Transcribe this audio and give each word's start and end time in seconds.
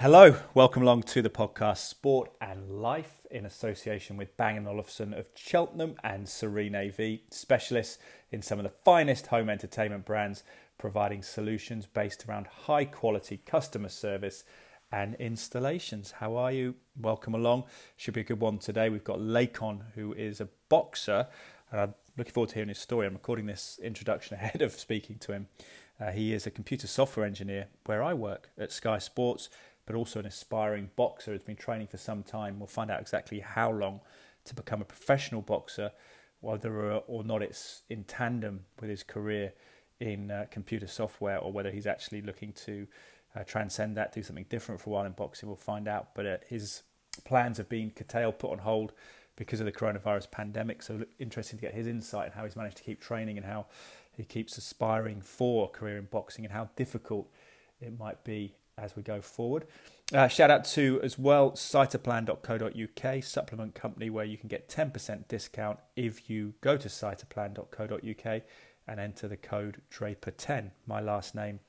Hello, 0.00 0.36
welcome 0.54 0.82
along 0.82 1.02
to 1.02 1.22
the 1.22 1.28
podcast 1.28 1.78
Sport 1.78 2.30
and 2.40 2.70
Life 2.70 3.26
in 3.32 3.44
association 3.44 4.16
with 4.16 4.36
Bang 4.36 4.64
& 4.66 4.68
Olufsen 4.68 5.12
of 5.12 5.26
Cheltenham 5.34 5.96
and 6.04 6.28
Serene 6.28 6.76
AV, 6.76 7.18
specialists 7.30 7.98
in 8.30 8.40
some 8.40 8.60
of 8.60 8.62
the 8.62 8.70
finest 8.70 9.26
home 9.26 9.50
entertainment 9.50 10.04
brands, 10.04 10.44
providing 10.78 11.20
solutions 11.20 11.84
based 11.86 12.28
around 12.28 12.46
high 12.46 12.84
quality 12.84 13.38
customer 13.44 13.88
service 13.88 14.44
and 14.92 15.16
installations. 15.16 16.12
How 16.12 16.36
are 16.36 16.52
you? 16.52 16.76
Welcome 16.96 17.34
along. 17.34 17.64
Should 17.96 18.14
be 18.14 18.20
a 18.20 18.24
good 18.24 18.38
one 18.38 18.58
today. 18.58 18.90
We've 18.90 19.02
got 19.02 19.18
Lakon, 19.18 19.80
who 19.96 20.12
is 20.12 20.40
a 20.40 20.48
boxer, 20.68 21.26
and 21.72 21.80
I'm 21.80 21.94
looking 22.16 22.34
forward 22.34 22.50
to 22.50 22.54
hearing 22.54 22.68
his 22.68 22.78
story. 22.78 23.04
I'm 23.04 23.14
recording 23.14 23.46
this 23.46 23.80
introduction 23.82 24.34
ahead 24.40 24.62
of 24.62 24.74
speaking 24.74 25.18
to 25.18 25.32
him. 25.32 25.48
Uh, 26.00 26.12
he 26.12 26.32
is 26.32 26.46
a 26.46 26.50
computer 26.52 26.86
software 26.86 27.26
engineer 27.26 27.66
where 27.86 28.02
I 28.02 28.14
work 28.14 28.50
at 28.56 28.70
Sky 28.70 28.98
Sports 28.98 29.48
but 29.88 29.96
also 29.96 30.20
an 30.20 30.26
aspiring 30.26 30.90
boxer 30.96 31.32
who's 31.32 31.42
been 31.42 31.56
training 31.56 31.86
for 31.86 31.96
some 31.96 32.22
time. 32.22 32.58
We'll 32.58 32.66
find 32.66 32.90
out 32.90 33.00
exactly 33.00 33.40
how 33.40 33.72
long 33.72 34.00
to 34.44 34.54
become 34.54 34.82
a 34.82 34.84
professional 34.84 35.40
boxer, 35.40 35.92
whether 36.40 36.92
or 37.06 37.24
not 37.24 37.40
it's 37.40 37.84
in 37.88 38.04
tandem 38.04 38.66
with 38.78 38.90
his 38.90 39.02
career 39.02 39.54
in 39.98 40.30
uh, 40.30 40.44
computer 40.50 40.86
software 40.86 41.38
or 41.38 41.50
whether 41.52 41.70
he's 41.70 41.86
actually 41.86 42.20
looking 42.20 42.52
to 42.52 42.86
uh, 43.34 43.44
transcend 43.44 43.96
that, 43.96 44.12
do 44.12 44.22
something 44.22 44.44
different 44.50 44.78
for 44.78 44.90
a 44.90 44.92
while 44.92 45.06
in 45.06 45.12
boxing. 45.12 45.48
We'll 45.48 45.56
find 45.56 45.88
out. 45.88 46.14
But 46.14 46.26
uh, 46.26 46.36
his 46.46 46.82
plans 47.24 47.56
have 47.56 47.70
been 47.70 47.90
curtailed, 47.90 48.38
put 48.38 48.52
on 48.52 48.58
hold 48.58 48.92
because 49.36 49.58
of 49.58 49.64
the 49.64 49.72
coronavirus 49.72 50.30
pandemic. 50.30 50.82
So 50.82 51.06
interesting 51.18 51.58
to 51.60 51.62
get 51.62 51.72
his 51.72 51.86
insight 51.86 52.26
and 52.26 52.34
how 52.34 52.44
he's 52.44 52.56
managed 52.56 52.76
to 52.76 52.82
keep 52.82 53.00
training 53.00 53.38
and 53.38 53.46
how 53.46 53.64
he 54.14 54.24
keeps 54.24 54.58
aspiring 54.58 55.22
for 55.22 55.64
a 55.64 55.68
career 55.68 55.96
in 55.96 56.08
boxing 56.10 56.44
and 56.44 56.52
how 56.52 56.68
difficult 56.76 57.32
it 57.80 57.98
might 57.98 58.22
be 58.22 58.54
as 58.78 58.96
we 58.96 59.02
go 59.02 59.20
forward. 59.20 59.66
Uh, 60.14 60.26
shout 60.26 60.50
out 60.50 60.64
to 60.64 61.00
as 61.02 61.18
well 61.18 61.50
cytoplan.co.uk, 61.52 63.22
supplement 63.24 63.74
company 63.74 64.08
where 64.08 64.24
you 64.24 64.38
can 64.38 64.48
get 64.48 64.68
10% 64.68 65.28
discount 65.28 65.78
if 65.96 66.30
you 66.30 66.54
go 66.62 66.76
to 66.78 66.88
cytoplan.co.uk 66.88 68.42
and 68.86 69.00
enter 69.00 69.28
the 69.28 69.36
code 69.36 69.82
Draper10. 69.92 70.70
My 70.86 71.00
last 71.00 71.34
name, 71.34 71.60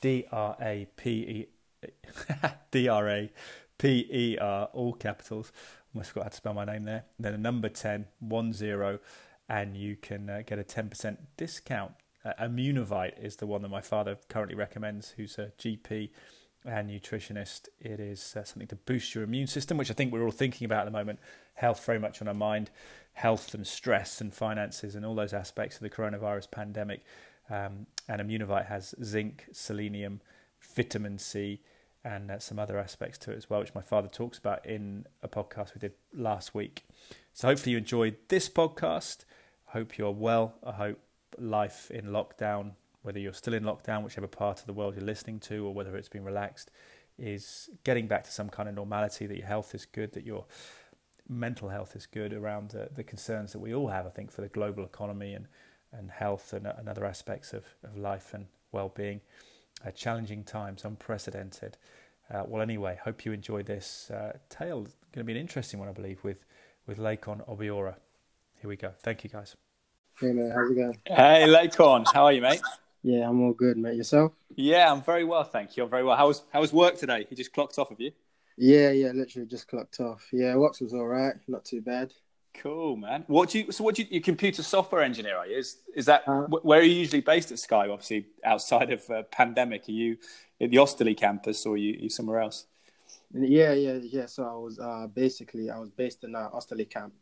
D 0.00 0.24
R 0.30 0.56
A 0.60 0.86
P 0.96 1.10
E 1.10 1.48
D 2.70 2.88
R 2.88 3.08
A 3.08 3.30
P 3.76 4.06
E 4.10 4.38
R, 4.38 4.68
all 4.72 4.92
capitals. 4.92 5.50
Almost 5.92 6.10
forgot 6.10 6.24
how 6.24 6.28
to 6.28 6.36
spell 6.36 6.54
my 6.54 6.64
name 6.64 6.84
there. 6.84 7.04
Then 7.18 7.34
a 7.34 7.38
number 7.38 7.68
10, 7.68 8.06
1 8.20 8.52
0, 8.52 9.00
and 9.48 9.76
you 9.76 9.96
can 9.96 10.30
uh, 10.30 10.42
get 10.46 10.60
a 10.60 10.62
10% 10.62 11.16
discount. 11.36 11.92
Uh, 12.24 12.32
Immunovite 12.40 13.20
is 13.20 13.36
the 13.36 13.46
one 13.46 13.62
that 13.62 13.68
my 13.68 13.80
father 13.80 14.16
currently 14.28 14.54
recommends, 14.54 15.10
who's 15.16 15.38
a 15.38 15.52
GP 15.58 16.10
and 16.64 16.90
nutritionist. 16.90 17.68
It 17.80 18.00
is 18.00 18.34
uh, 18.36 18.44
something 18.44 18.68
to 18.68 18.76
boost 18.76 19.14
your 19.14 19.24
immune 19.24 19.46
system, 19.46 19.76
which 19.76 19.90
I 19.90 19.94
think 19.94 20.12
we're 20.12 20.24
all 20.24 20.30
thinking 20.30 20.64
about 20.64 20.80
at 20.80 20.84
the 20.84 20.90
moment. 20.90 21.18
Health 21.54 21.84
very 21.84 21.98
much 21.98 22.20
on 22.20 22.28
our 22.28 22.34
mind, 22.34 22.70
health 23.14 23.54
and 23.54 23.66
stress 23.66 24.20
and 24.20 24.32
finances 24.32 24.94
and 24.94 25.04
all 25.04 25.14
those 25.14 25.32
aspects 25.32 25.76
of 25.76 25.82
the 25.82 25.90
coronavirus 25.90 26.50
pandemic. 26.50 27.02
Um, 27.48 27.86
and 28.08 28.20
Immunovite 28.20 28.66
has 28.66 28.94
zinc, 29.02 29.46
selenium, 29.52 30.20
vitamin 30.76 31.18
C, 31.18 31.60
and 32.04 32.30
uh, 32.30 32.38
some 32.38 32.58
other 32.58 32.78
aspects 32.78 33.18
to 33.18 33.32
it 33.32 33.36
as 33.36 33.50
well, 33.50 33.60
which 33.60 33.74
my 33.74 33.82
father 33.82 34.08
talks 34.08 34.38
about 34.38 34.64
in 34.64 35.06
a 35.22 35.28
podcast 35.28 35.74
we 35.74 35.80
did 35.80 35.92
last 36.14 36.54
week. 36.54 36.84
So 37.32 37.48
hopefully 37.48 37.72
you 37.72 37.78
enjoyed 37.78 38.16
this 38.28 38.48
podcast. 38.48 39.24
Hope 39.66 39.98
you're 39.98 40.10
well. 40.10 40.54
I 40.64 40.72
hope 40.72 40.98
life 41.38 41.90
in 41.90 42.06
lockdown 42.06 42.72
whether 43.02 43.18
you're 43.18 43.32
still 43.32 43.54
in 43.54 43.64
lockdown, 43.64 44.02
whichever 44.02 44.26
part 44.26 44.60
of 44.60 44.66
the 44.66 44.72
world 44.72 44.94
you're 44.94 45.04
listening 45.04 45.40
to, 45.40 45.66
or 45.66 45.74
whether 45.74 45.96
it's 45.96 46.08
been 46.08 46.24
relaxed, 46.24 46.70
is 47.18 47.68
getting 47.84 48.06
back 48.06 48.24
to 48.24 48.30
some 48.30 48.48
kind 48.48 48.68
of 48.68 48.74
normality, 48.74 49.26
that 49.26 49.36
your 49.36 49.46
health 49.46 49.74
is 49.74 49.84
good, 49.84 50.12
that 50.12 50.24
your 50.24 50.44
mental 51.28 51.68
health 51.68 51.94
is 51.94 52.06
good 52.06 52.32
around 52.32 52.70
the, 52.70 52.88
the 52.94 53.04
concerns 53.04 53.52
that 53.52 53.58
we 53.58 53.74
all 53.74 53.88
have, 53.88 54.06
I 54.06 54.10
think, 54.10 54.30
for 54.30 54.40
the 54.40 54.48
global 54.48 54.84
economy 54.84 55.34
and, 55.34 55.46
and 55.92 56.10
health 56.10 56.52
and, 56.52 56.66
and 56.66 56.88
other 56.88 57.04
aspects 57.04 57.52
of, 57.52 57.64
of 57.84 57.96
life 57.96 58.34
and 58.34 58.46
well 58.72 58.88
being. 58.94 59.20
Uh, 59.86 59.90
challenging 59.90 60.44
times, 60.44 60.84
unprecedented. 60.84 61.78
Uh, 62.32 62.44
well, 62.46 62.60
anyway, 62.62 62.98
hope 63.02 63.24
you 63.24 63.32
enjoy 63.32 63.62
this 63.62 64.10
uh, 64.10 64.36
tale. 64.50 64.82
It's 64.84 64.94
going 65.12 65.24
to 65.24 65.24
be 65.24 65.32
an 65.32 65.38
interesting 65.38 65.80
one, 65.80 65.88
I 65.88 65.92
believe, 65.92 66.22
with, 66.22 66.44
with 66.86 66.98
Lakon 66.98 67.48
Obiora. 67.48 67.94
Here 68.60 68.68
we 68.68 68.76
go. 68.76 68.92
Thank 69.00 69.24
you, 69.24 69.30
guys. 69.30 69.56
Hey, 70.20 70.32
man. 70.32 70.52
How's 70.54 70.70
it 70.70 70.74
going? 70.74 70.98
Hey, 71.06 71.46
Lakon. 71.48 72.04
How 72.12 72.24
are 72.24 72.32
you, 72.32 72.42
mate? 72.42 72.60
Yeah, 73.02 73.28
I'm 73.28 73.40
all 73.42 73.52
good, 73.52 73.78
mate. 73.78 73.96
Yourself? 73.96 74.32
Yeah, 74.56 74.92
I'm 74.92 75.02
very 75.02 75.24
well, 75.24 75.44
thank 75.44 75.76
you. 75.76 75.84
I'm 75.84 75.90
very 75.90 76.04
well. 76.04 76.16
How 76.16 76.28
was 76.28 76.42
how 76.52 76.60
was 76.60 76.72
work 76.72 76.98
today? 76.98 77.26
You 77.30 77.36
just 77.36 77.52
clocked 77.52 77.78
off, 77.78 77.90
of 77.90 78.00
you? 78.00 78.12
Yeah, 78.58 78.90
yeah, 78.90 79.12
literally 79.12 79.48
just 79.48 79.68
clocked 79.68 80.00
off. 80.00 80.28
Yeah, 80.32 80.56
work 80.56 80.78
was 80.80 80.92
all 80.92 81.06
right, 81.06 81.34
not 81.48 81.64
too 81.64 81.80
bad. 81.80 82.12
Cool, 82.52 82.96
man. 82.96 83.24
What 83.26 83.50
do 83.50 83.60
you? 83.60 83.72
So, 83.72 83.84
what 83.84 83.94
do 83.94 84.02
you? 84.02 84.08
You 84.10 84.20
computer 84.20 84.62
software 84.62 85.02
engineer, 85.02 85.36
are 85.36 85.46
you? 85.46 85.56
Is 85.56 85.78
is 85.94 86.06
that 86.06 86.24
uh, 86.26 86.42
where 86.42 86.80
are 86.80 86.84
you 86.84 86.94
usually 86.94 87.22
based 87.22 87.50
at 87.52 87.58
Sky? 87.58 87.88
Obviously, 87.88 88.26
outside 88.44 88.92
of 88.92 89.08
uh, 89.08 89.22
pandemic, 89.30 89.88
are 89.88 89.92
you 89.92 90.18
at 90.60 90.70
the 90.70 90.76
Osterley 90.76 91.16
campus 91.16 91.64
or 91.64 91.74
are 91.74 91.78
you, 91.78 91.96
you 91.98 92.10
somewhere 92.10 92.40
else? 92.40 92.66
Yeah, 93.32 93.72
yeah, 93.72 93.94
yeah. 94.02 94.26
So 94.26 94.44
I 94.44 94.52
was 94.54 94.78
uh, 94.78 95.06
basically 95.06 95.70
I 95.70 95.78
was 95.78 95.90
based 95.90 96.24
in 96.24 96.34
uh, 96.34 96.50
Osterley 96.52 96.84
camp. 96.84 97.14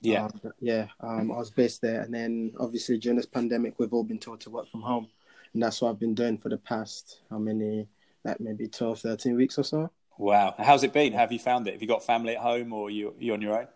Yeah, 0.00 0.26
um, 0.26 0.40
yeah. 0.60 0.86
Um, 1.00 1.32
I 1.32 1.36
was 1.36 1.50
based 1.50 1.82
there, 1.82 2.00
and 2.00 2.14
then 2.14 2.52
obviously 2.58 2.96
during 2.96 3.16
this 3.16 3.26
pandemic, 3.26 3.74
we've 3.78 3.92
all 3.92 4.04
been 4.04 4.20
told 4.20 4.40
to 4.42 4.50
work 4.50 4.70
from 4.70 4.80
home 4.80 5.08
and 5.54 5.62
that's 5.62 5.80
what 5.80 5.90
I've 5.90 5.98
been 5.98 6.14
doing 6.14 6.38
for 6.38 6.48
the 6.48 6.58
past 6.58 7.20
how 7.30 7.38
many 7.38 7.88
like 8.24 8.40
maybe 8.40 8.68
12, 8.68 9.00
13 9.00 9.36
weeks 9.36 9.58
or 9.58 9.62
so. 9.62 9.90
Wow, 10.18 10.54
how's 10.58 10.82
it 10.82 10.92
been? 10.92 11.12
Have 11.12 11.30
you 11.30 11.38
found 11.38 11.68
it? 11.68 11.72
Have 11.72 11.82
you 11.82 11.88
got 11.88 12.04
family 12.04 12.34
at 12.34 12.42
home, 12.42 12.72
or 12.72 12.90
you 12.90 13.14
you 13.18 13.32
on 13.34 13.40
your 13.40 13.58
own? 13.58 13.68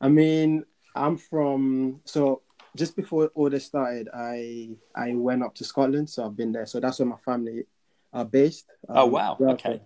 I 0.00 0.08
mean, 0.08 0.64
I'm 0.94 1.16
from 1.16 2.00
so 2.04 2.42
just 2.76 2.96
before 2.96 3.30
all 3.34 3.48
this 3.48 3.64
started, 3.64 4.08
I 4.14 4.76
I 4.94 5.14
went 5.14 5.42
up 5.42 5.54
to 5.54 5.64
Scotland, 5.64 6.10
so 6.10 6.26
I've 6.26 6.36
been 6.36 6.52
there. 6.52 6.66
So 6.66 6.80
that's 6.80 6.98
where 6.98 7.08
my 7.08 7.16
family 7.16 7.64
are 8.12 8.26
based. 8.26 8.66
Oh, 8.88 8.92
um, 8.92 8.98
oh 8.98 9.06
wow, 9.06 9.36
okay. 9.40 9.80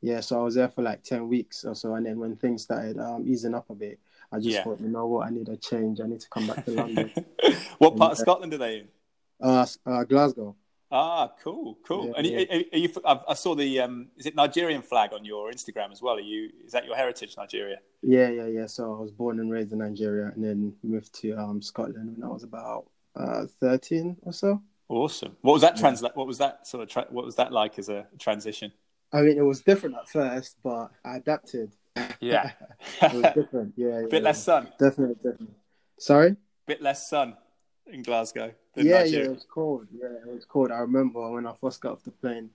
Yeah, 0.00 0.20
so 0.20 0.40
I 0.40 0.42
was 0.42 0.56
there 0.56 0.68
for 0.68 0.82
like 0.82 1.04
ten 1.04 1.28
weeks 1.28 1.64
or 1.64 1.76
so, 1.76 1.94
and 1.94 2.04
then 2.04 2.18
when 2.18 2.34
things 2.34 2.64
started 2.64 2.98
um, 2.98 3.24
easing 3.24 3.54
up 3.54 3.70
a 3.70 3.74
bit, 3.74 4.00
I 4.32 4.38
just 4.38 4.50
yeah. 4.50 4.64
thought, 4.64 4.80
you 4.80 4.88
know 4.88 5.06
what, 5.06 5.28
I 5.28 5.30
need 5.30 5.48
a 5.48 5.56
change. 5.56 6.00
I 6.00 6.06
need 6.06 6.20
to 6.20 6.28
come 6.28 6.48
back 6.48 6.64
to 6.64 6.72
London. 6.72 7.12
what 7.78 7.92
and, 7.92 7.98
part 8.00 8.12
of 8.12 8.18
Scotland 8.18 8.52
are 8.54 8.58
they 8.58 8.78
in? 8.80 8.88
Uh, 9.40 9.66
uh, 9.86 10.02
Glasgow. 10.02 10.56
Ah, 10.96 11.32
cool, 11.42 11.76
cool. 11.84 12.06
Yeah, 12.06 12.12
and 12.16 12.26
yeah. 12.26 12.56
Are, 12.56 12.62
are 12.72 12.78
you, 12.78 12.88
I 13.28 13.34
saw 13.34 13.56
the 13.56 13.80
um, 13.80 14.06
is 14.16 14.26
it 14.26 14.36
Nigerian 14.36 14.80
flag 14.80 15.12
on 15.12 15.24
your 15.24 15.50
Instagram 15.50 15.90
as 15.90 16.00
well? 16.00 16.14
Are 16.14 16.20
you 16.20 16.50
is 16.64 16.70
that 16.70 16.86
your 16.86 16.94
heritage, 16.94 17.34
Nigeria? 17.36 17.78
Yeah, 18.00 18.28
yeah, 18.28 18.46
yeah. 18.46 18.66
So 18.66 18.94
I 18.94 19.00
was 19.00 19.10
born 19.10 19.40
and 19.40 19.50
raised 19.50 19.72
in 19.72 19.80
Nigeria, 19.80 20.30
and 20.32 20.44
then 20.44 20.72
moved 20.84 21.12
to 21.22 21.32
um, 21.32 21.60
Scotland 21.60 22.16
when 22.16 22.22
I 22.22 22.32
was 22.32 22.44
about 22.44 22.86
uh, 23.16 23.46
thirteen 23.58 24.16
or 24.22 24.32
so. 24.32 24.62
Awesome. 24.88 25.36
What 25.40 25.54
was 25.54 25.62
that 25.62 25.76
translate? 25.76 26.14
What 26.14 26.28
was 26.28 26.38
that 26.38 26.64
sort 26.64 26.84
of? 26.84 26.88
Tra- 26.88 27.08
what 27.10 27.24
was 27.24 27.34
that 27.36 27.50
like 27.50 27.76
as 27.80 27.88
a 27.88 28.06
transition? 28.20 28.70
I 29.12 29.22
mean, 29.22 29.36
it 29.36 29.42
was 29.42 29.62
different 29.62 29.96
at 29.96 30.08
first, 30.08 30.58
but 30.62 30.92
I 31.04 31.16
adapted. 31.16 31.72
Yeah, 32.20 32.52
it 33.02 33.12
was 33.14 33.32
different. 33.34 33.74
Yeah, 33.76 33.88
yeah 34.00 34.06
bit 34.08 34.22
less 34.22 34.44
sun. 34.44 34.68
Definitely 34.78 35.16
different. 35.16 35.54
Sorry. 35.98 36.36
Bit 36.68 36.82
less 36.82 37.10
sun 37.10 37.34
in 37.86 38.02
Glasgow. 38.02 38.52
Yeah, 38.76 38.98
Nigeria. 38.98 39.24
yeah, 39.24 39.30
it 39.30 39.34
was 39.34 39.46
cold. 39.48 39.86
Yeah, 39.92 40.08
it 40.26 40.34
was 40.34 40.44
cold. 40.44 40.70
I 40.70 40.78
remember 40.78 41.30
when 41.30 41.46
I 41.46 41.52
first 41.54 41.80
got 41.80 41.92
off 41.92 42.02
the 42.02 42.10
plane, 42.10 42.50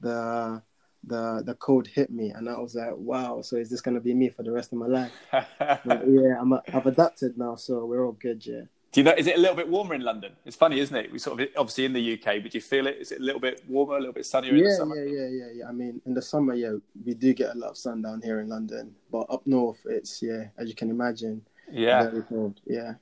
the 0.00 0.62
the 1.04 1.42
the 1.44 1.54
cold 1.54 1.86
hit 1.86 2.10
me, 2.10 2.30
and 2.30 2.48
I 2.48 2.58
was 2.58 2.74
like, 2.74 2.94
"Wow!" 2.96 3.42
So 3.42 3.56
is 3.56 3.70
this 3.70 3.80
gonna 3.80 4.00
be 4.00 4.14
me 4.14 4.28
for 4.28 4.42
the 4.42 4.52
rest 4.52 4.72
of 4.72 4.78
my 4.78 4.86
life? 4.86 5.12
yeah, 5.32 6.40
I'm 6.40 6.52
a, 6.52 6.62
I've 6.72 6.86
adapted 6.86 7.38
now, 7.38 7.54
so 7.56 7.84
we're 7.84 8.04
all 8.04 8.12
good. 8.12 8.44
Yeah. 8.44 8.62
Do 8.92 9.00
you 9.00 9.04
know? 9.04 9.14
Is 9.16 9.28
it 9.28 9.36
a 9.36 9.38
little 9.38 9.54
bit 9.54 9.68
warmer 9.68 9.94
in 9.94 10.02
London? 10.02 10.32
It's 10.44 10.56
funny, 10.56 10.80
isn't 10.80 10.96
it? 10.96 11.12
We 11.12 11.20
sort 11.20 11.40
of 11.40 11.48
obviously 11.56 11.84
in 11.84 11.92
the 11.92 12.14
UK, 12.14 12.42
but 12.42 12.50
do 12.50 12.58
you 12.58 12.60
feel 12.60 12.88
it? 12.88 12.96
Is 13.00 13.12
it 13.12 13.20
a 13.20 13.22
little 13.22 13.40
bit 13.40 13.62
warmer, 13.68 13.96
a 13.96 14.00
little 14.00 14.12
bit 14.12 14.26
sunnier 14.26 14.52
yeah, 14.52 14.58
in 14.58 14.64
the 14.64 14.76
summer? 14.76 14.96
Yeah, 14.96 15.20
yeah, 15.20 15.28
yeah, 15.28 15.52
yeah. 15.58 15.68
I 15.68 15.72
mean, 15.72 16.02
in 16.06 16.14
the 16.14 16.22
summer, 16.22 16.54
yeah, 16.54 16.72
we 17.04 17.14
do 17.14 17.32
get 17.32 17.54
a 17.54 17.58
lot 17.58 17.70
of 17.70 17.76
sun 17.76 18.02
down 18.02 18.20
here 18.20 18.40
in 18.40 18.48
London, 18.48 18.94
but 19.12 19.26
up 19.30 19.46
north, 19.46 19.78
it's 19.86 20.20
yeah, 20.20 20.48
as 20.58 20.68
you 20.68 20.74
can 20.74 20.90
imagine, 20.90 21.42
yeah, 21.70 22.10
very 22.10 22.22
cold. 22.24 22.60
Yeah. 22.66 22.94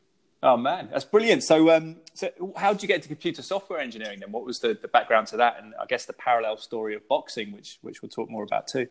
Oh 0.42 0.56
man, 0.56 0.88
that's 0.92 1.04
brilliant. 1.04 1.42
So, 1.42 1.70
um, 1.74 1.96
so 2.14 2.30
how 2.56 2.72
did 2.72 2.82
you 2.82 2.88
get 2.88 2.96
into 2.96 3.08
computer 3.08 3.42
software 3.42 3.80
engineering? 3.80 4.20
Then, 4.20 4.30
what 4.30 4.44
was 4.44 4.60
the, 4.60 4.78
the 4.80 4.86
background 4.86 5.26
to 5.28 5.36
that, 5.38 5.56
and 5.60 5.74
I 5.80 5.86
guess 5.86 6.04
the 6.04 6.12
parallel 6.12 6.58
story 6.58 6.94
of 6.94 7.06
boxing, 7.08 7.52
which 7.52 7.78
which 7.82 8.02
we'll 8.02 8.08
talk 8.08 8.30
more 8.30 8.44
about 8.44 8.68
too. 8.68 8.86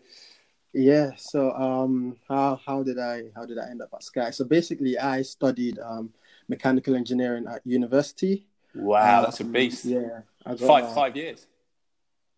Yeah. 0.74 1.12
So, 1.16 1.54
um, 1.54 2.18
how 2.28 2.60
how 2.66 2.84
did 2.84 3.00
I 3.00 3.24
how 3.34 3.46
did 3.46 3.58
I 3.60 3.70
end 3.70 3.82
up 3.82 3.90
at 3.94 4.04
Sky? 4.04 4.30
So 4.32 4.44
basically, 4.44 4.98
I 4.98 5.22
studied 5.22 5.80
um, 5.80 6.12
mechanical 6.50 6.96
engineering 6.96 7.46
at 7.48 7.66
university. 7.66 8.46
Wow, 8.76 9.20
um, 9.20 9.24
that's 9.24 9.40
a 9.40 9.46
beast. 9.46 9.86
Yeah, 9.86 10.22
got, 10.46 10.60
five 10.60 10.84
uh, 10.84 10.94
five 10.94 11.16
years. 11.16 11.48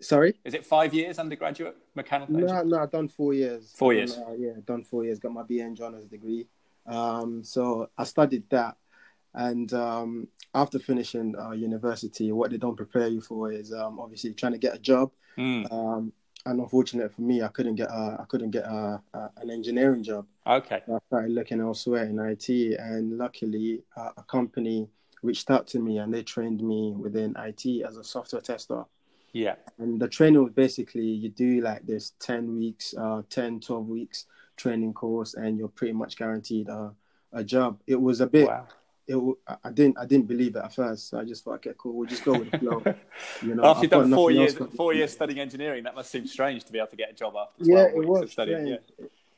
Sorry, 0.02 0.36
is 0.46 0.54
it 0.54 0.64
five 0.64 0.94
years 0.94 1.18
undergraduate 1.18 1.76
mechanical? 1.96 2.36
No, 2.36 2.62
no, 2.62 2.80
I've 2.80 2.92
done 2.92 3.08
four 3.08 3.34
years. 3.34 3.74
Four 3.76 3.94
years. 3.94 4.18
uh, 4.18 4.34
yeah, 4.38 4.52
done 4.66 4.84
four 4.84 5.04
years. 5.04 5.18
Got 5.18 5.34
my 5.34 5.44
BA 5.44 5.62
in 5.62 5.76
honours 5.82 6.06
degree. 6.06 6.48
Um, 6.86 7.44
so 7.44 7.90
I 7.98 8.04
studied 8.04 8.50
that 8.52 8.78
and 9.34 9.72
um, 9.74 10.28
after 10.54 10.80
finishing 10.80 11.36
uh, 11.38 11.52
university, 11.52 12.32
what 12.32 12.52
they 12.52 12.58
don't 12.58 12.76
prepare 12.76 13.08
you 13.08 13.22
for 13.22 13.52
is 13.52 13.74
um, 13.74 14.00
obviously 14.00 14.34
trying 14.34 14.54
to 14.54 14.58
get 14.58 14.76
a 14.76 14.80
job. 14.80 15.12
Mm. 15.38 15.72
Um, 15.72 16.14
and 16.46 16.60
unfortunately 16.60 17.14
for 17.14 17.22
me, 17.22 17.42
I 17.44 17.50
couldn't 17.50 17.76
get 17.76 17.90
a, 17.90 18.18
I 18.20 18.26
couldn't 18.28 18.52
get 18.52 18.64
a, 18.64 19.02
a, 19.14 19.30
an 19.38 19.52
engineering 19.52 20.04
job. 20.04 20.26
Okay. 20.48 20.82
So 20.86 20.96
I 20.96 21.00
started 21.08 21.32
looking 21.32 21.60
elsewhere 21.60 22.06
in 22.06 22.18
IT, 22.18 22.50
and 22.80 23.18
luckily, 23.18 23.84
uh, 23.96 24.12
a 24.18 24.24
company 24.24 24.88
reached 25.22 25.52
out 25.52 25.68
to 25.68 25.80
me 25.80 25.98
and 25.98 26.14
they 26.14 26.24
trained 26.24 26.62
me 26.62 26.94
within 26.98 27.36
IT 27.38 27.86
as 27.86 27.98
a 27.98 28.04
software 28.04 28.42
tester. 28.42 28.86
Yeah. 29.34 29.56
And 29.78 30.00
the 30.00 30.08
training 30.08 30.44
was 30.44 30.54
basically 30.54 31.06
you 31.06 31.30
do 31.30 31.62
like 31.62 31.86
this 31.86 32.14
10 32.20 32.58
weeks, 32.58 32.96
uh, 32.98 33.22
10, 33.30 33.60
12 33.60 33.88
weeks 33.88 34.26
training 34.58 34.94
course, 34.94 35.36
and 35.36 35.58
you're 35.58 35.68
pretty 35.68 35.94
much 35.94 36.18
guaranteed 36.18 36.68
a, 36.70 36.94
a 37.34 37.44
job. 37.44 37.80
It 37.88 38.00
was 38.00 38.22
a 38.22 38.28
bit. 38.28 38.48
Wow. 38.48 38.68
It, 39.12 39.36
I 39.64 39.72
didn't. 39.72 39.98
I 39.98 40.06
didn't 40.06 40.28
believe 40.28 40.56
it 40.56 40.60
at 40.64 40.74
first. 40.74 41.10
So 41.10 41.20
I 41.20 41.24
just 41.24 41.44
thought, 41.44 41.56
okay, 41.56 41.74
cool. 41.76 41.94
We'll 41.94 42.08
just 42.08 42.24
go 42.24 42.38
with 42.38 42.52
the 42.52 42.60
flow. 42.60 42.84
You 43.42 43.56
know, 43.56 43.66
after 43.66 43.84
you've 43.84 43.92
done 43.92 44.14
four 44.14 44.30
years, 44.30 44.56
four 44.78 44.94
years 44.94 45.12
studying 45.12 45.40
engineering, 45.40 45.84
that 45.86 45.96
must 45.96 46.12
seem 46.12 46.28
strange 46.28 46.64
to 46.66 46.72
be 46.72 46.78
able 46.78 46.90
to 46.90 46.96
get 46.96 47.10
a 47.10 47.14
job 47.14 47.34
after. 47.36 47.64
Yeah, 47.64 47.86
it 47.86 48.08
was. 48.08 48.32
Studying. 48.32 48.68
Yeah. 48.68 48.78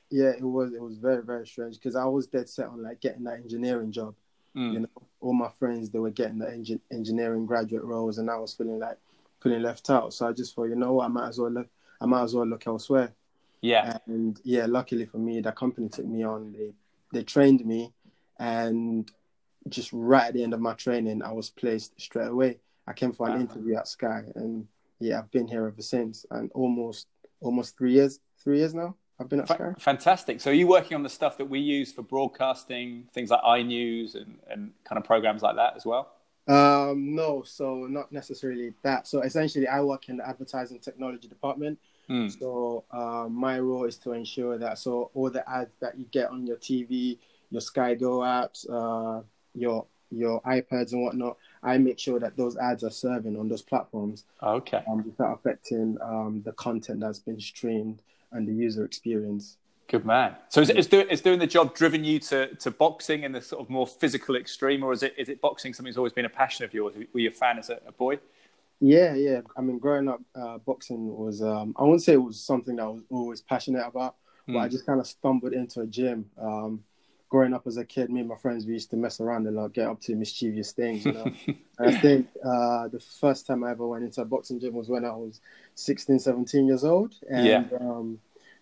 yeah, 0.10 0.30
it 0.32 0.44
was. 0.44 0.74
It 0.74 0.82
was 0.82 0.98
very, 0.98 1.24
very 1.24 1.48
strange 1.48 1.76
because 1.76 1.96
I 1.96 2.04
was 2.04 2.28
dead 2.28 2.50
set 2.50 2.68
on 2.68 2.84
like 2.84 3.00
getting 3.00 3.24
that 3.24 3.36
engineering 3.36 3.94
job. 3.94 4.14
Mm. 4.58 4.74
You 4.74 4.80
know, 4.82 4.88
all 5.22 5.34
my 5.34 5.50
friends 5.58 5.90
they 5.90 6.00
were 6.00 6.12
getting 6.12 6.40
the 6.40 6.48
engin- 6.48 6.82
engineering 6.92 7.46
graduate 7.46 7.86
roles, 7.86 8.18
and 8.18 8.30
I 8.30 8.38
was 8.38 8.54
feeling 8.54 8.80
like 8.80 8.98
feeling 9.42 9.62
left 9.62 9.90
out. 9.90 10.14
So 10.14 10.28
I 10.28 10.34
just 10.34 10.54
thought, 10.54 10.66
you 10.66 10.76
know 10.76 10.92
what, 10.94 11.06
I 11.06 11.08
might 11.08 11.30
as 11.30 11.40
well 11.40 11.52
look. 11.52 11.70
I 12.02 12.06
might 12.08 12.24
as 12.24 12.36
well 12.36 12.46
look 12.46 12.68
elsewhere. 12.68 13.14
Yeah. 13.62 14.00
And 14.06 14.38
yeah, 14.44 14.66
luckily 14.66 15.06
for 15.06 15.20
me, 15.20 15.40
that 15.42 15.56
company 15.56 15.88
took 15.88 16.06
me 16.06 16.24
on. 16.24 16.52
They 16.52 16.74
they 17.14 17.24
trained 17.24 17.66
me, 17.66 17.94
and 18.38 19.10
just 19.69 19.92
right 19.94 20.28
at 20.28 20.34
the 20.34 20.44
end 20.44 20.54
of 20.54 20.60
my 20.60 20.74
training, 20.74 21.22
I 21.22 21.31
was 21.31 21.50
placed 21.50 22.00
straight 22.00 22.28
away. 22.28 22.58
I 22.88 22.94
came 22.94 23.12
for 23.12 23.28
an 23.28 23.34
uh-huh. 23.34 23.42
interview 23.42 23.75
at 23.75 23.88
Sky, 23.88 24.24
and 24.36 24.68
yeah, 25.00 25.19
I've 25.19 25.31
been 25.31 25.48
here 25.48 25.68
ever 25.68 25.81
since, 25.81 26.25
and 26.31 26.52
almost 26.54 27.08
almost 27.40 27.78
three 27.78 27.94
years, 27.94 28.19
three 28.44 28.60
years 28.60 28.74
now. 28.74 28.96
I've 29.19 29.30
been 29.30 29.40
at 29.40 29.50
Sky. 29.50 29.74
Fantastic. 29.78 30.42
So, 30.42 30.52
are 30.52 30.54
you 30.54 30.68
working 30.68 30.96
on 30.96 31.04
the 31.04 31.10
stuff 31.10 31.38
that 31.38 31.46
we 31.46 31.60
use 31.60 31.92
for 31.92 32.02
broadcasting, 32.02 33.08
things 33.13 33.30
like 33.30 33.42
iNews 33.42 34.16
and 34.16 34.40
and 34.50 34.72
kind 34.84 34.98
of 34.98 35.04
programs 35.04 35.42
like 35.42 35.56
that 35.56 35.75
as 35.75 35.86
well? 35.86 36.12
Um, 36.48 37.16
no, 37.16 37.44
so 37.44 37.86
not 37.88 38.12
necessarily 38.12 38.74
that. 38.84 39.08
So 39.08 39.22
essentially, 39.22 39.68
I 39.68 39.81
work 39.81 40.10
in 40.10 40.18
the 40.18 40.28
advertising 40.28 40.80
technology 40.80 41.28
department. 41.28 41.80
Mm. 42.10 42.38
So 42.38 42.84
uh, 42.92 43.28
my 43.30 43.60
role 43.60 43.86
is 43.86 43.98
to 44.00 44.13
ensure 44.13 44.58
that 44.58 44.80
so 44.80 45.12
all 45.13 45.30
the 45.30 45.48
ads 45.50 45.75
that 45.80 45.98
you 45.98 46.06
get 46.12 46.30
on 46.30 46.46
your 46.46 46.58
TV, 46.58 47.19
your 47.52 47.62
Sky 47.62 47.94
Go 47.94 48.19
apps, 48.19 48.68
uh, 48.69 49.22
your 49.53 49.86
your 50.12 50.42
iPads 50.42 50.92
and 50.92 51.03
whatnot, 51.03 51.38
I 51.63 51.77
make 51.77 51.98
sure 51.98 52.19
that 52.19 52.36
those 52.36 52.57
ads 52.57 52.83
are 52.83 52.92
serving 52.92 53.38
on 53.39 53.48
those 53.48 53.62
platforms. 53.62 54.25
Okay. 54.44 54.83
Um, 54.89 55.06
without 55.06 55.39
affecting 55.39 55.98
um, 56.01 56.42
the 56.44 56.51
content 56.53 57.00
that's 57.00 57.19
been 57.19 57.39
streamed 57.39 58.01
and 58.31 58.48
the 58.48 58.53
user 58.53 58.83
experience. 58.83 59.57
Good 59.88 60.06
man. 60.06 60.36
So 60.50 60.62
is, 60.62 60.69
is, 60.69 60.88
doing, 60.88 61.07
is 61.09 61.21
doing 61.21 61.39
the 61.39 61.48
job 61.48 61.75
driven 61.75 62.03
you 62.03 62.19
to, 62.19 62.56
to 62.56 62.71
boxing 62.71 63.24
in 63.24 63.31
the 63.33 63.42
sort 63.42 63.62
of 63.62 63.69
more 63.69 63.86
physical 63.86 64.36
extreme, 64.36 64.83
or 64.83 64.94
is 64.94 65.03
it 65.03 65.13
is 65.18 65.27
it 65.27 65.42
boxing 65.42 65.74
something 65.74 65.92
that's 65.92 65.98
always 65.98 66.13
been 66.13 66.25
a 66.25 66.30
passion 66.30 66.63
of 66.63 66.74
yours? 66.74 66.94
Were 67.13 67.19
you 67.19 67.27
a 67.27 67.31
fan 67.31 67.59
as 67.59 67.69
a, 67.69 67.80
a 67.86 67.92
boy? 67.92 68.19
Yeah, 68.80 69.15
yeah. 69.15 69.42
I 69.57 69.62
mean, 69.62 69.80
growing 69.80 70.07
up, 70.07 70.21
uh, 70.33 70.59
boxing 70.59 71.13
was 71.13 71.42
um, 71.42 71.75
I 71.77 71.83
wouldn't 71.83 72.03
say 72.03 72.13
it 72.13 72.24
was 72.24 72.42
something 72.42 72.77
that 72.77 72.83
I 72.83 72.88
was 72.88 73.03
always 73.09 73.42
passionate 73.42 73.86
about, 73.86 74.15
mm. 74.48 74.53
but 74.53 74.59
I 74.59 74.65
hmm. 74.68 74.71
just 74.71 74.86
kind 74.86 75.00
of 75.01 75.07
stumbled 75.07 75.51
into 75.51 75.81
a 75.81 75.88
gym. 75.88 76.30
Um, 76.42 76.83
growing 77.31 77.54
up 77.54 77.66
as 77.66 77.78
a 77.78 77.86
kid, 77.86 78.12
me 78.12 78.19
and 78.19 78.30
my 78.30 78.36
friends 78.36 78.66
we 78.66 78.74
used 78.74 78.92
to 78.92 78.98
mess 78.98 79.22
around 79.22 79.48
a 79.48 79.51
lot, 79.51 79.74
get 79.74 79.88
up 79.88 80.01
to 80.01 80.16
mischievous 80.16 80.74
things. 80.74 81.06
You 81.06 81.13
know, 81.13 81.31
and 81.80 81.95
I 81.95 81.98
think 81.98 82.28
uh, 82.45 82.89
the 82.89 83.00
first 83.00 83.48
time 83.48 83.63
I 83.63 83.72
ever 83.72 83.88
went 83.88 84.04
into 84.04 84.22
a 84.22 84.25
boxing 84.25 84.60
gym 84.60 84.74
was 84.74 84.89
when 84.89 85.06
I 85.06 85.12
was 85.12 85.39
16, 85.75 86.19
17 86.19 86.68
years 86.68 86.83
old, 86.83 87.16
and 87.30 87.48
yeah. 87.48 87.63
um, 87.80 88.19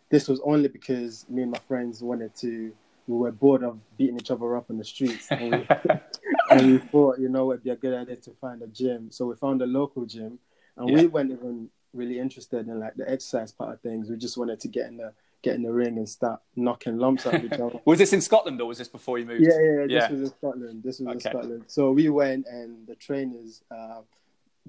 this 0.09 0.27
was 0.27 0.39
only 0.45 0.69
because 0.69 1.25
me 1.29 1.41
and 1.41 1.51
my 1.51 1.59
friends 1.67 2.01
wanted 2.01 2.33
to. 2.37 2.71
We 3.07 3.17
were 3.17 3.31
bored 3.31 3.63
of 3.63 3.79
beating 3.97 4.17
each 4.19 4.29
other 4.29 4.55
up 4.55 4.69
in 4.69 4.77
the 4.77 4.85
streets, 4.85 5.27
and 5.31 5.51
we, 5.51 5.67
and 6.51 6.71
we 6.71 6.77
thought, 6.77 7.17
you 7.17 7.27
know, 7.27 7.51
it'd 7.51 7.63
be 7.63 7.71
a 7.71 7.75
good 7.75 7.95
idea 7.95 8.17
to 8.17 8.31
find 8.39 8.61
a 8.61 8.67
gym. 8.67 9.09
So 9.09 9.25
we 9.25 9.35
found 9.35 9.63
a 9.63 9.65
local 9.65 10.05
gym, 10.05 10.37
and 10.77 10.89
yeah. 10.89 10.95
we 10.95 11.07
weren't 11.07 11.31
even 11.31 11.69
really 11.91 12.19
interested 12.19 12.67
in 12.67 12.79
like 12.79 12.93
the 12.93 13.09
exercise 13.09 13.51
part 13.51 13.73
of 13.73 13.81
things. 13.81 14.11
We 14.11 14.17
just 14.17 14.37
wanted 14.37 14.59
to 14.59 14.67
get 14.67 14.85
in 14.89 14.97
the 14.97 15.11
get 15.41 15.55
in 15.55 15.63
the 15.63 15.71
ring 15.71 15.97
and 15.97 16.07
start 16.07 16.41
knocking 16.55 16.97
lumps 16.97 17.25
at 17.25 17.43
each 17.43 17.53
other. 17.53 17.79
was 17.85 17.99
this 17.99 18.13
in 18.13 18.21
Scotland 18.21 18.59
or 18.61 18.67
was 18.67 18.77
this 18.77 18.87
before 18.87 19.17
you 19.17 19.25
moved? 19.25 19.43
Yeah, 19.43 19.59
yeah, 19.59 19.81
this 19.81 19.91
yeah. 19.91 20.11
was 20.11 20.21
in 20.21 20.27
Scotland. 20.27 20.83
This 20.83 20.99
was 20.99 21.07
okay. 21.07 21.13
in 21.13 21.19
Scotland. 21.19 21.63
So 21.67 21.91
we 21.91 22.09
went 22.09 22.45
and 22.47 22.85
the 22.87 22.95
trainers 22.95 23.63
uh, 23.71 24.01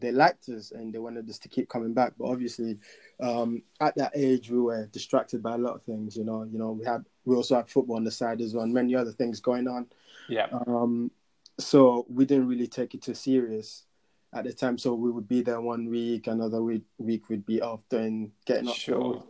they 0.01 0.13
liked 0.13 0.49
us 0.49 0.73
and 0.73 0.93
they 0.93 0.99
wanted 0.99 1.29
us 1.29 1.39
to 1.39 1.49
keep 1.49 1.69
coming 1.69 1.93
back. 1.93 2.15
But 2.19 2.27
obviously, 2.27 2.79
um, 3.21 3.63
at 3.81 3.95
that 3.97 4.13
age, 4.15 4.51
we 4.51 4.61
were 4.61 4.87
distracted 4.87 5.43
by 5.43 5.55
a 5.55 5.59
lot 5.59 5.75
of 5.75 5.83
things. 5.83 6.17
You 6.17 6.25
know, 6.25 6.45
you 6.45 6.59
know, 6.59 6.73
we 6.73 6.85
had 6.85 7.05
we 7.25 7.37
also 7.37 7.57
had 7.57 7.69
football 7.69 7.97
on 7.97 8.05
the 8.05 8.11
side 8.11 8.41
as 8.41 8.55
well, 8.55 8.65
and 8.65 8.73
many 8.73 8.95
other 8.95 9.13
things 9.13 9.41
going 9.41 9.69
on. 9.69 9.87
Yeah. 10.29 10.47
Um, 10.67 11.11
so 11.59 12.07
we 12.09 12.25
didn't 12.25 12.49
really 12.49 12.67
take 12.67 12.95
it 12.95 13.03
too 13.03 13.15
serious 13.15 13.85
at 14.33 14.45
the 14.45 14.53
time. 14.53 14.79
So 14.79 14.95
we 14.95 15.11
would 15.11 15.29
be 15.29 15.43
there 15.43 15.61
one 15.61 15.89
week, 15.89 16.27
another 16.27 16.63
week 16.63 16.85
week 16.99 17.29
we'd 17.29 17.47
be 17.47 17.61
off 17.61 17.83
doing 17.89 18.33
getting 18.47 18.69
up. 18.69 18.77
Sure. 18.77 19.23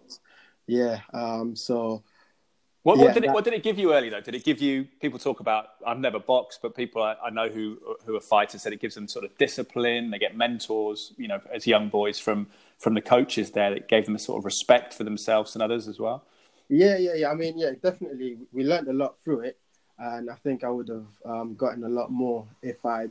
Yeah. 0.71 1.01
Um, 1.13 1.57
so 1.57 2.05
what, 2.85 2.97
yeah, 2.97 3.05
what, 3.05 3.15
did 3.15 3.25
it, 3.25 3.31
what 3.33 3.45
did 3.45 3.55
it 3.55 3.63
give 3.65 3.77
you 3.77 3.93
early 3.93 4.09
though? 4.09 4.21
Did 4.21 4.37
it 4.37 4.45
give 4.45 4.61
you 4.61 4.87
people 5.01 5.19
talk 5.19 5.41
about? 5.41 5.71
I've 5.85 5.99
never 5.99 6.21
boxed, 6.21 6.61
but 6.63 6.77
people 6.77 7.03
I, 7.03 7.17
I, 7.25 7.31
know 7.31 7.49
who 7.49 7.79
who 8.07 8.17
are 8.17 8.21
fighters 8.21 8.63
said 8.63 8.73
it 8.73 8.81
gives 8.81 8.95
them 8.95 9.09
sort 9.09 9.25
of 9.25 9.37
discipline. 9.37 10.11
They 10.11 10.19
get 10.19 10.37
mentors, 10.37 11.13
you 11.19 11.27
know, 11.27 11.41
as 11.53 11.67
young 11.67 11.89
boys 11.89 12.21
from 12.21 12.47
from 12.79 12.95
the 12.95 13.01
coaches 13.01 13.51
there. 13.51 13.75
That 13.75 13.89
gave 13.89 14.07
them 14.07 14.15
a 14.15 14.19
sort 14.19 14.39
of 14.39 14.45
respect 14.45 14.95
for 14.95 15.03
themselves 15.03 15.57
and 15.57 15.63
others 15.63 15.89
as 15.89 15.99
well. 15.99 16.25
Yeah, 16.69 16.97
yeah, 16.97 17.15
yeah. 17.15 17.31
I 17.31 17.35
mean, 17.35 17.59
yeah, 17.59 17.73
definitely. 17.83 18.39
We 18.53 18.65
learned 18.65 18.87
a 18.87 18.93
lot 18.93 19.19
through 19.19 19.41
it, 19.41 19.59
and 19.99 20.31
I 20.31 20.37
think 20.37 20.63
I 20.63 20.71
would 20.71 20.89
have 20.89 21.11
um, 21.27 21.57
gotten 21.57 21.83
a 21.83 21.89
lot 21.89 22.13
more 22.13 22.47
if 22.63 22.87
I'd 22.87 23.11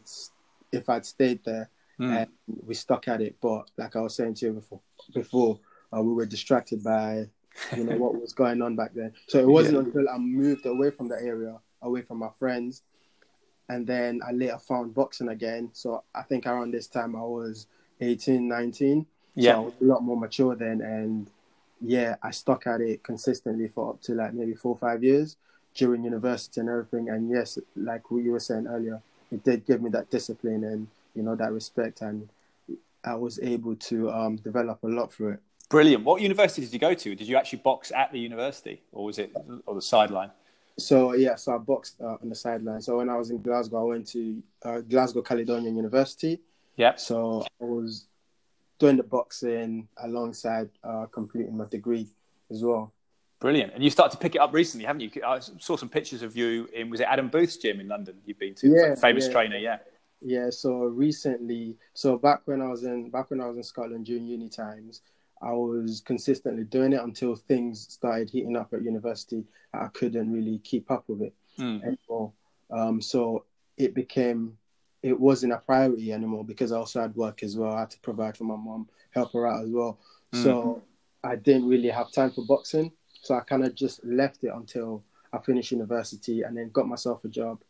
if 0.71 0.89
I'd 0.89 1.05
stayed 1.05 1.43
there 1.43 1.69
mm. 1.99 2.21
and 2.21 2.29
we 2.65 2.73
stuck 2.73 3.07
at 3.09 3.21
it. 3.21 3.35
But 3.41 3.69
like 3.77 3.95
I 3.95 4.01
was 4.01 4.15
saying 4.15 4.35
to 4.35 4.45
you 4.47 4.53
before, 4.53 4.81
before 5.13 5.59
uh, 5.95 6.01
we 6.01 6.13
were 6.13 6.25
distracted 6.25 6.83
by 6.83 7.27
you 7.75 7.83
know 7.83 7.97
what 7.97 8.19
was 8.19 8.33
going 8.33 8.61
on 8.61 8.75
back 8.75 8.93
then. 8.93 9.13
So 9.27 9.39
it 9.39 9.47
wasn't 9.47 9.75
yeah. 9.75 9.83
until 9.83 10.09
I 10.09 10.17
moved 10.17 10.65
away 10.65 10.91
from 10.91 11.07
the 11.07 11.15
area, 11.15 11.57
away 11.81 12.01
from 12.01 12.19
my 12.19 12.29
friends, 12.37 12.83
and 13.69 13.85
then 13.85 14.21
I 14.27 14.31
later 14.31 14.57
found 14.57 14.93
boxing 14.93 15.29
again. 15.29 15.69
So 15.73 16.03
I 16.13 16.23
think 16.23 16.45
around 16.47 16.71
this 16.71 16.87
time 16.87 17.15
I 17.15 17.21
was 17.21 17.67
18, 18.01 18.47
19. 18.47 19.05
Yeah. 19.35 19.53
So 19.53 19.57
I 19.57 19.59
was 19.59 19.73
a 19.81 19.85
lot 19.85 20.03
more 20.03 20.17
mature 20.17 20.55
then, 20.55 20.81
and 20.81 21.29
yeah, 21.81 22.15
I 22.21 22.31
stuck 22.31 22.67
at 22.67 22.81
it 22.81 23.03
consistently 23.03 23.67
for 23.67 23.91
up 23.91 24.01
to 24.03 24.13
like 24.13 24.33
maybe 24.33 24.53
four 24.53 24.73
or 24.73 24.77
five 24.77 25.03
years 25.03 25.37
during 25.75 26.03
university 26.03 26.59
and 26.59 26.69
everything. 26.69 27.09
And 27.09 27.29
yes, 27.29 27.57
like 27.75 28.11
what 28.11 28.23
you 28.23 28.31
were 28.31 28.39
saying 28.39 28.67
earlier, 28.67 29.01
it 29.31 29.43
did 29.43 29.65
give 29.65 29.81
me 29.81 29.89
that 29.91 30.09
discipline 30.09 30.63
and 30.63 30.87
you 31.15 31.23
know 31.23 31.35
that 31.35 31.51
respect, 31.51 32.01
and 32.01 32.29
I 33.03 33.15
was 33.15 33.39
able 33.41 33.75
to 33.75 34.11
um, 34.11 34.35
develop 34.37 34.83
a 34.83 34.87
lot 34.87 35.13
through 35.13 35.33
it. 35.33 35.39
Brilliant. 35.69 36.03
What 36.03 36.21
university 36.21 36.63
did 36.63 36.73
you 36.73 36.79
go 36.79 36.95
to? 36.95 37.15
Did 37.15 37.27
you 37.27 37.37
actually 37.37 37.59
box 37.59 37.91
at 37.91 38.11
the 38.11 38.19
university, 38.19 38.81
or 38.91 39.05
was 39.05 39.19
it 39.19 39.31
on 39.67 39.75
the 39.75 39.81
sideline? 39.81 40.31
So 40.77 41.13
yeah, 41.13 41.35
so 41.35 41.53
I 41.53 41.57
boxed 41.59 42.01
uh, 42.01 42.17
on 42.21 42.29
the 42.29 42.35
sideline. 42.35 42.81
So 42.81 42.97
when 42.97 43.09
I 43.09 43.17
was 43.17 43.29
in 43.29 43.41
Glasgow, 43.41 43.81
I 43.81 43.83
went 43.83 44.07
to 44.07 44.41
uh, 44.63 44.79
Glasgow 44.81 45.21
Caledonian 45.21 45.75
University. 45.75 46.39
Yeah. 46.75 46.95
So 46.95 47.45
I 47.61 47.65
was 47.65 48.07
doing 48.79 48.97
the 48.97 49.03
boxing 49.03 49.87
alongside 49.97 50.69
uh, 50.83 51.05
completing 51.11 51.55
my 51.55 51.65
degree 51.65 52.07
as 52.49 52.63
well. 52.63 52.93
Brilliant. 53.39 53.73
And 53.73 53.83
you 53.83 53.89
started 53.89 54.13
to 54.13 54.21
pick 54.21 54.35
it 54.35 54.41
up 54.41 54.53
recently, 54.53 54.85
haven't 54.85 55.01
you? 55.01 55.11
I 55.25 55.39
saw 55.39 55.77
some 55.77 55.89
pictures 55.89 56.23
of 56.23 56.35
you 56.35 56.67
in 56.73 56.89
was 56.89 56.99
it 56.99 57.07
Adam 57.09 57.29
Booth's 57.29 57.57
gym 57.57 57.79
in 57.79 57.87
London? 57.87 58.17
You've 58.25 58.39
been 58.39 58.55
to 58.55 58.67
yeah, 58.67 58.95
famous 58.95 59.27
yeah. 59.27 59.31
trainer, 59.31 59.57
yeah. 59.57 59.77
Yeah. 60.21 60.49
So 60.49 60.85
recently, 60.85 61.77
so 61.93 62.17
back 62.17 62.41
when 62.45 62.61
I 62.61 62.67
was 62.67 62.83
in 62.83 63.09
back 63.09 63.29
when 63.29 63.39
I 63.39 63.47
was 63.47 63.57
in 63.57 63.63
Scotland 63.63 64.05
during 64.05 64.25
uni 64.25 64.49
times, 64.49 65.01
I 65.41 65.51
was 65.53 66.01
consistently 66.05 66.63
doing 66.63 66.93
it 66.93 67.01
until 67.01 67.35
things 67.35 67.87
started 67.89 68.29
heating 68.29 68.57
up 68.57 68.73
at 68.73 68.83
university. 68.83 69.45
I 69.73 69.87
couldn't 69.87 70.31
really 70.31 70.59
keep 70.59 70.91
up 70.91 71.05
with 71.07 71.21
it 71.21 71.33
mm. 71.57 71.81
anymore. 71.83 72.33
Um, 72.71 73.01
so 73.01 73.45
it 73.77 73.93
became, 73.93 74.57
it 75.01 75.17
wasn't 75.17 75.53
a 75.53 75.57
priority 75.57 76.11
anymore 76.11 76.43
because 76.43 76.71
I 76.71 76.77
also 76.77 77.01
had 77.01 77.15
work 77.15 77.41
as 77.43 77.55
well. 77.55 77.73
I 77.73 77.81
had 77.81 77.91
to 77.91 77.99
provide 77.99 78.35
for 78.35 78.43
my 78.43 78.57
mom, 78.57 78.89
help 79.11 79.31
her 79.33 79.47
out 79.47 79.63
as 79.63 79.69
well. 79.69 79.99
Mm. 80.33 80.43
So 80.43 80.83
I 81.23 81.35
didn't 81.35 81.67
really 81.67 81.89
have 81.89 82.11
time 82.11 82.31
for 82.31 82.45
boxing. 82.45 82.91
So 83.21 83.35
I 83.35 83.41
kind 83.41 83.65
of 83.65 83.75
just 83.75 84.03
left 84.03 84.43
it 84.43 84.51
until 84.53 85.03
I 85.31 85.37
finished 85.37 85.71
university 85.71 86.41
and 86.41 86.57
then 86.57 86.69
got 86.71 86.87
myself 86.87 87.23
a 87.23 87.29
job. 87.29 87.61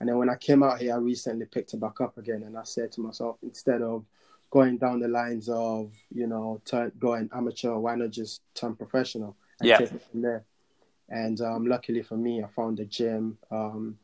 And 0.00 0.08
then 0.08 0.18
when 0.18 0.28
I 0.28 0.36
came 0.36 0.62
out 0.62 0.80
here, 0.80 0.94
I 0.94 0.98
recently 0.98 1.46
picked 1.46 1.72
it 1.72 1.80
back 1.80 2.00
up 2.00 2.18
again. 2.18 2.42
And 2.42 2.58
I 2.58 2.64
said 2.64 2.92
to 2.92 3.00
myself, 3.00 3.36
instead 3.42 3.80
of 3.80 4.04
going 4.54 4.78
down 4.78 5.00
the 5.00 5.08
lines 5.08 5.48
of 5.48 5.90
you 6.14 6.28
know 6.28 6.62
going 7.00 7.28
amateur 7.34 7.76
why 7.76 7.96
not 7.96 8.10
just 8.10 8.40
turn 8.54 8.72
professional 8.76 9.36
and 9.58 9.68
yeah. 9.68 9.78
take 9.78 9.90
it 9.90 10.02
from 10.08 10.22
there 10.22 10.44
and 11.08 11.40
um, 11.40 11.66
luckily 11.66 12.02
for 12.02 12.16
me 12.16 12.40
i 12.40 12.46
found 12.46 12.78
a 12.78 12.84
gym 12.84 13.36
um, 13.50 13.98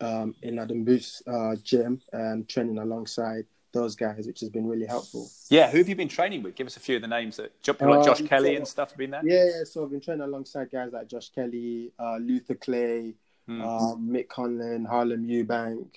um, 0.00 0.34
in 0.42 0.58
adam 0.58 0.82
booth's 0.82 1.22
uh, 1.28 1.54
gym 1.62 2.02
and 2.12 2.48
training 2.48 2.78
alongside 2.78 3.44
those 3.70 3.94
guys, 3.94 4.26
which 4.26 4.40
has 4.40 4.48
been 4.48 4.66
really 4.66 4.86
helpful. 4.86 5.30
Yeah, 5.50 5.70
who 5.70 5.76
have 5.76 5.88
you 5.90 5.94
been 5.94 6.08
training 6.08 6.42
with? 6.42 6.54
Give 6.54 6.66
us 6.66 6.78
a 6.78 6.80
few 6.80 6.96
of 6.96 7.02
the 7.02 7.08
names 7.08 7.36
that 7.36 7.52
like 7.66 8.04
Josh 8.04 8.22
um, 8.22 8.26
Kelly 8.26 8.52
so, 8.52 8.56
and 8.56 8.66
stuff 8.66 8.90
have 8.92 8.98
been 8.98 9.10
there. 9.10 9.20
Yeah, 9.22 9.44
yeah, 9.44 9.64
so 9.64 9.84
I've 9.84 9.90
been 9.90 10.00
training 10.00 10.22
alongside 10.22 10.70
guys 10.70 10.90
like 10.94 11.06
Josh 11.06 11.28
Kelly, 11.28 11.92
uh, 11.98 12.16
Luther 12.16 12.54
Clay, 12.54 13.14
mm. 13.46 13.62
um, 13.62 14.08
Mick 14.08 14.28
Conlan, 14.28 14.86
Harlem 14.86 15.28
Eubank, 15.28 15.88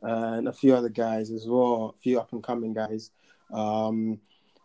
and 0.00 0.48
a 0.48 0.52
few 0.54 0.74
other 0.74 0.88
guys 0.88 1.30
as 1.30 1.46
well, 1.46 1.94
a 1.94 1.98
few 1.98 2.18
up 2.18 2.32
and 2.32 2.42
coming 2.42 2.72
guys. 2.72 3.10
Um, 3.52 4.20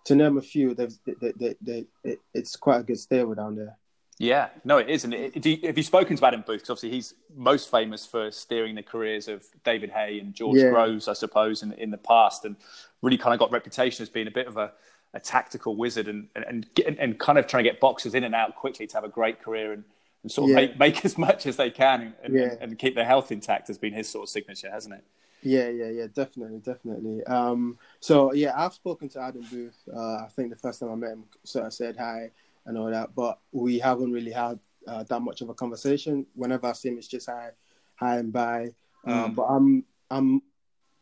to 0.05 0.15
name 0.15 0.37
a 0.37 0.41
few, 0.41 0.73
they, 0.73 0.87
they, 1.21 1.55
they, 1.61 1.85
it, 2.03 2.19
it's 2.33 2.55
quite 2.55 2.81
a 2.81 2.83
good 2.83 2.99
stable 2.99 3.35
down 3.35 3.55
there. 3.55 3.77
Yeah, 4.19 4.49
no, 4.63 4.77
it 4.77 4.89
is. 4.89 5.03
And 5.05 5.13
it, 5.13 5.45
you, 5.45 5.59
have 5.63 5.77
you 5.77 5.83
spoken 5.83 6.15
to 6.15 6.25
Adam 6.25 6.43
Booth? 6.45 6.57
Because 6.61 6.69
obviously 6.69 6.91
he's 6.91 7.13
most 7.35 7.71
famous 7.71 8.05
for 8.05 8.31
steering 8.31 8.75
the 8.75 8.83
careers 8.83 9.27
of 9.27 9.43
David 9.63 9.89
Haye 9.89 10.19
and 10.19 10.33
George 10.33 10.59
yeah. 10.59 10.69
Groves, 10.69 11.07
I 11.07 11.13
suppose, 11.13 11.63
in, 11.63 11.73
in 11.73 11.89
the 11.89 11.97
past, 11.97 12.45
and 12.45 12.55
really 13.01 13.17
kind 13.17 13.33
of 13.33 13.39
got 13.39 13.51
reputation 13.51 14.03
as 14.03 14.09
being 14.09 14.27
a 14.27 14.31
bit 14.31 14.47
of 14.47 14.57
a, 14.57 14.71
a 15.13 15.19
tactical 15.19 15.75
wizard 15.75 16.07
and, 16.07 16.27
and, 16.35 16.65
and, 16.85 16.99
and, 16.99 17.19
kind 17.19 17.37
of 17.37 17.47
trying 17.47 17.63
to 17.63 17.69
get 17.69 17.79
boxers 17.79 18.15
in 18.15 18.23
and 18.23 18.33
out 18.33 18.55
quickly 18.55 18.87
to 18.87 18.95
have 18.95 19.03
a 19.03 19.09
great 19.09 19.41
career 19.41 19.73
and, 19.73 19.83
and 20.23 20.31
sort 20.31 20.49
of 20.49 20.55
yeah. 20.55 20.67
make, 20.67 20.79
make 20.79 21.05
as 21.05 21.17
much 21.17 21.45
as 21.45 21.55
they 21.55 21.69
can 21.69 22.13
and, 22.23 22.33
yeah. 22.33 22.55
and, 22.61 22.79
keep 22.79 22.95
their 22.95 23.05
health 23.05 23.31
intact 23.31 23.67
has 23.67 23.77
been 23.77 23.93
his 23.93 24.09
sort 24.09 24.23
of 24.23 24.29
signature, 24.29 24.71
hasn't 24.71 24.93
it? 24.93 25.03
Yeah, 25.43 25.69
yeah, 25.69 25.89
yeah, 25.89 26.07
definitely, 26.13 26.59
definitely. 26.59 27.23
Um, 27.25 27.77
so 27.99 28.33
yeah, 28.33 28.53
I've 28.55 28.73
spoken 28.73 29.09
to 29.09 29.21
Adam 29.21 29.45
Booth. 29.51 29.77
Uh, 29.93 30.17
I 30.17 30.27
think 30.35 30.49
the 30.49 30.55
first 30.55 30.79
time 30.79 30.91
I 30.91 30.95
met 30.95 31.11
him, 31.11 31.25
sort 31.43 31.65
of 31.65 31.73
said 31.73 31.97
hi 31.97 32.31
and 32.65 32.77
all 32.77 32.89
that, 32.89 33.13
but 33.15 33.39
we 33.51 33.79
haven't 33.79 34.11
really 34.11 34.31
had 34.31 34.59
uh, 34.87 35.03
that 35.03 35.19
much 35.21 35.41
of 35.41 35.49
a 35.49 35.53
conversation. 35.53 36.25
Whenever 36.35 36.67
I 36.67 36.73
see 36.73 36.89
him, 36.89 36.97
it's 36.97 37.07
just 37.07 37.27
hi, 37.27 37.49
hi 37.95 38.17
and 38.17 38.31
bye. 38.31 38.69
Um, 39.05 39.31
mm. 39.31 39.35
But 39.35 39.43
I'm 39.43 39.85
I'm 40.09 40.41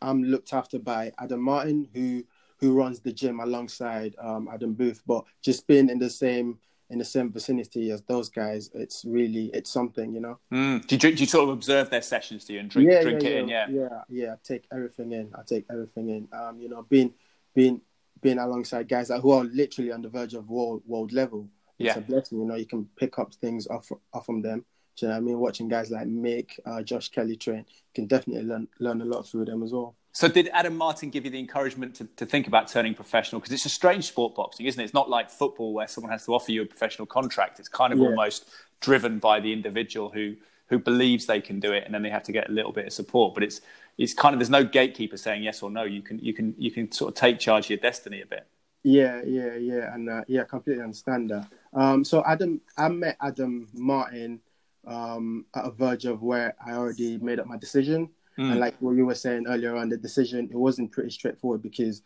I'm 0.02 0.24
looked 0.24 0.54
after 0.54 0.80
by 0.80 1.12
Adam 1.20 1.42
Martin, 1.42 1.88
who 1.94 2.24
who 2.58 2.74
runs 2.74 3.00
the 3.00 3.12
gym 3.12 3.40
alongside 3.40 4.16
um, 4.20 4.50
Adam 4.52 4.74
Booth. 4.74 5.02
But 5.06 5.26
just 5.42 5.68
being 5.68 5.90
in 5.90 6.00
the 6.00 6.10
same 6.10 6.60
in 6.92 7.00
the 7.00 7.06
same 7.06 7.32
vicinity 7.32 7.90
as 7.90 8.02
those 8.04 8.30
guys, 8.30 8.70
it's 8.74 9.06
really 9.06 9.46
it's 9.54 9.72
something, 9.72 10.14
you 10.14 10.20
know. 10.20 10.38
Mm. 10.54 10.86
Do, 10.86 10.96
you, 10.96 11.16
do 11.16 11.24
you 11.24 11.26
sort 11.26 11.46
of 11.46 11.50
observe 11.50 11.90
their 11.90 12.02
sessions? 12.02 12.46
Do 12.46 12.54
you 12.54 12.60
and 12.60 12.70
drink 12.70 12.90
yeah, 12.92 13.02
drink 13.02 13.24
yeah, 13.24 13.30
it 13.30 13.34
yeah, 13.34 13.40
in? 13.40 13.50
Yeah, 13.50 13.66
yeah, 13.70 14.02
yeah. 14.10 14.34
I 14.34 14.36
take 14.44 14.66
everything 14.72 15.14
in. 15.14 15.32
I 15.34 15.42
take 15.44 15.66
everything 15.72 16.10
in. 16.10 16.28
Um, 16.38 16.60
you 16.60 16.70
know, 16.70 16.84
being 16.84 17.14
being 17.56 17.82
being 18.22 18.38
alongside 18.38 18.88
guys 18.88 19.08
that, 19.08 19.22
who 19.22 19.32
are 19.32 19.46
literally 19.46 19.92
on 19.92 20.02
the 20.02 20.10
verge 20.10 20.34
of 20.34 20.50
world 20.50 20.84
world 20.86 21.14
level. 21.14 21.48
It's 21.80 21.98
a 21.98 22.02
blessing, 22.02 22.40
you 22.40 22.46
know. 22.46 22.56
You 22.56 22.68
can 22.68 22.88
pick 22.96 23.18
up 23.18 23.34
things 23.34 23.66
off 23.68 23.92
off 24.14 24.26
from 24.26 24.44
them. 24.44 24.66
Do 24.98 25.06
you 25.06 25.08
know 25.08 25.16
what 25.16 25.22
I 25.22 25.26
mean? 25.26 25.40
Watching 25.40 25.68
guys 25.68 25.90
like 25.90 26.06
Mick, 26.06 26.60
uh, 26.66 26.84
Josh 26.84 27.10
Kelly 27.10 27.36
train, 27.36 27.66
you 27.68 27.94
can 27.96 28.06
definitely 28.06 28.44
learn 28.44 28.68
learn 28.80 29.02
a 29.02 29.06
lot 29.06 29.28
through 29.28 29.46
them 29.46 29.64
as 29.64 29.72
well. 29.72 29.96
So, 30.14 30.28
did 30.28 30.50
Adam 30.50 30.76
Martin 30.76 31.10
give 31.10 31.24
you 31.24 31.32
the 31.32 31.40
encouragement 31.40 31.96
to, 31.96 32.06
to 32.18 32.26
think 32.26 32.48
about 32.48 32.68
turning 32.68 32.94
professional? 32.94 33.40
Because 33.40 33.54
it's 33.54 33.66
a 33.66 33.70
strange 33.70 34.06
sport, 34.06 34.36
boxing, 34.36 34.66
isn't 34.66 34.80
it? 34.80 34.84
It's 34.84 34.94
not 34.94 35.10
like 35.10 35.30
football 35.30 35.74
where 35.74 35.88
someone 35.88 36.12
has 36.12 36.26
to 36.26 36.34
offer 36.34 36.52
you 36.52 36.64
a 36.64 36.66
professional 36.66 37.06
contract. 37.06 37.60
It's 37.60 37.70
kind 37.70 37.94
of 37.94 38.00
yeah. 38.00 38.08
almost 38.08 38.50
driven 38.82 39.20
by 39.20 39.40
the 39.40 39.54
individual 39.54 40.10
who 40.10 40.36
who 40.68 40.80
believes 40.80 41.26
they 41.26 41.42
can 41.42 41.60
do 41.60 41.72
it, 41.74 41.84
and 41.86 41.94
then 41.94 42.02
they 42.02 42.10
have 42.10 42.24
to 42.24 42.32
get 42.32 42.50
a 42.50 42.52
little 42.52 42.72
bit 42.72 42.88
of 42.88 42.94
support. 42.94 43.34
But 43.34 43.44
it's 43.44 43.62
it's 43.98 44.14
kind 44.14 44.34
of 44.34 44.40
there's 44.40 44.50
no 44.50 44.66
gatekeeper 44.66 45.18
saying 45.18 45.44
yes 45.44 45.64
or 45.64 45.72
no. 45.72 45.84
You 45.84 46.02
can 46.02 46.20
you 46.20 46.34
can 46.34 46.56
you 46.58 46.72
can 46.72 46.92
sort 46.92 47.10
of 47.10 47.16
take 47.16 47.40
charge 47.40 47.66
of 47.66 47.70
your 47.72 47.80
destiny 47.80 48.22
a 48.22 48.26
bit. 48.26 48.48
Yeah, 48.84 49.22
yeah, 49.24 49.56
yeah, 49.56 49.94
and 49.94 50.10
uh, 50.10 50.24
yeah, 50.28 50.44
completely 50.44 50.84
understand 50.84 51.30
that. 51.30 51.48
Um, 51.74 52.04
so 52.04 52.24
Adam, 52.26 52.60
I 52.78 52.90
met 52.90 53.16
Adam 53.22 53.68
Martin 53.74 54.42
um, 54.88 55.46
at 55.56 55.66
a 55.66 55.72
verge 55.72 56.06
of 56.06 56.24
where 56.24 56.56
I 56.66 56.74
already 56.74 57.18
made 57.20 57.40
up 57.40 57.48
my 57.48 57.58
decision. 57.58 58.10
Mm. 58.38 58.52
And 58.52 58.60
like 58.60 58.76
what 58.80 58.96
you 58.96 59.06
were 59.06 59.16
saying 59.16 59.46
earlier 59.48 59.76
on, 59.76 59.90
the 59.90 59.98
decision 59.98 60.50
it 60.52 60.58
wasn't 60.58 60.92
pretty 60.92 61.10
straightforward 61.10 61.62
because 61.62 62.02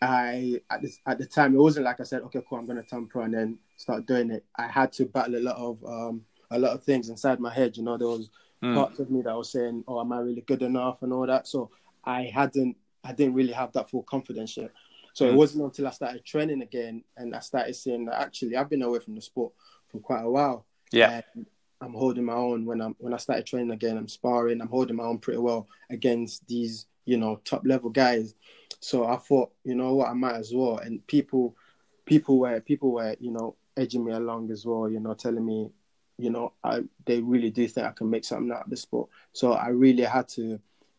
I 0.00 0.60
at 0.70 0.82
this 0.82 1.00
at 1.06 1.18
the 1.18 1.26
time 1.26 1.54
it 1.54 1.58
wasn't 1.58 1.84
like 1.84 2.00
I 2.00 2.04
said, 2.04 2.22
okay, 2.22 2.40
cool, 2.48 2.58
I'm 2.58 2.66
gonna 2.66 2.82
turn 2.82 3.06
pro 3.06 3.22
and 3.22 3.34
then 3.34 3.58
start 3.76 4.06
doing 4.06 4.30
it. 4.30 4.44
I 4.56 4.66
had 4.66 4.92
to 4.94 5.04
battle 5.06 5.36
a 5.36 5.40
lot 5.40 5.56
of 5.56 5.84
um, 5.84 6.22
a 6.50 6.58
lot 6.58 6.72
of 6.72 6.82
things 6.82 7.08
inside 7.08 7.40
my 7.40 7.52
head. 7.52 7.76
You 7.76 7.84
know, 7.84 7.96
there 7.96 8.08
was 8.08 8.30
mm. 8.62 8.74
parts 8.74 8.98
of 8.98 9.10
me 9.10 9.22
that 9.22 9.36
was 9.36 9.52
saying, 9.52 9.84
"Oh, 9.86 10.00
am 10.00 10.12
I 10.12 10.18
really 10.20 10.42
good 10.42 10.62
enough?" 10.62 11.02
and 11.02 11.12
all 11.12 11.26
that. 11.26 11.46
So 11.46 11.70
I 12.04 12.24
hadn't 12.24 12.76
I 13.04 13.12
didn't 13.12 13.34
really 13.34 13.52
have 13.52 13.72
that 13.72 13.90
full 13.90 14.02
confidence 14.02 14.56
yet. 14.56 14.70
So 15.12 15.26
mm. 15.26 15.32
it 15.32 15.34
wasn't 15.34 15.64
until 15.64 15.86
I 15.86 15.90
started 15.90 16.24
training 16.24 16.62
again 16.62 17.04
and 17.16 17.34
I 17.34 17.40
started 17.40 17.74
seeing 17.74 18.06
that 18.06 18.20
actually 18.20 18.56
I've 18.56 18.70
been 18.70 18.82
away 18.82 18.98
from 18.98 19.14
the 19.14 19.22
sport 19.22 19.52
for 19.90 19.98
quite 20.00 20.22
a 20.22 20.30
while. 20.30 20.66
Yeah. 20.90 21.22
And 21.34 21.46
I'm 21.80 21.94
holding 21.94 22.24
my 22.24 22.34
own 22.34 22.64
when 22.64 22.80
I'm 22.80 22.94
when 22.98 23.14
I 23.14 23.18
started 23.18 23.46
training 23.46 23.72
again. 23.72 23.96
I'm 23.96 24.08
sparring. 24.08 24.60
I'm 24.60 24.68
holding 24.68 24.96
my 24.96 25.04
own 25.04 25.18
pretty 25.18 25.38
well 25.38 25.68
against 25.90 26.46
these 26.46 26.86
you 27.04 27.16
know 27.16 27.40
top 27.44 27.62
level 27.64 27.90
guys. 27.90 28.34
So 28.80 29.06
I 29.06 29.16
thought, 29.16 29.50
you 29.64 29.74
know 29.74 29.94
what, 29.94 30.08
I 30.08 30.12
might 30.12 30.36
as 30.36 30.52
well. 30.54 30.76
And 30.78 31.06
people, 31.06 31.56
people 32.04 32.38
were 32.38 32.60
people 32.60 32.92
were 32.92 33.16
you 33.18 33.30
know 33.30 33.56
edging 33.76 34.04
me 34.04 34.12
along 34.12 34.50
as 34.50 34.66
well. 34.66 34.88
You 34.90 35.00
know, 35.00 35.14
telling 35.14 35.44
me, 35.44 35.70
you 36.18 36.30
know, 36.30 36.52
I 36.62 36.82
they 37.04 37.20
really 37.20 37.50
do 37.50 37.66
think 37.66 37.86
I 37.86 37.92
can 37.92 38.10
make 38.10 38.24
something 38.24 38.52
out 38.52 38.64
of 38.64 38.70
the 38.70 38.76
sport. 38.76 39.08
So 39.32 39.52
I 39.52 39.68
really 39.68 40.04
had 40.04 40.28
to, 40.30 40.42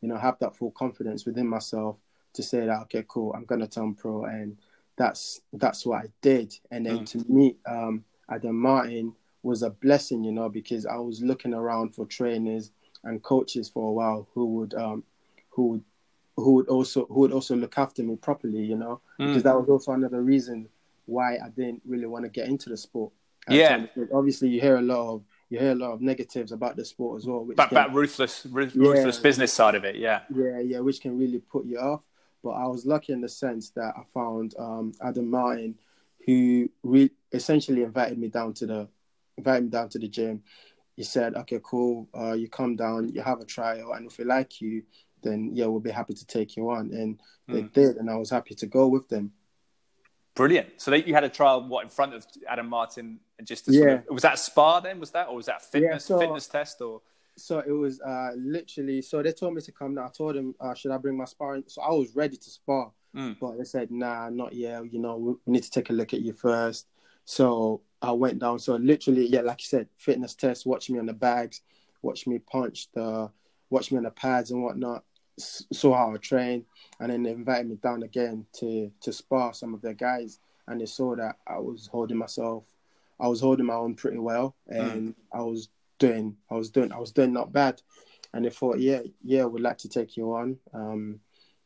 you 0.02 0.10
know, 0.10 0.18
have 0.18 0.40
that 0.40 0.56
full 0.56 0.72
confidence 0.72 1.26
within 1.26 1.48
myself 1.48 1.98
to 2.34 2.44
say 2.44 2.66
that 2.66 2.82
okay, 2.84 3.06
cool, 3.08 3.34
I'm 3.34 3.46
gonna 3.46 3.68
turn 3.68 3.94
pro, 3.94 4.26
and 4.26 4.58
that's 4.98 5.42
that's 5.54 5.86
what 5.86 6.04
I 6.04 6.08
did. 6.22 6.54
And 6.72 6.86
then 6.86 7.00
mm. 7.00 7.10
to 7.12 7.32
meet 7.32 7.58
um, 7.66 8.04
Adam 8.30 8.60
Martin 8.60 9.14
was 9.46 9.62
a 9.62 9.70
blessing, 9.70 10.24
you 10.24 10.32
know, 10.32 10.50
because 10.50 10.86
I 10.86 10.98
was 10.98 11.22
looking 11.22 11.54
around 11.54 11.94
for 11.94 12.06
trainers 12.06 12.72
and 13.04 13.22
coaches 13.22 13.70
for 13.70 13.90
a 13.90 13.94
while 13.94 14.28
who 14.34 14.46
would 14.46 14.74
um, 14.74 15.04
who 15.52 15.68
would 15.68 15.84
who 16.36 16.54
would 16.54 16.68
also 16.68 17.06
who 17.06 17.22
would 17.22 17.32
also 17.32 17.56
look 17.56 17.78
after 17.78 18.04
me 18.04 18.16
properly, 18.16 18.64
you 18.64 18.76
know, 18.76 19.00
mm. 19.20 19.28
because 19.28 19.44
that 19.44 19.56
was 19.56 19.70
also 19.70 19.92
another 19.94 20.22
reason 20.22 20.68
why 21.06 21.36
I 21.36 21.50
didn't 21.56 21.82
really 21.86 22.08
want 22.08 22.26
to 22.26 22.30
get 22.30 22.48
into 22.48 22.70
the 22.70 22.78
sport. 22.78 23.14
Yeah, 23.48 23.86
obviously 24.12 24.50
you 24.50 24.60
hear 24.60 24.78
a 24.78 24.82
lot 24.82 25.14
of 25.14 25.24
you 25.50 25.60
hear 25.60 25.72
a 25.72 25.76
lot 25.76 25.92
of 25.92 26.02
negatives 26.02 26.52
about 26.52 26.76
the 26.76 26.84
sport 26.84 27.22
as 27.22 27.28
well. 27.28 27.48
But 27.56 27.70
that 27.70 27.94
ruthless, 27.94 28.48
ruthless 28.48 29.18
yeah, 29.18 29.22
business 29.22 29.54
side 29.54 29.76
of 29.76 29.86
it, 29.86 29.98
yeah, 29.98 30.22
yeah, 30.34 30.60
yeah, 30.60 30.80
which 30.80 31.02
can 31.02 31.20
really 31.20 31.40
put 31.40 31.66
you 31.66 31.78
off. 31.78 32.04
But 32.44 32.52
I 32.52 32.68
was 32.68 32.86
lucky 32.86 33.14
in 33.14 33.22
the 33.22 33.30
sense 33.30 33.70
that 33.72 33.94
I 33.96 34.02
found 34.12 34.56
um, 34.58 34.94
Adam 35.02 35.30
Martin, 35.30 35.76
who 36.26 36.70
re- 36.82 37.12
essentially 37.32 37.84
invited 37.84 38.18
me 38.18 38.30
down 38.30 38.54
to 38.56 38.66
the 38.66 38.88
invite 39.38 39.64
me 39.64 39.70
down 39.70 39.90
to 39.90 40.00
the 40.00 40.08
gym. 40.08 40.44
He 40.96 41.04
said, 41.04 41.36
"Okay, 41.36 41.60
cool. 41.64 42.08
Uh, 42.18 42.34
you 42.34 42.50
come 42.50 42.76
down, 42.76 43.10
you 43.10 43.22
have 43.22 43.42
a 43.42 43.46
trial, 43.46 43.94
and 43.94 44.10
if 44.10 44.18
we 44.18 44.26
like 44.26 44.62
you, 44.62 44.84
then 45.24 45.52
yeah, 45.54 45.66
we'll 45.66 45.80
be 45.80 45.92
happy 45.92 46.14
to 46.14 46.26
take 46.26 46.56
you 46.56 46.70
on." 46.70 46.92
And 46.92 47.20
they 47.48 47.64
mm. 47.64 47.74
did, 47.74 47.98
and 47.98 48.10
I 48.10 48.16
was 48.16 48.30
happy 48.30 48.56
to 48.56 48.66
go 48.66 48.88
with 48.88 49.10
them. 49.10 49.32
Brilliant. 50.36 50.68
So 50.78 50.92
they, 50.92 51.04
you 51.04 51.14
had 51.14 51.24
a 51.24 51.30
trial 51.30 51.66
what 51.68 51.84
in 51.84 51.90
front 51.90 52.14
of 52.14 52.26
Adam 52.48 52.68
Martin, 52.68 53.20
and 53.38 53.48
just 53.48 53.68
yeah. 53.68 53.82
Sort 53.82 53.92
of, 53.92 54.04
was 54.10 54.24
that 54.24 54.38
spa 54.38 54.80
then? 54.82 55.00
Was 55.00 55.12
that 55.12 55.30
or 55.30 55.36
was 55.36 55.46
that 55.46 55.62
fitness 55.62 56.10
yeah, 56.10 56.16
so, 56.16 56.20
fitness 56.20 56.48
test 56.48 56.82
or? 56.82 57.02
So 57.38 57.60
it 57.60 57.72
was 57.72 58.02
uh, 58.02 58.32
literally. 58.38 59.02
So 59.02 59.22
they 59.22 59.32
told 59.32 59.54
me 59.54 59.62
to 59.62 59.72
come 59.72 59.96
down. 59.96 60.06
I 60.06 60.10
told 60.10 60.36
them, 60.36 60.56
uh, 60.60 60.74
should 60.74 60.92
I 60.92 60.98
bring 60.98 61.18
my 61.18 61.26
sparring? 61.26 61.64
So 61.68 61.82
I 61.82 61.90
was 61.90 62.16
ready 62.16 62.38
to 62.38 62.50
spar, 62.50 62.92
mm. 63.16 63.38
but 63.40 63.58
they 63.58 63.64
said, 63.64 63.92
nah, 63.92 64.30
not 64.30 64.54
yet. 64.54 64.92
You 64.92 65.00
know, 65.00 65.40
we 65.46 65.54
need 65.54 65.64
to 65.64 65.72
take 65.72 65.90
a 65.90 65.94
look 65.94 66.14
at 66.14 66.22
you 66.22 66.34
first. 66.34 66.88
So 67.26 67.82
I 68.06 68.12
went 68.12 68.40
down. 68.40 68.60
So 68.60 68.76
literally, 68.76 69.26
yeah, 69.26 69.42
like 69.42 69.62
you 69.62 69.68
said, 69.68 69.88
fitness 69.98 70.36
test. 70.36 70.66
Watch 70.66 70.90
me 70.90 71.00
on 71.00 71.06
the 71.06 71.14
bags, 71.14 71.62
watch 72.02 72.28
me 72.28 72.40
punch 72.40 72.92
the, 72.94 73.30
watch 73.70 73.92
me 73.92 73.98
on 73.98 74.04
the 74.04 74.12
pads 74.12 74.52
and 74.52 74.64
whatnot. 74.64 75.04
Saw 75.38 75.96
how 75.98 76.14
I 76.14 76.18
train, 76.18 76.66
and 77.02 77.12
then 77.12 77.24
they 77.24 77.32
invited 77.32 77.68
me 77.68 77.76
down 77.76 78.04
again 78.04 78.46
to 78.60 78.90
to 79.02 79.12
spar 79.12 79.54
some 79.54 79.74
of 79.74 79.82
their 79.82 79.94
guys, 79.94 80.40
and 80.68 80.80
they 80.80 80.86
saw 80.86 81.14
that 81.18 81.36
I 81.46 81.58
was 81.58 81.88
holding 81.92 82.18
myself, 82.18 82.64
I 83.20 83.28
was 83.28 83.42
holding 83.42 83.66
my 83.66 83.74
own 83.74 83.96
pretty 83.96 84.18
well, 84.18 84.56
hmm. 84.70 84.80
and 84.80 85.10
mm. 85.10 85.16
I 85.34 85.42
was 85.42 85.68
doing, 86.00 86.38
I 86.50 86.56
was 86.56 86.70
doing, 86.70 86.94
I 86.94 87.00
was 87.00 87.12
doing 87.12 87.34
not 87.34 87.52
bad, 87.52 87.82
and 88.34 88.46
they 88.46 88.50
thought, 88.50 88.80
yeah, 88.80 89.02
yeah, 89.26 89.44
we'd 89.44 89.62
like 89.62 89.78
to 89.80 89.90
take 89.90 90.16
you 90.16 90.34
on, 90.34 90.58
um, 90.74 91.20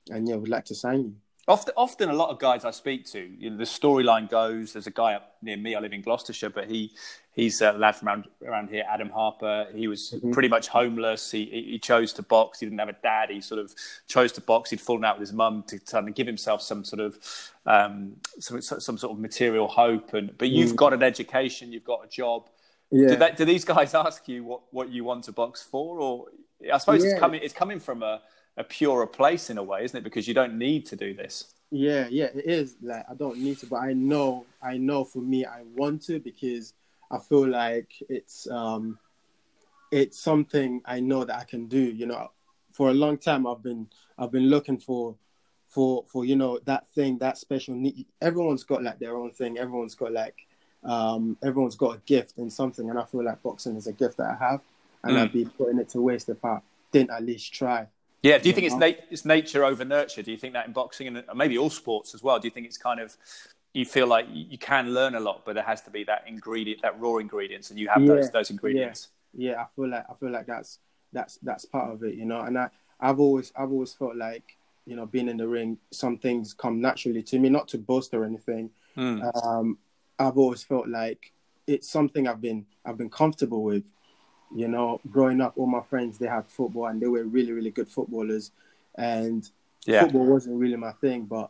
and 0.09 0.27
yeah, 0.27 0.35
we'd 0.35 0.49
like 0.49 0.65
to 0.65 0.75
sign 0.75 1.01
you. 1.01 1.15
Often, 1.49 1.73
often, 1.77 2.09
a 2.09 2.13
lot 2.13 2.29
of 2.29 2.37
guys 2.37 2.63
I 2.63 2.69
speak 2.69 3.05
to, 3.07 3.19
you 3.19 3.49
know, 3.49 3.57
the 3.57 3.63
storyline 3.63 4.29
goes. 4.29 4.73
There's 4.73 4.85
a 4.85 4.91
guy 4.91 5.15
up 5.15 5.35
near 5.41 5.57
me. 5.57 5.73
I 5.73 5.79
live 5.79 5.93
in 5.93 6.03
Gloucestershire, 6.03 6.51
but 6.51 6.69
he 6.69 6.91
he's 7.31 7.59
a 7.61 7.71
lad 7.71 7.95
from 7.95 8.07
around, 8.07 8.25
around 8.45 8.69
here, 8.69 8.83
Adam 8.87 9.09
Harper. 9.09 9.65
He 9.73 9.87
was 9.87 10.11
mm-hmm. 10.11 10.31
pretty 10.31 10.47
much 10.47 10.67
homeless. 10.67 11.31
He, 11.31 11.45
he 11.45 11.79
chose 11.79 12.13
to 12.13 12.21
box. 12.21 12.59
He 12.59 12.67
didn't 12.67 12.77
have 12.77 12.89
a 12.89 12.95
dad. 13.01 13.31
He 13.31 13.41
sort 13.41 13.59
of 13.59 13.73
chose 14.07 14.31
to 14.33 14.41
box. 14.41 14.69
He'd 14.69 14.79
fallen 14.79 15.03
out 15.03 15.17
with 15.17 15.27
his 15.27 15.33
mum 15.33 15.63
to 15.69 15.79
kind 15.79 16.07
of 16.07 16.13
give 16.13 16.27
himself 16.27 16.61
some 16.61 16.83
sort 16.83 16.99
of 16.99 17.17
um, 17.65 18.17
some 18.39 18.61
some 18.61 18.97
sort 18.99 19.13
of 19.13 19.19
material 19.19 19.67
hope. 19.67 20.13
And 20.13 20.37
but 20.37 20.49
you've 20.49 20.73
mm. 20.73 20.75
got 20.75 20.93
an 20.93 21.01
education. 21.01 21.73
You've 21.73 21.83
got 21.83 22.05
a 22.05 22.07
job. 22.07 22.47
Yeah. 22.91 23.07
Do, 23.07 23.15
they, 23.15 23.31
do 23.31 23.45
these 23.45 23.65
guys 23.65 23.93
ask 23.95 24.27
you 24.27 24.43
what, 24.43 24.61
what 24.71 24.89
you 24.89 25.03
want 25.03 25.23
to 25.23 25.31
box 25.31 25.63
for, 25.63 25.99
or 25.99 26.25
I 26.71 26.77
suppose 26.77 27.03
yeah. 27.03 27.11
it's 27.11 27.19
coming 27.19 27.41
it's 27.43 27.53
coming 27.55 27.79
from 27.79 28.03
a 28.03 28.21
a 28.57 28.63
purer 28.63 29.07
place 29.07 29.49
in 29.49 29.57
a 29.57 29.63
way, 29.63 29.83
isn't 29.83 29.97
it? 29.97 30.03
Because 30.03 30.27
you 30.27 30.33
don't 30.33 30.57
need 30.57 30.85
to 30.87 30.95
do 30.95 31.13
this. 31.13 31.53
Yeah, 31.71 32.07
yeah, 32.09 32.25
it 32.35 32.45
is. 32.45 32.75
Like 32.81 33.05
I 33.09 33.13
don't 33.13 33.37
need 33.37 33.59
to, 33.59 33.67
but 33.67 33.77
I 33.77 33.93
know, 33.93 34.45
I 34.61 34.77
know 34.77 35.03
for 35.03 35.19
me, 35.19 35.45
I 35.45 35.61
want 35.75 36.01
to 36.03 36.19
because 36.19 36.73
I 37.11 37.19
feel 37.19 37.47
like 37.47 37.91
it's 38.09 38.47
um, 38.49 38.97
it's 39.91 40.19
something 40.19 40.81
I 40.85 40.99
know 40.99 41.23
that 41.25 41.37
I 41.37 41.43
can 41.43 41.67
do. 41.67 41.79
You 41.79 42.07
know, 42.07 42.31
for 42.71 42.89
a 42.89 42.93
long 42.93 43.17
time 43.17 43.45
I've 43.47 43.61
been 43.61 43.87
I've 44.17 44.31
been 44.31 44.49
looking 44.49 44.79
for 44.79 45.15
for 45.67 46.03
for 46.07 46.25
you 46.25 46.35
know 46.35 46.59
that 46.65 46.87
thing 46.93 47.19
that 47.19 47.37
special 47.37 47.75
need. 47.75 48.07
Everyone's 48.21 48.63
got 48.63 48.83
like 48.83 48.99
their 48.99 49.15
own 49.15 49.31
thing. 49.31 49.57
Everyone's 49.59 49.95
got 49.95 50.11
like 50.11 50.35
um, 50.83 51.37
everyone's 51.43 51.75
got 51.75 51.95
a 51.97 51.99
gift 51.99 52.37
in 52.37 52.49
something, 52.49 52.89
and 52.89 52.97
I 52.97 53.05
feel 53.05 53.23
like 53.23 53.43
boxing 53.43 53.75
is 53.75 53.87
a 53.87 53.93
gift 53.93 54.17
that 54.17 54.37
I 54.39 54.43
have, 54.43 54.61
and 55.03 55.15
Mm. 55.15 55.21
I'd 55.21 55.33
be 55.33 55.45
putting 55.45 55.77
it 55.79 55.89
to 55.89 56.01
waste 56.01 56.29
if 56.29 56.43
I 56.43 56.61
didn't 56.91 57.11
at 57.11 57.23
least 57.23 57.53
try. 57.53 57.87
Yeah. 58.21 58.37
Do 58.37 58.49
you 58.49 58.53
think 58.53 58.65
it's, 58.65 58.73
Yeah. 58.73 58.79
nat- 58.79 59.05
it's 59.09 59.25
nature 59.25 59.63
over 59.63 59.85
nurture? 59.85 60.21
Do 60.21 60.31
you 60.31 60.37
think 60.37 60.53
that 60.53 60.67
in 60.67 60.73
boxing 60.73 61.07
and 61.07 61.23
maybe 61.35 61.57
all 61.57 61.69
sports 61.69 62.13
as 62.13 62.21
well? 62.23 62.39
Do 62.39 62.47
you 62.47 62.51
think 62.51 62.65
it's 62.65 62.77
kind 62.77 62.99
of 62.99 63.15
you 63.73 63.85
feel 63.85 64.07
like 64.07 64.25
you 64.31 64.57
can 64.57 64.93
learn 64.93 65.13
a 65.15 65.19
lot, 65.19 65.45
but 65.45 65.53
there 65.53 65.63
has 65.63 65.81
to 65.83 65.91
be 65.91 66.03
that 66.03 66.23
ingredient, 66.27 66.81
that 66.81 66.99
raw 66.99 67.17
ingredients, 67.17 67.69
and 67.69 67.79
you 67.79 67.87
have 67.87 68.01
Yeah. 68.01 68.15
those 68.15 68.31
those 68.31 68.49
ingredients. 68.49 69.09
yeah, 69.33 69.61
I 69.61 69.67
feel 69.75 69.87
like 69.89 70.05
I 70.09 70.13
feel 70.15 70.31
like 70.31 70.47
that's 70.47 70.79
that's 71.13 71.37
that's 71.43 71.65
part 71.65 71.93
of 71.93 72.03
it, 72.03 72.15
you 72.15 72.25
know. 72.25 72.41
And 72.41 72.57
I 72.57 72.69
I've 72.99 73.19
always 73.19 73.51
I've 73.55 73.71
always 73.71 73.93
felt 73.93 74.15
like 74.15 74.57
you 74.87 74.95
know 74.95 75.05
being 75.05 75.29
in 75.29 75.37
the 75.37 75.47
ring, 75.47 75.77
some 75.91 76.17
things 76.17 76.53
come 76.53 76.81
naturally 76.81 77.21
to 77.23 77.37
me, 77.39 77.47
not 77.49 77.67
to 77.69 77.77
boast 77.77 78.13
or 78.15 78.25
anything. 78.25 78.71
Mm. 78.97 79.45
Um, 79.45 79.77
I've 80.17 80.37
always 80.37 80.63
felt 80.63 80.87
like 80.87 81.31
it's 81.67 81.87
something 81.89 82.27
I've 82.27 82.41
been 82.41 82.65
I've 82.83 82.97
been 82.97 83.11
comfortable 83.11 83.61
with. 83.63 83.83
You 84.55 84.67
know, 84.67 84.99
growing 85.11 85.41
up, 85.41 85.53
all 85.57 85.67
my 85.67 85.81
friends 85.81 86.17
they 86.17 86.27
had 86.27 86.47
football 86.47 86.87
and 86.87 87.01
they 87.01 87.07
were 87.07 87.23
really 87.23 87.51
really 87.51 87.71
good 87.71 87.87
footballers, 87.87 88.51
and 88.95 89.49
Yeah. 89.85 90.01
football 90.03 90.25
wasn't 90.25 90.57
really 90.59 90.75
my 90.75 90.91
thing, 90.93 91.25
but 91.25 91.49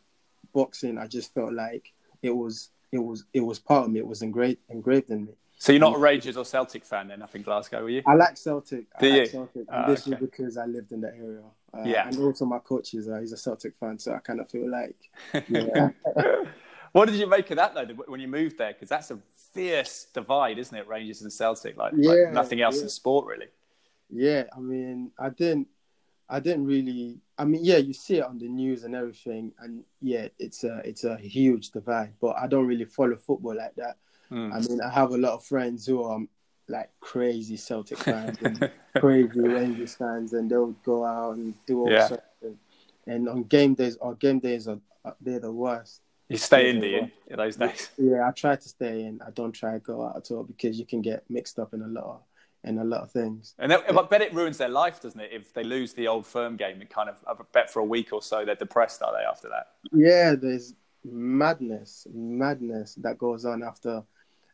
boxing 0.54 0.98
I 0.98 1.08
just 1.08 1.34
felt 1.34 1.54
like 1.54 1.92
it 2.22 2.32
was 2.36 2.70
it 2.92 2.98
was 3.00 3.24
it 3.34 3.42
was 3.42 3.60
part 3.60 3.86
of 3.86 3.92
me. 3.92 4.00
It 4.00 4.08
was 4.08 4.22
engraved 4.22 4.60
engraved 4.70 5.10
in 5.12 5.26
me. 5.26 5.34
So 5.58 5.74
you're 5.74 5.80
not 5.82 5.96
a 5.96 6.00
Rangers 6.00 6.38
or 6.38 6.46
Celtic 6.46 6.86
fan 6.86 7.10
then 7.10 7.22
up 7.22 7.36
in 7.36 7.42
Glasgow, 7.42 7.84
were 7.84 7.90
you? 7.90 8.02
I 8.06 8.16
like 8.16 8.38
Celtic. 8.38 8.86
I 8.98 9.00
Do 9.02 9.10
like 9.10 9.18
you? 9.20 9.26
Celtic. 9.28 9.56
And 9.56 9.68
Ah, 9.70 9.88
this 9.88 10.08
okay. 10.08 10.12
is 10.16 10.20
because 10.20 10.58
I 10.58 10.66
lived 10.66 10.92
in 10.94 11.02
the 11.02 11.10
area. 11.10 11.42
Uh, 11.74 11.84
Yeah. 11.86 12.08
And 12.08 12.18
also 12.20 12.46
my 12.46 12.60
coach 12.60 12.94
is 12.94 13.08
uh, 13.10 13.20
he's 13.20 13.34
a 13.34 13.38
Celtic 13.38 13.74
fan, 13.80 14.00
so 14.00 14.14
I 14.14 14.20
kind 14.20 14.40
of 14.40 14.50
feel 14.50 14.70
like, 14.70 14.96
yeah, 15.50 15.90
what 16.94 17.06
did 17.08 17.16
you 17.16 17.28
make 17.28 17.50
of 17.52 17.58
that 17.58 17.74
though 17.74 17.86
when 18.08 18.20
you 18.20 18.28
moved 18.28 18.58
there? 18.58 18.74
Because 18.74 18.90
that's 18.90 19.12
a 19.12 19.20
fierce 19.54 20.08
divide, 20.14 20.58
isn't 20.60 20.76
it? 20.78 20.88
Rangers 20.88 21.22
and 21.22 21.32
Celtic, 21.32 21.78
like, 21.78 21.94
like 21.96 22.32
nothing 22.32 22.62
else 22.62 22.78
yeah. 22.78 22.84
in 22.84 22.90
sport 22.90 23.26
really. 23.28 23.48
yeah. 24.10 24.44
I 24.56 24.60
mean, 24.60 25.12
I 25.20 25.30
didn't, 25.30 25.68
I 26.30 26.40
didn't 26.40 26.66
really. 26.66 27.20
I 27.38 27.46
mean, 27.46 27.64
yeah, 27.64 27.78
you 27.78 27.94
see 27.94 28.18
it 28.18 28.24
on 28.26 28.38
the 28.38 28.48
news 28.48 28.84
and 28.84 28.96
everything, 28.96 29.54
and 29.60 29.84
yeah, 30.02 30.28
it's 30.38 30.64
a 30.64 30.82
it's 30.86 31.04
a 31.04 31.18
huge 31.18 31.72
divide. 31.72 32.14
But 32.22 32.36
I 32.38 32.48
don't 32.48 32.68
really 32.68 32.86
follow 32.86 33.16
football 33.16 33.56
like 33.56 33.76
that. 33.76 33.98
Mm. 34.32 34.54
I 34.54 34.60
mean, 34.60 34.82
I 34.82 34.90
have 34.90 35.12
a 35.12 35.18
lot 35.18 35.34
of 35.34 35.44
friends 35.46 35.86
who 35.88 36.04
are 36.04 36.20
like 36.68 36.92
crazy 37.00 37.58
Celtic 37.58 37.98
fans 37.98 38.38
and 38.44 38.70
crazy 39.00 39.40
Rangers 39.40 39.96
fans, 39.96 40.34
and 40.34 40.50
they'll 40.52 40.76
go 40.86 41.04
out 41.04 41.38
and 41.38 41.54
do 41.66 41.80
all 41.82 41.92
Yeah. 41.92 42.08
sorts. 42.08 42.24
Of, 42.44 42.54
and 43.08 43.28
on 43.28 43.44
game 43.46 43.74
days, 43.74 43.98
our 44.02 44.14
game 44.14 44.40
days 44.40 44.68
are 44.68 44.80
are- 45.06 45.16
they're 45.22 45.40
the 45.40 45.52
worst. 45.52 46.02
You 46.30 46.38
stay 46.38 46.70
in, 46.70 46.80
do 46.80 46.88
you, 46.88 47.12
in 47.28 47.38
those 47.38 47.56
days? 47.56 47.90
Yeah, 47.98 48.28
I 48.28 48.32
try 48.32 48.56
to 48.56 48.70
stay 48.70 49.04
in. 49.04 49.20
I 49.26 49.32
don't 49.32 49.52
try 49.52 49.74
to 49.74 49.80
go 49.80 50.06
out 50.06 50.16
at 50.16 50.30
all 50.32 50.44
because 50.44 50.78
you 50.80 50.86
can 50.86 51.02
get 51.02 51.24
mixed 51.28 51.58
up 51.58 51.74
in 51.74 51.82
a 51.82 51.88
lot 51.88 52.06
of 52.06 52.22
in 52.64 52.78
a 52.78 52.84
lot 52.84 53.02
of 53.02 53.10
things. 53.12 53.56
And 53.58 53.72
that, 53.72 53.86
I 53.90 54.02
bet 54.04 54.22
it 54.22 54.34
ruins 54.34 54.58
their 54.58 54.70
life, 54.70 55.02
doesn't 55.02 55.20
it? 55.20 55.32
If 55.32 55.54
they 55.54 55.64
lose 55.64 55.94
the 55.94 56.08
old 56.08 56.28
firm 56.28 56.58
game, 56.58 56.82
it 56.82 56.90
kind 56.90 57.10
of, 57.10 57.16
I 57.26 57.34
bet 57.54 57.72
for 57.72 57.80
a 57.80 57.86
week 57.86 58.12
or 58.12 58.22
so 58.22 58.44
they're 58.44 58.54
depressed, 58.56 59.02
are 59.02 59.14
they, 59.14 59.24
after 59.24 59.48
that? 59.48 59.68
Yeah, 59.94 60.36
there's 60.36 60.74
madness, 61.06 62.06
madness 62.14 62.96
that 62.96 63.18
goes 63.18 63.46
on 63.46 63.64
after 63.64 64.04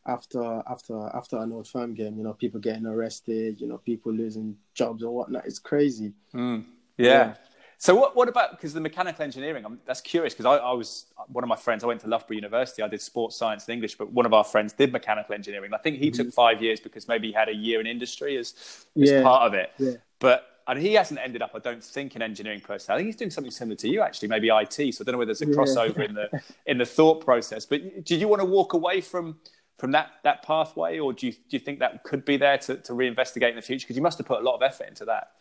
after 0.07 0.61
after 0.69 1.09
after 1.15 1.37
an 1.37 1.51
old 1.51 1.67
firm 1.67 1.93
game. 1.93 2.17
You 2.17 2.23
know, 2.23 2.33
people 2.33 2.59
getting 2.59 2.85
arrested. 2.85 3.59
You 3.59 3.67
know, 3.67 3.79
people 3.79 4.13
losing 4.13 4.55
jobs 4.75 5.03
or 5.03 5.13
whatnot. 5.13 5.45
It's 5.45 5.59
crazy. 5.59 6.13
Hmm. 6.31 6.59
Yeah. 6.97 7.07
Yeah. 7.07 7.33
So 7.77 7.93
what, 7.95 8.15
what 8.15 8.29
about, 8.29 8.51
because 8.51 8.73
the 8.73 8.79
mechanical 8.79 9.23
engineering, 9.23 9.65
I'm, 9.65 9.79
that's 9.85 10.01
curious 10.01 10.33
because 10.33 10.45
I, 10.45 10.55
I 10.55 10.71
was, 10.71 11.07
one 11.27 11.43
of 11.43 11.47
my 11.47 11.55
friends, 11.55 11.83
I 11.83 11.87
went 11.87 12.01
to 12.01 12.07
Loughborough 12.07 12.35
University, 12.35 12.81
I 12.81 12.87
did 12.87 13.01
sports 13.01 13.35
science 13.35 13.65
and 13.65 13.73
English, 13.73 13.95
but 13.95 14.11
one 14.11 14.25
of 14.25 14.33
our 14.33 14.43
friends 14.43 14.73
did 14.73 14.91
mechanical 14.91 15.35
engineering. 15.35 15.73
I 15.73 15.77
think 15.77 15.97
he 15.97 16.09
took 16.09 16.27
mm-hmm. 16.27 16.31
five 16.31 16.61
years 16.61 16.79
because 16.79 17.07
maybe 17.07 17.27
he 17.27 17.33
had 17.33 17.49
a 17.49 17.55
year 17.55 17.79
in 17.79 17.87
industry 17.87 18.37
as, 18.37 18.53
as 19.01 19.11
Yeah. 19.11 19.23
part 19.23 19.43
of 19.47 19.53
it. 19.53 19.71
Yeah. 19.77 19.93
But 20.19 20.47
and 20.67 20.79
he 20.79 20.93
hasn't 20.93 21.19
ended 21.19 21.41
up, 21.41 21.51
I 21.53 21.59
don't 21.59 21.83
think, 21.83 22.15
in 22.15 22.21
engineering 22.21 22.59
per 22.59 22.79
se. 22.79 22.91
I 22.91 22.97
think 22.97 23.05
he's 23.07 23.15
doing 23.15 23.29
something 23.29 23.51
similar 23.51 23.75
to 23.77 23.87
you, 23.87 24.01
actually, 24.01 24.29
maybe 24.29 24.49
IT. 24.49 24.73
So 24.73 24.83
I 25.01 25.03
don't 25.03 25.11
know 25.13 25.19
whether 25.19 25.33
there's 25.33 25.41
a 25.43 25.47
Yeah. 25.47 25.55
crossover 25.55 25.99
in 26.07 26.15
the 26.15 26.41
in 26.65 26.77
the 26.77 26.85
thought 26.85 27.23
process. 27.23 27.65
But 27.65 28.03
did 28.03 28.19
you 28.19 28.27
want 28.27 28.41
to 28.41 28.45
walk 28.45 28.73
away 28.73 29.01
from 29.01 29.37
from 29.75 29.91
that 29.91 30.13
that 30.23 30.41
pathway, 30.41 30.97
or 30.97 31.13
do 31.13 31.27
you 31.27 31.33
do 31.33 31.39
you 31.51 31.59
think 31.59 31.79
that 31.79 32.03
could 32.03 32.25
be 32.25 32.37
there 32.37 32.57
to, 32.59 32.77
to 32.77 32.93
reinvestigate 32.93 33.49
in 33.49 33.55
the 33.55 33.61
future? 33.61 33.85
Because 33.85 33.95
you 33.95 34.01
must 34.01 34.17
have 34.17 34.25
put 34.25 34.39
a 34.39 34.43
lot 34.43 34.55
of 34.55 34.63
effort 34.63 34.87
into 34.87 35.05
that. 35.05 35.33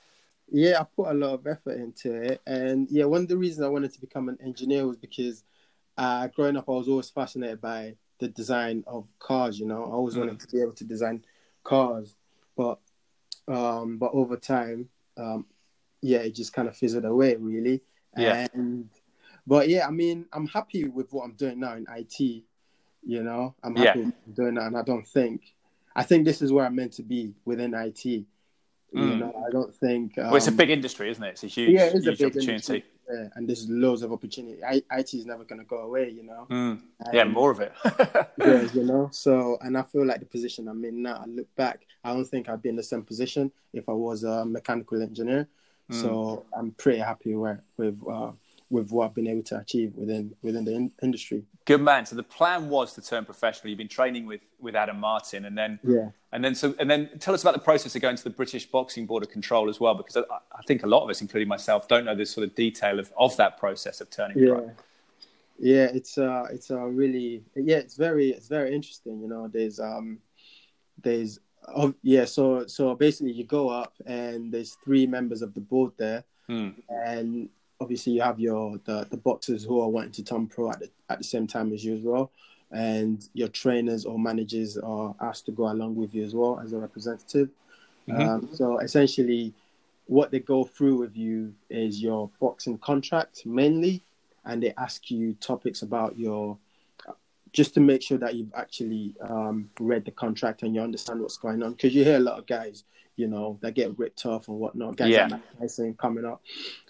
Yeah, 0.51 0.81
I 0.81 0.85
put 0.85 1.09
a 1.11 1.15
lot 1.15 1.35
of 1.35 1.47
effort 1.47 1.79
into 1.79 2.13
it, 2.15 2.41
and 2.47 2.89
yeah, 2.91 3.05
one 3.07 3.23
of 3.23 3.29
the 3.29 3.37
reasons 3.37 3.65
I 3.65 3.69
wanted 3.69 3.93
to 3.95 4.01
become 4.01 4.29
an 4.29 4.39
engineer 4.45 4.87
was 4.87 4.97
because 4.97 5.43
uh, 5.97 6.27
growing 6.29 6.57
up, 6.57 6.69
I 6.69 6.73
was 6.73 6.89
always 6.89 7.11
fascinated 7.11 7.61
by 7.61 7.97
the 8.19 8.29
design 8.29 8.85
of 8.87 9.07
cars. 9.19 9.59
You 9.59 9.67
know, 9.67 9.85
I 9.85 9.91
always 9.91 10.17
wanted 10.17 10.41
to 10.41 10.47
be 10.49 10.61
able 10.61 10.75
to 10.75 10.85
design 10.85 11.25
cars, 11.65 12.15
but 12.57 12.79
um, 13.49 13.99
but 13.99 14.11
over 14.13 14.37
time, 14.37 14.89
um, 15.17 15.47
yeah, 16.03 16.19
it 16.19 16.35
just 16.35 16.53
kind 16.53 16.69
of 16.69 16.77
fizzled 16.77 17.05
away, 17.05 17.37
really. 17.37 17.83
Yeah. 18.17 18.47
And 18.53 18.89
but 19.47 19.69
yeah, 19.69 19.87
I 19.87 19.91
mean, 19.91 20.27
I'm 20.33 20.47
happy 20.47 20.85
with 20.89 21.13
what 21.13 21.25
I'm 21.25 21.35
doing 21.35 21.61
now 21.61 21.75
in 21.75 21.87
IT. 21.89 22.45
You 23.03 23.23
know, 23.23 23.55
I'm 23.63 23.77
Yeah. 23.77 23.87
happy 23.87 24.01
I'm 24.27 24.33
doing 24.33 24.55
that, 24.55 24.67
and 24.67 24.77
I 24.77 24.83
don't 24.83 25.07
think, 25.07 25.55
I 25.97 26.03
think 26.03 26.25
this 26.25 26.41
is 26.43 26.53
where 26.53 26.65
I'm 26.65 26.75
meant 26.75 26.93
to 26.95 27.03
be 27.03 27.35
within 27.45 27.75
IT. 27.75 28.25
You 28.95 29.01
Mm. 29.01 29.19
know, 29.19 29.45
I 29.47 29.51
don't 29.51 29.75
think. 29.75 30.17
Um, 30.19 30.27
well, 30.27 30.37
it's 30.37 30.47
a 30.47 30.53
big 30.53 30.71
industry, 30.71 31.11
isn't 31.11 31.23
it? 31.25 31.31
It's 31.31 31.45
a 31.45 31.49
huge, 31.49 31.71
yeah, 31.73 31.87
it's 31.87 31.95
a 32.07 32.11
huge 32.11 32.19
big 32.19 32.27
opportunity. 32.29 32.51
industry. 32.53 32.85
Yeah, 33.11 33.29
and 33.35 33.49
there's 33.49 33.69
loads 33.69 34.03
of 34.03 34.13
opportunity. 34.13 34.63
I, 34.65 34.83
IT 34.93 35.13
is 35.15 35.27
never 35.27 35.45
going 35.45 35.59
to 35.59 35.67
go 35.67 35.79
away, 35.79 36.11
you 36.11 36.23
know. 36.23 36.47
Mm. 36.49 36.81
Yeah, 37.13 37.23
Um, 37.23 37.33
more 37.33 37.51
of 37.51 37.59
it. 37.61 37.73
yeah, 38.39 38.63
you 38.75 38.85
know. 38.85 39.09
So, 39.13 39.59
and 39.63 39.77
I 39.77 39.83
feel 39.83 40.07
like 40.07 40.21
the 40.21 40.27
position 40.27 40.69
I'm 40.69 40.85
in 40.85 41.03
now. 41.03 41.17
I 41.25 41.27
look 41.27 41.53
back, 41.57 41.87
I 42.05 42.13
don't 42.15 42.25
think 42.25 42.49
I'd 42.49 42.63
be 42.63 42.69
in 42.69 42.77
the 42.77 42.83
same 42.93 43.03
position 43.03 43.51
if 43.73 43.89
I 43.89 43.93
was 43.93 44.23
a 44.23 44.45
mechanical 44.47 45.03
engineer. 45.03 45.49
Mm. 45.91 46.01
So, 46.01 46.47
I'm 46.57 46.71
pretty 46.71 47.01
happy 47.01 47.35
with 47.35 47.59
with 47.77 47.99
uh, 48.09 48.31
with 48.75 48.91
what 48.91 49.05
I've 49.07 49.15
been 49.15 49.27
able 49.29 49.45
to 49.45 49.59
achieve 49.59 49.95
within 49.95 50.35
within 50.43 50.65
the 50.65 50.75
in- 50.75 50.93
industry. 51.03 51.45
Good 51.65 51.81
man. 51.81 52.05
So 52.05 52.15
the 52.17 52.23
plan 52.39 52.69
was 52.69 52.93
to 52.95 53.01
turn 53.01 53.25
professional. 53.25 53.71
You've 53.71 53.79
been 53.79 53.89
training 54.01 54.27
with, 54.27 54.43
with 54.61 54.75
Adam 54.75 54.99
Martin, 55.01 55.47
and 55.47 55.57
then 55.57 55.79
Yeah. 55.83 56.11
and 56.33 56.45
then 56.45 56.55
so 56.55 56.75
and 56.81 56.91
then 56.91 57.01
tell 57.21 57.33
us 57.35 57.43
about 57.43 57.55
the 57.55 57.61
process 57.71 57.95
of 57.97 58.03
going 58.03 58.17
to 58.17 58.25
the 58.25 58.37
British 58.43 58.67
Boxing 58.67 59.07
Board 59.07 59.23
of 59.23 59.31
Control 59.31 59.71
as 59.71 59.79
well, 59.81 59.95
because 59.95 60.17
I, 60.19 60.23
I 60.61 60.63
think 60.67 60.83
a 60.83 60.87
lot 60.87 61.05
of 61.05 61.09
us, 61.11 61.21
including 61.23 61.49
myself, 61.49 61.89
don't 61.89 62.05
know 62.05 62.15
the 62.15 62.27
sort 62.27 62.47
of 62.47 62.55
detail 62.55 62.99
of, 62.99 63.13
of 63.17 63.35
that 63.39 63.57
process 63.59 64.01
of 64.03 64.11
turning 64.11 64.39
Yeah. 64.39 64.55
pro. 64.55 64.71
Yeah, 65.59 65.85
it's 65.99 66.19
uh 66.19 66.45
it's 66.51 66.69
a 66.71 66.79
really 67.03 67.45
yeah, 67.55 67.77
it's 67.77 67.97
very 67.97 68.27
it's 68.31 68.49
very 68.49 68.75
interesting, 68.75 69.21
you 69.23 69.29
know. 69.29 69.49
There's 69.49 69.79
um 69.81 70.19
there's 71.03 71.39
oh 71.75 71.95
yeah, 72.03 72.25
so 72.27 72.67
so 72.67 72.95
basically 72.95 73.33
you 73.33 73.45
go 73.45 73.69
up 73.69 73.95
and 74.05 74.53
there's 74.53 74.77
three 74.85 75.07
members 75.07 75.41
of 75.43 75.55
the 75.55 75.61
board 75.61 75.93
there 75.97 76.25
Mm. 76.51 76.75
and 76.91 77.49
obviously 77.81 78.13
you 78.15 78.23
have 78.23 78.41
your 78.41 78.79
the, 78.85 79.07
the 79.11 79.17
boxers 79.17 79.65
who 79.65 79.81
are 79.81 79.89
wanting 79.89 80.13
to 80.13 80.25
turn 80.25 80.47
pro 80.47 80.71
at 80.71 80.81
the, 80.81 80.91
at 81.11 81.19
the 81.19 81.25
same 81.25 81.47
time 81.47 81.73
as 81.73 81.85
you 81.85 81.95
as 81.97 82.03
well. 82.03 82.31
And 82.71 83.27
your 83.35 83.49
trainers 83.49 84.05
or 84.05 84.19
managers 84.19 84.77
are 84.79 85.15
asked 85.21 85.47
to 85.47 85.53
go 85.53 85.71
along 85.71 85.95
with 85.95 86.15
you 86.15 86.25
as 86.25 86.35
well 86.35 86.61
as 86.61 86.73
a 86.73 86.79
representative. 86.79 87.51
Mhm. 88.09 88.29
um, 88.29 88.49
so 88.53 88.79
essentially 88.79 89.55
what 90.07 90.31
they 90.31 90.39
go 90.39 90.65
through 90.65 90.99
with 90.99 91.17
you 91.17 91.55
is 91.71 92.03
your 92.03 92.31
boxing 92.39 92.77
contract 92.77 93.47
mainly 93.47 94.03
and 94.45 94.63
they 94.63 94.75
ask 94.77 95.11
you 95.11 95.33
topics 95.41 95.81
about 95.81 96.19
your 96.19 96.59
just 97.53 97.73
to 97.73 97.81
make 97.81 98.03
sure 98.03 98.19
that 98.19 98.35
you've 98.35 98.53
actually 98.55 99.15
um, 99.21 99.71
read 99.79 100.05
the 100.05 100.11
contract 100.11 100.65
and 100.65 100.75
you 100.75 100.81
understand 100.81 101.21
what's 101.21 101.37
going 101.37 101.63
on. 101.63 101.71
Because 101.73 101.95
you 101.95 102.03
hear 102.03 102.17
a 102.17 102.21
lot 102.21 102.37
of 102.37 102.47
guys 102.47 102.83
you 103.17 103.29
know 103.29 103.59
that 103.63 103.75
get 103.75 103.97
ripped 103.99 104.27
off 104.27 104.49
and 104.49 104.59
whatnot 104.59 104.97
guys 104.97 105.11
Yeah. 105.11 105.29
like 105.61 105.97
coming 105.99 106.25
up 106.25 106.41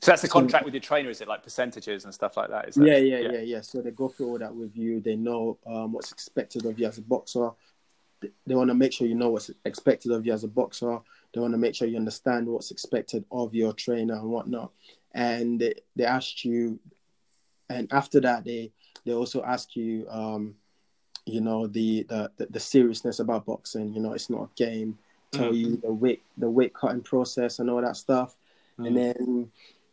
So 0.01 0.11
that's 0.11 0.23
the 0.23 0.29
So- 0.29 0.33
contract 0.33 0.65
with 0.65 0.75
your 0.75 0.81
trainer, 0.81 1.11
is 1.11 1.21
it 1.21 1.29
like 1.29 1.43
percentages 1.43 2.05
and 2.05 2.15
stuff 2.15 2.37
like 2.37 2.49
that? 2.51 2.69
Is 2.69 2.75
that 2.77 2.87
yeah, 2.87 2.97
yeah, 2.97 3.19
yeah, 3.33 3.41
yeah. 3.41 3.61
So 3.61 3.81
they 3.83 3.91
go 3.91 4.09
through 4.09 4.29
all 4.29 4.39
that 4.39 4.55
with 4.55 4.77
you. 4.77 5.01
They 5.01 5.17
know 5.17 5.59
um, 5.67 5.93
what's 5.93 6.13
expected 6.13 6.65
of 6.67 6.79
you 6.79 6.87
as 6.87 6.99
a 6.99 7.03
boxer. 7.03 7.51
They- 8.21 8.33
They 8.47 8.55
want 8.55 8.69
to 8.71 8.75
make 8.75 8.93
sure 8.93 9.07
you 9.07 9.15
know 9.15 9.31
what's 9.31 9.51
expected 9.65 10.13
of 10.13 10.25
you 10.27 10.33
as 10.33 10.45
a 10.45 10.49
boxer. 10.49 10.99
They 11.33 11.41
want 11.41 11.53
to 11.53 11.59
make 11.59 11.75
sure 11.75 11.89
you 11.89 11.97
understand 11.99 12.47
what's 12.47 12.71
expected 12.71 13.25
of 13.31 13.55
your 13.55 13.73
trainer 13.75 14.15
and 14.15 14.31
whatnot. 14.31 14.73
And 15.13 15.61
they, 15.61 15.75
they 15.97 16.05
asked 16.05 16.45
you, 16.45 16.79
and 17.69 17.93
after 17.93 18.21
that, 18.21 18.45
they 18.45 18.73
they 19.05 19.13
also 19.13 19.43
ask 19.43 19.77
you, 19.77 20.07
um, 20.09 20.57
you 21.27 21.41
know, 21.41 21.67
the 21.67 22.05
the 22.05 22.31
the 22.51 22.61
seriousness 22.61 23.19
about 23.21 23.45
boxing. 23.47 23.93
You 23.95 24.01
know, 24.01 24.13
it's 24.15 24.31
not 24.31 24.45
a 24.51 24.55
game. 24.57 24.99
Tell 25.35 25.53
Mm. 25.53 25.57
you 25.57 25.77
the 25.77 25.93
weight 25.93 26.23
the 26.39 26.49
weight 26.51 26.73
cutting 26.75 27.03
process 27.03 27.59
and 27.59 27.69
all 27.71 27.81
that 27.83 27.97
stuff. 27.97 28.37
Mm. 28.79 28.87
And 28.87 28.97
then 28.97 29.51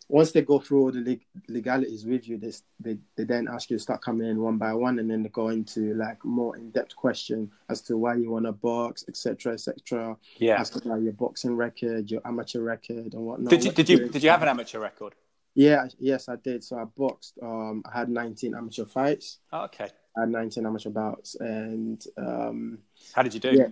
once 0.08 0.32
they 0.34 0.42
go 0.42 0.60
through 0.60 0.82
all 0.82 0.92
the 0.92 1.00
leg- 1.00 1.26
legalities 1.48 2.06
with 2.06 2.28
you, 2.28 2.38
they, 2.38 2.52
they 2.80 2.98
they 3.16 3.24
then 3.24 3.48
ask 3.48 3.70
you 3.70 3.78
to 3.78 3.82
start 3.84 4.02
coming 4.02 4.28
in 4.28 4.42
one 4.42 4.58
by 4.58 4.74
one, 4.74 5.00
and 5.00 5.10
then 5.10 5.24
they 5.24 5.30
go 5.30 5.48
into 5.50 5.94
like 5.96 6.24
more 6.26 6.58
in 6.58 6.70
depth 6.72 6.96
question 6.96 7.50
as 7.70 7.82
to 7.82 7.98
why 7.98 8.16
you 8.16 8.30
want 8.30 8.46
to 8.46 8.52
box, 8.52 9.06
etc., 9.08 9.54
etc. 9.54 10.18
yeah. 10.38 10.60
Ask 10.60 10.76
about 10.84 11.02
your 11.02 11.14
boxing 11.14 11.56
record, 11.56 12.12
your 12.12 12.22
amateur 12.26 12.60
record, 12.62 13.14
and 13.14 13.24
whatnot. 13.26 13.50
Did 13.50 13.64
you 13.64 13.72
did 13.72 13.90
you 13.90 14.10
did 14.10 14.22
you 14.24 14.30
have 14.30 14.42
an 14.42 14.50
amateur 14.50 14.80
record? 14.80 15.14
Yeah, 15.54 15.88
yes, 16.00 16.30
I 16.30 16.36
did. 16.38 16.64
So 16.64 16.78
I 16.78 16.86
boxed. 16.86 17.38
Um, 17.42 17.84
I 17.86 18.00
had 18.00 18.10
19 18.10 18.56
amateur 18.56 18.86
fights. 18.86 19.40
Oh, 19.52 19.64
okay. 19.66 19.90
I 20.18 20.22
had 20.22 20.30
19 20.30 20.66
amateur 20.66 20.90
bouts, 20.90 21.36
and 21.36 22.02
um, 22.18 22.80
how 23.14 23.22
did 23.22 23.34
you 23.34 23.40
do? 23.40 23.52
Yeah, 23.54 23.68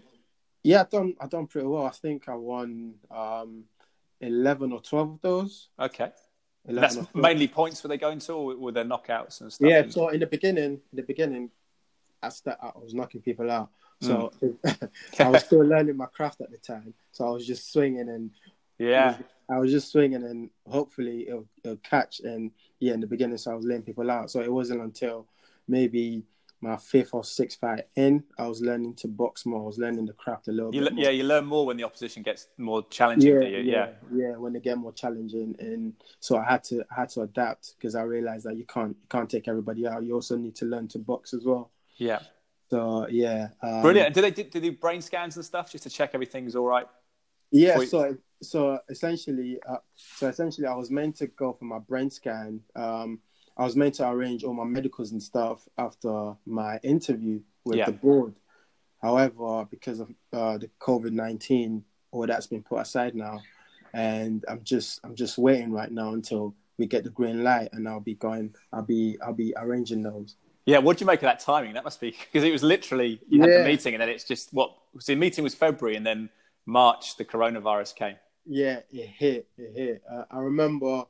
yeah, 0.64 0.82
I 0.82 0.84
done. 0.86 1.16
I 1.20 1.28
done 1.28 1.48
pretty 1.48 1.68
well. 1.68 1.86
I 1.86 1.92
think 1.92 2.28
I 2.28 2.36
won 2.36 2.96
um, 3.12 3.64
11 4.22 4.72
or 4.72 4.82
12 4.82 5.10
of 5.10 5.22
those. 5.22 5.70
Okay. 5.80 6.12
That's 6.66 6.98
mainly 7.14 7.48
points 7.48 7.82
were 7.82 7.88
they 7.88 7.98
going 7.98 8.20
to, 8.20 8.34
or 8.34 8.56
were 8.56 8.72
there 8.72 8.84
knockouts 8.84 9.42
and 9.42 9.52
stuff? 9.52 9.70
Yeah. 9.70 9.84
So 9.90 10.10
in 10.10 10.20
the 10.20 10.28
beginning, 10.28 10.64
in 10.64 10.82
the 10.94 11.04
beginning, 11.04 11.50
I, 12.22 12.30
st- 12.30 12.58
I 12.62 12.72
was 12.76 12.94
knocking 12.94 13.22
people 13.22 13.50
out. 13.50 13.70
So 14.02 14.32
mm. 14.42 14.90
I 15.20 15.30
was 15.30 15.44
still 15.44 15.66
learning 15.66 15.98
my 15.98 16.06
craft 16.06 16.42
at 16.42 16.52
the 16.52 16.58
time. 16.58 16.94
So 17.12 17.28
I 17.28 17.32
was 17.32 17.46
just 17.46 17.72
swinging 17.72 18.10
and 18.10 18.32
yeah, 18.78 19.18
I 19.50 19.58
was 19.58 19.72
just 19.72 19.92
swinging 19.92 20.24
and 20.24 20.50
hopefully 20.70 21.28
it'll, 21.28 21.48
it'll 21.64 21.78
catch. 21.78 22.20
And 22.20 22.52
yeah, 22.80 22.94
in 22.94 23.02
the 23.02 23.08
beginning, 23.08 23.38
so 23.38 23.52
I 23.52 23.56
was 23.56 23.66
laying 23.66 23.82
people 23.82 24.10
out. 24.12 24.32
So 24.32 24.42
it 24.42 24.52
wasn't 24.52 24.82
until 24.82 25.28
maybe 25.68 26.24
my 26.62 26.76
fifth 26.78 27.14
or 27.14 27.24
sixth 27.24 27.60
fight 27.60 27.86
in, 27.96 28.24
I 28.38 28.48
was 28.48 28.62
learning 28.62 28.96
to 28.96 29.08
box 29.08 29.46
more. 29.46 29.62
I 29.62 29.66
was 29.66 29.78
learning 29.78 30.06
the 30.06 30.14
craft 30.14 30.48
a 30.48 30.52
little 30.52 30.74
you 30.74 30.82
bit. 30.82 30.94
Le- 30.94 31.02
yeah, 31.02 31.10
you 31.10 31.24
learn 31.24 31.46
more 31.46 31.66
when 31.66 31.78
the 31.78 31.84
opposition 31.84 32.24
gets 32.24 32.48
more 32.58 32.86
challenging. 32.90 33.34
Yeah, 33.34 33.48
yeah, 33.48 33.60
yeah, 33.60 33.90
yeah, 34.14 34.32
when 34.36 34.54
they 34.54 34.60
get 34.60 34.78
more 34.78 34.92
challenging, 34.92 35.56
and 35.60 35.94
so 36.20 36.38
I 36.38 36.44
had 36.44 36.64
to 36.66 36.84
I 36.92 37.02
had 37.02 37.10
to 37.10 37.22
adapt 37.22 37.76
because 37.78 37.96
I 37.96 38.02
realized 38.02 38.46
that 38.46 38.58
you 38.58 38.66
can't 38.66 38.96
you 39.00 39.08
can't 39.10 39.30
take 39.30 39.48
everybody 39.48 39.88
out. 39.88 40.04
You 40.04 40.16
also 40.16 40.36
need 40.36 40.56
to 40.58 40.66
learn 40.66 40.88
to 40.90 41.00
box 41.00 41.34
as 41.34 41.46
well. 41.46 41.72
Yeah. 41.98 42.20
So 42.70 43.08
yeah, 43.10 43.50
um, 43.64 43.82
brilliant. 43.82 44.08
And 44.08 44.16
do 44.16 44.22
they 44.22 44.32
do, 44.32 44.44
do 44.44 44.60
they 44.60 44.70
do 44.70 44.78
brain 44.78 45.02
scans 45.02 45.36
and 45.38 45.46
stuff 45.46 45.72
just 45.72 45.84
to 45.86 45.90
check 45.90 46.12
everything's 46.14 46.56
all 46.56 46.66
right? 46.66 46.88
Yeah. 47.52 47.80
So 47.86 48.18
so 48.42 48.80
essentially, 48.90 49.60
uh, 49.68 49.78
so 49.96 50.28
essentially, 50.28 50.68
I 50.68 50.76
was 50.76 50.92
meant 50.92 51.16
to 51.18 51.28
go 51.28 51.54
for 51.54 51.66
my 51.66 51.80
brain 51.80 52.10
scan. 52.10 52.62
Um, 52.76 53.20
I 53.60 53.64
was 53.64 53.76
meant 53.76 53.96
to 53.96 54.10
arrange 54.10 54.46
all 54.46 54.54
my 54.54 54.64
medicals 54.64 55.12
and 55.12 55.22
stuff 55.22 55.68
after 55.78 56.34
my 56.46 56.80
interview 56.82 57.42
with 57.66 57.78
yeah. 57.78 57.86
the 57.88 57.92
board. 57.92 58.36
However, 59.02 59.68
because 59.70 60.00
of 60.00 60.10
uh, 60.32 60.58
the 60.58 60.70
COVID 60.80 61.12
nineteen, 61.12 61.84
all 62.12 62.26
that's 62.26 62.48
been 62.48 62.64
put 62.64 62.80
aside 62.80 63.16
now, 63.16 63.42
and 63.94 64.46
I'm 64.48 64.64
just 64.64 65.02
I'm 65.04 65.14
just 65.14 65.38
waiting 65.38 65.74
right 65.74 65.92
now 65.92 66.14
until 66.14 66.56
we 66.78 66.86
get 66.86 67.04
the 67.04 67.10
green 67.10 67.44
light, 67.44 67.70
and 67.74 67.88
I'll 67.88 68.00
be 68.00 68.16
going. 68.16 68.56
I'll 68.72 68.82
be 68.82 69.18
I'll 69.22 69.34
be 69.34 69.54
arranging 69.58 70.04
those. 70.04 70.38
Yeah, 70.66 70.78
what 70.78 70.98
do 70.98 71.04
you 71.04 71.08
make 71.08 71.20
of 71.20 71.24
that 71.24 71.42
timing? 71.42 71.74
That 71.74 71.84
must 71.84 72.00
be 72.00 72.12
because 72.12 72.46
it 72.46 72.54
was 72.54 72.64
literally 72.64 73.20
you 73.28 73.40
yeah. 73.40 73.46
had 73.46 73.66
the 73.66 73.68
meeting, 73.68 73.94
and 73.94 74.02
then 74.02 74.08
it's 74.08 74.24
just 74.24 74.54
what. 74.54 74.74
So 75.00 75.12
the 75.12 75.20
meeting 75.20 75.44
was 75.44 75.54
February, 75.54 75.98
and 75.98 76.06
then 76.06 76.30
March 76.66 77.18
the 77.18 77.26
coronavirus 77.26 77.94
came. 77.94 78.16
Yeah, 78.46 78.80
it 78.90 79.08
hit. 79.08 79.50
It 79.58 79.74
hit. 79.76 80.04
Uh, 80.10 80.24
I 80.32 80.40
remember. 80.40 81.04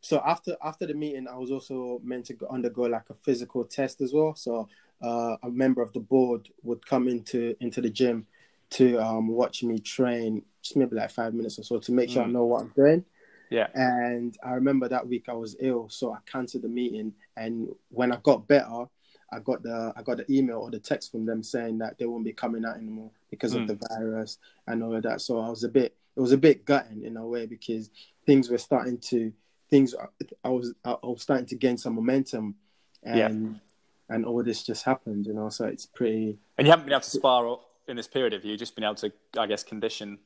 So 0.00 0.22
after 0.24 0.56
after 0.62 0.86
the 0.86 0.94
meeting, 0.94 1.28
I 1.28 1.36
was 1.36 1.50
also 1.50 2.00
meant 2.02 2.26
to 2.26 2.36
undergo 2.50 2.82
like 2.82 3.10
a 3.10 3.14
physical 3.14 3.64
test 3.64 4.00
as 4.00 4.12
well. 4.12 4.34
So 4.34 4.68
uh, 5.02 5.36
a 5.42 5.50
member 5.50 5.82
of 5.82 5.92
the 5.92 6.00
board 6.00 6.48
would 6.62 6.84
come 6.86 7.08
into 7.08 7.54
into 7.60 7.80
the 7.80 7.90
gym 7.90 8.26
to 8.70 8.98
um, 8.98 9.28
watch 9.28 9.62
me 9.62 9.78
train, 9.78 10.42
just 10.62 10.76
maybe 10.76 10.96
like 10.96 11.10
five 11.10 11.34
minutes 11.34 11.58
or 11.58 11.64
so, 11.64 11.78
to 11.80 11.92
make 11.92 12.08
sure 12.08 12.22
mm. 12.22 12.28
I 12.28 12.30
know 12.30 12.44
what 12.44 12.62
I'm 12.62 12.72
doing. 12.76 13.04
Yeah. 13.50 13.66
And 13.74 14.36
I 14.44 14.52
remember 14.52 14.88
that 14.88 15.06
week 15.06 15.24
I 15.28 15.32
was 15.32 15.56
ill, 15.60 15.88
so 15.88 16.12
I 16.12 16.18
cancelled 16.24 16.62
the 16.62 16.68
meeting. 16.68 17.12
And 17.36 17.68
when 17.88 18.12
I 18.12 18.16
got 18.22 18.46
better, 18.46 18.84
I 19.32 19.40
got 19.40 19.62
the 19.62 19.92
I 19.96 20.02
got 20.02 20.18
the 20.18 20.32
email 20.32 20.58
or 20.58 20.70
the 20.70 20.78
text 20.78 21.10
from 21.10 21.26
them 21.26 21.42
saying 21.42 21.78
that 21.78 21.98
they 21.98 22.06
won't 22.06 22.24
be 22.24 22.32
coming 22.32 22.64
out 22.64 22.76
anymore 22.76 23.10
because 23.30 23.54
mm. 23.54 23.62
of 23.62 23.68
the 23.68 23.86
virus 23.88 24.38
and 24.66 24.82
all 24.82 24.94
of 24.94 25.02
that. 25.02 25.20
So 25.20 25.40
I 25.40 25.50
was 25.50 25.64
a 25.64 25.68
bit 25.68 25.96
it 26.16 26.20
was 26.20 26.32
a 26.32 26.38
bit 26.38 26.64
gutting 26.64 27.04
in 27.04 27.16
a 27.16 27.26
way 27.26 27.46
because 27.46 27.90
things 28.26 28.50
were 28.50 28.58
starting 28.58 28.98
to 28.98 29.32
things 29.70 29.94
uh, 29.94 30.06
I 30.44 30.48
was 30.48 30.74
I 30.84 30.96
was 31.02 31.22
starting 31.22 31.46
to 31.46 31.56
gain 31.56 31.78
some 31.78 31.94
momentum 31.94 32.56
and 33.02 33.16
yeah. 33.18 34.14
and 34.14 34.26
all 34.26 34.42
this 34.42 34.62
just 34.62 34.84
happened, 34.84 35.26
you 35.26 35.32
know. 35.32 35.48
So 35.48 35.66
it's 35.66 35.86
pretty. 35.86 36.38
And 36.58 36.66
you 36.66 36.70
haven't 36.70 36.86
been 36.86 36.92
able 36.92 37.02
to 37.02 37.10
spar 37.10 37.58
in 37.88 37.96
this 37.96 38.08
period, 38.08 38.32
have 38.32 38.44
you? 38.44 38.56
Just 38.56 38.74
been 38.74 38.84
able 38.84 38.96
to, 38.96 39.12
I 39.38 39.46
guess, 39.46 39.62
condition. 39.62 40.18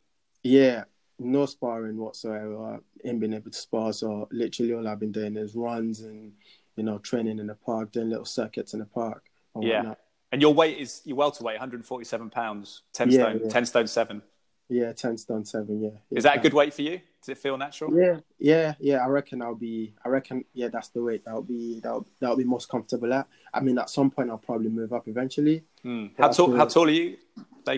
Yeah, 0.42 0.84
no 1.18 1.46
sparring 1.46 1.96
whatsoever. 1.96 2.80
Ain't 3.04 3.20
been 3.20 3.34
able 3.34 3.50
to 3.50 3.58
spar. 3.58 3.92
So 3.92 4.28
literally, 4.32 4.74
all 4.74 4.88
I've 4.88 5.00
been 5.00 5.12
doing 5.12 5.36
is 5.36 5.54
runs 5.54 6.00
and 6.00 6.32
you 6.76 6.84
know, 6.84 6.98
training 6.98 7.38
in 7.38 7.46
the 7.46 7.54
park, 7.54 7.92
doing 7.92 8.10
little 8.10 8.24
circuits 8.24 8.72
in 8.72 8.80
the 8.80 8.86
park. 8.86 9.24
yeah. 9.60 9.78
Whatnot. 9.78 9.98
And 10.32 10.42
your 10.42 10.52
weight 10.52 10.78
is 10.78 11.00
your 11.04 11.16
welterweight, 11.16 11.54
147 11.54 12.30
pounds, 12.30 12.82
10 12.92 13.10
yeah, 13.10 13.20
stone, 13.20 13.40
yeah. 13.44 13.48
10 13.48 13.66
stone 13.66 13.86
seven. 13.86 14.22
Yeah, 14.68 14.92
10 14.92 15.18
stone 15.18 15.44
seven. 15.44 15.82
Yeah. 15.82 15.90
yeah. 16.10 16.18
Is 16.18 16.24
that 16.24 16.36
a 16.36 16.40
good 16.40 16.54
weight 16.54 16.72
for 16.72 16.82
you? 16.82 17.00
Does 17.20 17.30
it 17.30 17.38
feel 17.38 17.56
natural? 17.56 17.96
Yeah, 17.96 18.20
yeah, 18.38 18.74
yeah. 18.78 18.98
I 18.98 19.06
reckon 19.06 19.40
I'll 19.40 19.54
be. 19.54 19.94
I 20.04 20.08
reckon 20.08 20.44
yeah, 20.52 20.68
that's 20.68 20.88
the 20.88 21.02
weight 21.02 21.24
that'll 21.24 21.42
be 21.42 21.80
that'll 21.80 22.06
that'll 22.20 22.36
be 22.36 22.44
most 22.44 22.68
comfortable 22.68 23.12
at. 23.14 23.26
I 23.52 23.60
mean, 23.60 23.78
at 23.78 23.88
some 23.88 24.10
point 24.10 24.28
I'll 24.28 24.36
probably 24.36 24.68
move 24.68 24.92
up 24.92 25.08
eventually. 25.08 25.64
Mm. 25.84 26.10
How 26.18 26.28
tall? 26.28 26.54
How 26.54 26.66
tall 26.66 26.86
are 26.86 26.90
you? 26.90 27.16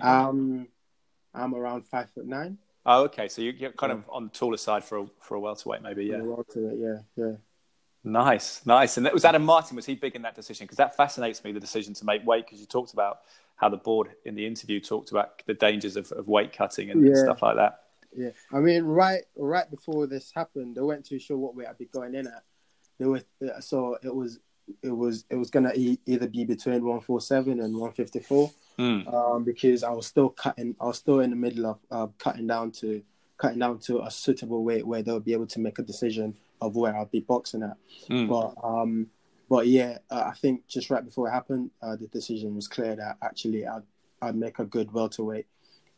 Um, 0.03 0.67
I'm 1.33 1.55
around 1.55 1.85
five 1.85 2.11
foot 2.11 2.27
nine. 2.27 2.59
Oh, 2.85 3.05
okay. 3.05 3.29
So 3.29 3.43
you're 3.43 3.71
kind 3.73 3.93
of 3.93 4.05
on 4.09 4.25
the 4.25 4.31
taller 4.31 4.57
side 4.57 4.85
for 4.85 4.99
a 4.99 5.07
for 5.21 5.37
a 5.37 5.41
welterweight, 5.41 5.83
maybe. 5.83 6.07
Yeah. 6.07 6.23
welterweight, 6.23 6.79
yeah, 6.81 6.99
yeah. 7.17 7.33
Nice, 8.03 8.65
nice. 8.65 8.97
And 8.97 9.07
that 9.07 9.13
was 9.13 9.25
Adam 9.25 9.45
Martin. 9.45 9.75
Was 9.75 9.87
he 9.87 9.97
big 9.97 10.15
in 10.15 10.23
that 10.23 10.37
decision? 10.37 10.65
Because 10.65 10.77
that 10.77 10.97
fascinates 10.97 11.43
me, 11.43 11.51
the 11.51 11.59
decision 11.59 11.93
to 11.95 12.05
make 12.05 12.25
weight. 12.25 12.47
Because 12.47 12.61
you 12.61 12.67
talked 12.67 12.93
about 12.93 13.21
how 13.57 13.69
the 13.69 13.77
board 13.77 14.11
in 14.25 14.35
the 14.35 14.47
interview 14.47 14.81
talked 14.81 15.11
about 15.11 15.43
the 15.47 15.55
dangers 15.55 15.97
of, 15.97 16.11
of 16.13 16.29
weight 16.29 16.53
cutting 16.53 16.91
and, 16.91 17.07
yeah. 17.07 17.15
stuff 17.15 17.43
like 17.43 17.57
that. 17.57 17.81
Yeah, 18.17 18.31
I 18.53 18.61
mean, 18.61 18.85
right, 18.85 19.23
right 19.37 19.69
before 19.71 20.07
this 20.07 20.31
happened, 20.35 20.77
they 20.77 20.81
weren't 20.81 21.05
too 21.05 21.19
sure 21.19 21.37
what 21.37 21.55
weight 21.55 21.67
I'd 21.69 21.79
be 21.79 21.87
going 21.87 22.15
in 22.15 22.27
at. 22.27 22.45
They 22.99 23.05
were 23.05 23.23
so 23.61 23.99
it 24.03 24.15
was 24.15 24.39
it 24.83 24.91
was 24.91 25.25
it 25.29 25.37
was 25.37 25.51
gonna 25.51 25.73
either 25.75 26.29
be 26.29 26.45
between 26.45 26.85
one 26.85 27.01
four 27.01 27.21
seven 27.21 27.61
and 27.61 27.77
one 27.77 27.93
fifty 27.93 28.21
four. 28.21 28.51
Mm. 28.79 29.13
Um, 29.13 29.45
because 29.45 29.83
I 29.83 29.91
was 29.91 30.07
still 30.07 30.31
cutting, 30.31 30.77
I 30.81 30.87
was 30.87 30.99
still 30.99 31.21
in 31.21 31.31
the 31.31 31.37
middle 31.37 31.67
of 31.67 31.79
uh, 31.91 32.07
cutting 32.19 32.47
down 32.47 32.73
to 32.73 33.03
cutting 33.39 33.59
down 33.59 33.79
to 33.81 34.01
a 34.03 34.11
suitable 34.11 34.65
weight 34.65 34.87
where 34.87 35.03
they'll 35.03 35.21
be 35.21 35.33
able 35.33 35.47
to 35.47 35.61
make 35.61 35.79
a 35.79 35.83
decision 35.83 36.35
of 36.61 36.75
where 36.75 36.97
I'll 36.97 37.07
be 37.07 37.21
boxing 37.21 37.63
at. 37.63 37.77
Mm. 38.09 38.29
But 38.29 38.55
um, 38.67 39.09
but 39.49 39.67
yeah, 39.67 39.99
uh, 40.11 40.25
I 40.27 40.35
think 40.35 40.67
just 40.67 40.91
right 40.91 41.05
before 41.05 41.29
it 41.29 41.33
happened, 41.33 41.71
uh, 41.83 41.97
the 41.97 42.07
decision 42.09 42.55
was 42.55 42.69
clear 42.69 42.97
that 42.97 43.19
actually 43.23 43.67
I'd 43.67 43.83
I'd 44.23 44.37
make 44.37 44.59
a 44.59 44.65
good 44.65 44.93
welterweight. 44.93 45.47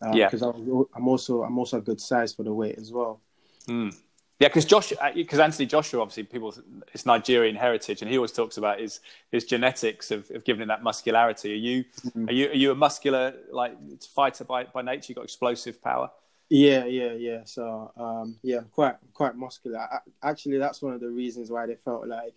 Uh, 0.01 0.13
yeah, 0.15 0.29
because 0.29 0.43
I'm 0.43 1.09
also 1.09 1.43
I'm 1.43 1.59
also 1.59 1.79
a 1.79 1.81
good 1.81 2.01
size 2.01 2.33
for 2.33 2.43
the 2.43 2.53
weight 2.53 2.79
as 2.79 2.93
well. 2.93 3.21
Mm. 3.67 3.97
Yeah, 4.41 4.47
because 4.47 4.67
Josh, 4.67 4.93
because 5.15 5.41
uh, 5.41 5.43
Anthony 5.43 5.67
Joshua, 5.67 6.01
obviously, 6.01 6.23
people 6.23 6.55
it's 6.93 7.05
Nigerian 7.05 7.57
heritage, 7.57 8.03
and 8.03 8.11
he 8.11 8.17
always 8.17 8.33
talks 8.33 8.57
about 8.57 8.79
his 8.79 9.01
his 9.33 9.45
genetics 9.45 10.13
of, 10.13 10.31
of 10.31 10.45
giving 10.45 10.63
him 10.63 10.69
that 10.69 10.83
muscularity. 10.83 11.53
Are 11.53 11.57
you 11.57 11.85
mm-hmm. 11.85 12.29
are 12.29 12.33
you 12.33 12.49
are 12.49 12.55
you 12.55 12.71
a 12.71 12.75
muscular 12.77 13.35
like 13.51 13.77
fighter 14.15 14.45
by 14.45 14.65
by 14.65 14.83
nature? 14.83 15.07
You 15.09 15.17
got 15.17 15.25
explosive 15.25 15.83
power. 15.83 16.11
Yeah, 16.51 16.87
yeah, 16.87 17.13
yeah. 17.13 17.41
So, 17.45 17.93
um, 17.97 18.37
yeah, 18.43 18.61
quite, 18.73 18.97
quite 19.13 19.37
muscular. 19.37 19.81
I, 19.81 19.99
actually, 20.23 20.59
that's 20.59 20.81
one 20.81 20.95
of 20.95 21.01
the 21.01 21.11
reasons 21.11 21.51
why 21.51 21.67
they 21.67 21.75
felt 21.75 22.09
like, 22.09 22.35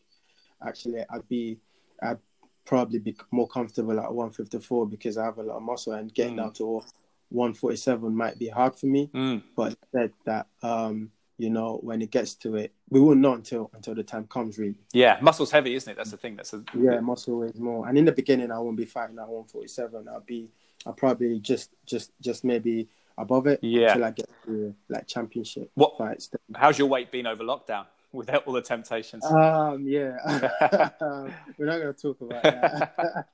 actually, 0.66 1.04
I'd 1.10 1.28
be, 1.28 1.60
I'd 2.02 2.20
probably 2.66 3.00
be 3.00 3.16
more 3.32 3.48
comfortable 3.48 4.00
at 4.00 4.14
154 4.14 4.88
because 4.88 5.18
I 5.18 5.26
have 5.26 5.38
a 5.38 5.44
lot 5.44 5.58
of 5.58 5.64
muscle, 5.64 5.94
and 5.94 6.14
getting 6.14 6.34
mm. 6.34 6.38
down 6.38 6.54
to 6.54 6.84
147 7.30 8.16
might 8.16 8.38
be 8.38 8.50
hard 8.50 8.76
for 8.76 8.86
me. 8.88 9.10
Mm. 9.14 9.44
But 9.56 9.78
said 9.92 10.12
that, 10.26 10.48
um, 10.62 11.12
you 11.38 11.50
know, 11.50 11.80
when 11.82 12.02
it 12.02 12.12
gets 12.12 12.36
to 12.36 12.56
it, 12.56 12.72
we 12.90 13.00
won't 13.00 13.20
know 13.20 13.34
until 13.34 13.72
until 13.74 13.96
the 13.96 14.04
time 14.04 14.28
comes. 14.28 14.58
Really. 14.58 14.76
Yeah, 14.94 15.18
muscle's 15.22 15.52
heavy, 15.52 15.76
isn't 15.76 15.92
it? 15.92 15.98
That's 15.98 16.12
the 16.12 16.18
thing. 16.18 16.36
That's 16.36 16.54
a 16.54 16.64
yeah, 16.78 17.00
muscle 17.00 17.40
weighs 17.40 17.60
more. 17.60 17.88
And 17.88 17.98
in 17.98 18.06
the 18.06 18.12
beginning, 18.12 18.52
I 18.52 18.60
won't 18.60 18.78
be 18.78 18.86
fighting 18.86 19.18
at 19.18 19.28
147. 19.28 20.08
I'll 20.08 20.22
be, 20.22 20.50
I'll 20.86 20.94
probably 20.94 21.40
just, 21.40 21.72
just, 21.86 22.12
just 22.22 22.44
maybe 22.44 22.90
above 23.18 23.48
it 23.48 23.60
yeah. 23.64 23.90
until 23.90 24.04
I 24.06 24.12
get 24.12 24.30
to 24.46 24.76
like 24.90 25.08
championship 25.08 25.72
what, 25.74 25.98
fights. 25.98 26.30
How's 26.56 26.78
your 26.78 26.88
weight 26.88 27.12
been 27.12 27.26
over 27.26 27.44
lockdown 27.44 27.86
without 28.14 28.46
all 28.46 28.54
the 28.54 28.62
temptations? 28.62 29.26
Um, 29.26 29.86
yeah, 29.88 30.18
um, 31.02 31.34
we're 31.58 31.66
not 31.66 31.80
going 31.80 31.94
to 31.94 32.02
talk 32.02 32.22
about 32.22 32.44
that. 32.44 33.26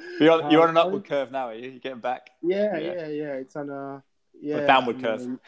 you're, 0.20 0.32
on, 0.32 0.50
you're 0.50 0.62
on 0.62 0.70
an 0.70 0.76
um, 0.76 0.86
upward 0.86 1.04
curve 1.04 1.30
now, 1.30 1.48
are 1.48 1.54
you? 1.54 1.70
You're 1.70 1.78
getting 1.78 2.00
back? 2.00 2.30
Yeah, 2.42 2.76
yeah, 2.76 2.92
yeah. 2.92 3.06
yeah. 3.06 3.32
It's 3.34 3.56
on 3.56 3.70
a 3.70 4.02
yeah 4.40 4.58
a 4.58 4.66
downward 4.66 5.02
curve. 5.02 5.38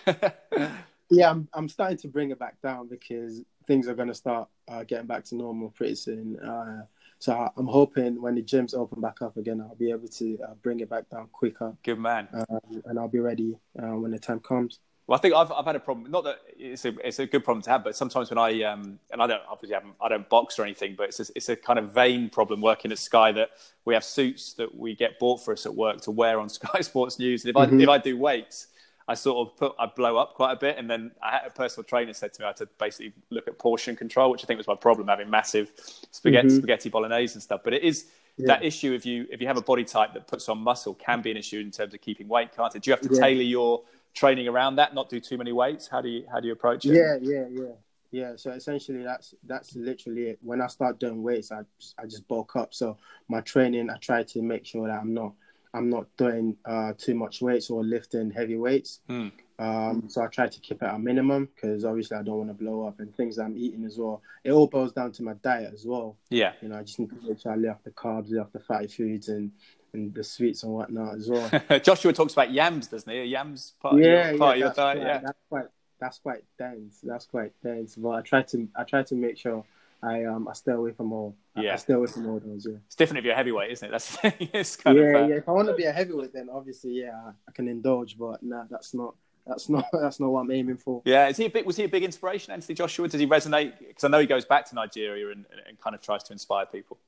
yeah, 1.10 1.30
I'm 1.30 1.48
I'm 1.52 1.68
starting 1.68 1.98
to 1.98 2.08
bring 2.08 2.30
it 2.30 2.38
back 2.38 2.60
down 2.62 2.88
because 2.88 3.42
things 3.66 3.86
are 3.86 3.94
going 3.94 4.08
to 4.08 4.14
start 4.14 4.48
uh, 4.66 4.84
getting 4.84 5.06
back 5.06 5.24
to 5.24 5.36
normal 5.36 5.70
pretty 5.70 5.94
soon. 5.94 6.38
Uh, 6.40 6.82
so 7.20 7.50
I'm 7.56 7.66
hoping 7.66 8.20
when 8.22 8.36
the 8.36 8.42
gyms 8.42 8.74
open 8.74 9.00
back 9.00 9.22
up 9.22 9.36
again, 9.36 9.60
I'll 9.60 9.74
be 9.74 9.90
able 9.90 10.08
to 10.08 10.38
uh, 10.48 10.54
bring 10.62 10.80
it 10.80 10.88
back 10.88 11.10
down 11.10 11.28
quicker. 11.32 11.76
Good 11.82 11.98
man. 11.98 12.28
Um, 12.32 12.82
and 12.84 12.98
I'll 12.98 13.08
be 13.08 13.18
ready 13.18 13.58
uh, 13.80 13.96
when 13.96 14.12
the 14.12 14.18
time 14.18 14.40
comes. 14.40 14.78
Well, 15.08 15.16
I 15.16 15.22
think 15.22 15.34
I've 15.34 15.50
I've 15.50 15.64
had 15.64 15.74
a 15.74 15.80
problem. 15.80 16.10
Not 16.10 16.24
that 16.24 16.40
it's 16.58 16.84
a 16.84 16.94
it's 17.02 17.18
a 17.18 17.26
good 17.26 17.42
problem 17.42 17.62
to 17.62 17.70
have, 17.70 17.82
but 17.82 17.96
sometimes 17.96 18.28
when 18.28 18.36
I 18.36 18.62
um 18.64 18.98
and 19.10 19.22
I 19.22 19.26
don't 19.26 19.40
obviously 19.48 19.74
I, 19.74 19.80
I 20.04 20.08
don't 20.10 20.28
box 20.28 20.58
or 20.58 20.64
anything, 20.64 20.96
but 20.98 21.08
it's 21.08 21.18
a, 21.18 21.24
it's 21.34 21.48
a 21.48 21.56
kind 21.56 21.78
of 21.78 21.92
vain 21.92 22.28
problem 22.28 22.60
working 22.60 22.92
at 22.92 22.98
Sky 22.98 23.32
that 23.32 23.52
we 23.86 23.94
have 23.94 24.04
suits 24.04 24.52
that 24.54 24.74
we 24.74 24.94
get 24.94 25.18
bought 25.18 25.42
for 25.42 25.52
us 25.54 25.64
at 25.64 25.74
work 25.74 26.02
to 26.02 26.10
wear 26.10 26.38
on 26.38 26.48
Sky 26.50 26.82
Sports 26.82 27.18
News, 27.18 27.42
and 27.42 27.50
if 27.50 27.56
mm-hmm. 27.56 27.80
I 27.80 27.82
if 27.82 27.88
I 27.88 27.96
do 27.96 28.18
weights, 28.18 28.66
I 29.08 29.14
sort 29.14 29.48
of 29.48 29.56
put 29.56 29.72
I 29.78 29.86
blow 29.86 30.18
up 30.18 30.34
quite 30.34 30.52
a 30.52 30.56
bit, 30.56 30.76
and 30.76 30.90
then 30.90 31.10
I 31.22 31.30
had 31.30 31.46
a 31.46 31.50
personal 31.50 31.84
trainer 31.84 32.12
said 32.12 32.34
to 32.34 32.42
me 32.42 32.44
I 32.44 32.48
had 32.48 32.58
to 32.58 32.68
basically 32.78 33.14
look 33.30 33.48
at 33.48 33.58
portion 33.58 33.96
control, 33.96 34.30
which 34.30 34.44
I 34.44 34.46
think 34.46 34.58
was 34.58 34.68
my 34.68 34.74
problem, 34.74 35.08
having 35.08 35.30
massive 35.30 35.72
spaghetti, 36.10 36.48
mm-hmm. 36.48 36.58
spaghetti 36.58 36.90
bolognese 36.90 37.32
and 37.32 37.42
stuff. 37.42 37.62
But 37.64 37.72
it 37.72 37.82
is 37.82 38.08
yeah. 38.36 38.48
that 38.48 38.62
issue 38.62 38.92
if 38.92 39.06
you 39.06 39.26
if 39.30 39.40
you 39.40 39.46
have 39.46 39.56
a 39.56 39.62
body 39.62 39.84
type 39.84 40.12
that 40.12 40.26
puts 40.26 40.50
on 40.50 40.58
muscle 40.58 40.92
can 40.92 41.22
be 41.22 41.30
an 41.30 41.38
issue 41.38 41.60
in 41.60 41.70
terms 41.70 41.94
of 41.94 42.02
keeping 42.02 42.28
weight, 42.28 42.54
can't 42.54 42.74
it? 42.74 42.82
Do 42.82 42.90
you 42.90 42.92
have 42.94 43.08
to 43.08 43.14
yeah. 43.14 43.20
tailor 43.22 43.42
your 43.42 43.80
training 44.14 44.48
around 44.48 44.76
that, 44.76 44.94
not 44.94 45.08
do 45.08 45.20
too 45.20 45.38
many 45.38 45.52
weights? 45.52 45.88
How 45.88 46.00
do 46.00 46.08
you 46.08 46.24
how 46.30 46.40
do 46.40 46.46
you 46.46 46.52
approach 46.52 46.84
it? 46.84 46.94
Yeah, 46.94 47.16
yeah, 47.20 47.46
yeah. 47.50 47.72
Yeah, 48.10 48.32
so 48.36 48.52
essentially 48.52 49.02
that's 49.02 49.34
that's 49.46 49.76
literally 49.76 50.30
it. 50.30 50.38
When 50.42 50.62
I 50.62 50.66
start 50.68 50.98
doing 50.98 51.22
weights, 51.22 51.52
I 51.52 51.60
I 51.98 52.04
just 52.04 52.26
bulk 52.26 52.56
up. 52.56 52.72
So 52.72 52.96
my 53.28 53.40
training, 53.42 53.90
I 53.90 53.96
try 53.98 54.22
to 54.22 54.42
make 54.42 54.64
sure 54.64 54.86
that 54.88 54.98
I'm 54.98 55.12
not 55.12 55.32
I'm 55.74 55.90
not 55.90 56.06
doing 56.16 56.56
uh, 56.64 56.94
too 56.96 57.14
much 57.14 57.42
weights 57.42 57.68
or 57.70 57.84
lifting 57.84 58.30
heavy 58.30 58.56
weights. 58.56 59.00
Mm. 59.08 59.32
Um, 59.58 60.04
so 60.08 60.22
I 60.22 60.28
try 60.28 60.46
to 60.46 60.60
keep 60.60 60.82
it 60.82 60.86
at 60.86 60.94
a 60.94 60.98
minimum 60.98 61.48
because 61.54 61.84
obviously 61.84 62.16
I 62.16 62.22
don't 62.22 62.38
want 62.38 62.50
to 62.50 62.54
blow 62.54 62.86
up 62.86 63.00
and 63.00 63.14
things 63.14 63.38
I'm 63.38 63.56
eating 63.56 63.84
as 63.84 63.98
well. 63.98 64.22
It 64.44 64.52
all 64.52 64.68
boils 64.68 64.92
down 64.92 65.12
to 65.12 65.22
my 65.22 65.34
diet 65.34 65.74
as 65.74 65.84
well. 65.84 66.16
Yeah. 66.30 66.52
You 66.62 66.68
know, 66.68 66.78
I 66.78 66.84
just 66.84 66.98
need 66.98 67.10
to 67.10 67.16
make 67.22 67.40
sure 67.40 67.52
I 67.52 67.56
lay 67.56 67.68
off 67.68 67.82
the 67.82 67.90
carbs, 67.90 68.30
lay 68.30 68.38
off 68.38 68.52
the 68.52 68.60
fatty 68.60 68.86
foods 68.86 69.28
and, 69.28 69.50
and 69.92 70.14
the 70.14 70.24
sweets 70.24 70.62
and 70.62 70.72
whatnot 70.72 71.16
as 71.16 71.28
well. 71.28 71.50
Joshua 71.82 72.12
talks 72.12 72.32
about 72.32 72.52
yams, 72.52 72.88
doesn't 72.88 73.10
he? 73.10 73.24
Yams 73.24 73.74
part, 73.80 73.96
yeah, 73.96 74.04
of, 74.04 74.30
your, 74.30 74.38
part 74.38 74.58
yeah, 74.58 74.66
of 74.66 74.76
your 74.76 74.84
diet. 74.84 74.98
Quite, 74.98 75.06
yeah. 75.06 75.18
That's 75.18 75.38
quite, 75.48 75.66
that's 76.00 76.18
quite 76.18 76.44
dense. 76.58 77.00
That's 77.02 77.26
quite 77.26 77.52
dense. 77.62 77.96
But 77.96 78.10
I 78.10 78.20
try 78.22 78.42
to, 78.42 78.68
I 78.76 78.84
try 78.84 79.02
to 79.02 79.14
make 79.14 79.38
sure 79.38 79.64
I 80.02 80.24
um 80.24 80.48
I 80.48 80.52
stay 80.52 80.72
away 80.72 80.92
from 80.92 81.12
all. 81.12 81.34
Yeah. 81.56 81.72
I 81.72 81.76
stay 81.76 81.94
away 81.94 82.06
from 82.06 82.28
all 82.28 82.40
those. 82.44 82.66
Yeah. 82.68 82.76
It's 82.86 82.94
different 82.94 83.18
if 83.18 83.24
you're 83.24 83.34
a 83.34 83.36
heavyweight, 83.36 83.70
isn't 83.72 83.88
it? 83.88 83.90
That's 83.90 84.18
it's 84.22 84.76
kind 84.76 84.96
yeah, 84.96 85.04
of, 85.04 85.14
uh... 85.14 85.26
yeah. 85.26 85.36
If 85.36 85.48
I 85.48 85.52
want 85.52 85.68
to 85.68 85.74
be 85.74 85.84
a 85.84 85.92
heavyweight, 85.92 86.32
then 86.32 86.48
obviously, 86.52 87.00
yeah, 87.00 87.32
I 87.48 87.52
can 87.52 87.68
indulge. 87.68 88.16
But 88.16 88.42
nah, 88.42 88.64
that's 88.70 88.94
not. 88.94 89.14
That's 89.46 89.70
not. 89.70 89.86
That's 89.92 90.20
not 90.20 90.28
what 90.28 90.40
I'm 90.40 90.50
aiming 90.50 90.76
for. 90.76 91.00
Yeah. 91.06 91.28
Is 91.28 91.38
he 91.38 91.46
a 91.46 91.50
big? 91.50 91.64
Was 91.64 91.76
he 91.76 91.84
a 91.84 91.88
big 91.88 92.04
inspiration, 92.04 92.52
Anthony 92.52 92.74
Joshua? 92.74 93.08
Does 93.08 93.18
he 93.18 93.26
resonate? 93.26 93.78
Because 93.78 94.04
I 94.04 94.08
know 94.08 94.18
he 94.18 94.26
goes 94.26 94.44
back 94.44 94.66
to 94.66 94.74
Nigeria 94.74 95.30
and, 95.30 95.46
and 95.66 95.80
kind 95.80 95.96
of 95.96 96.02
tries 96.02 96.22
to 96.24 96.34
inspire 96.34 96.66
people. 96.66 96.98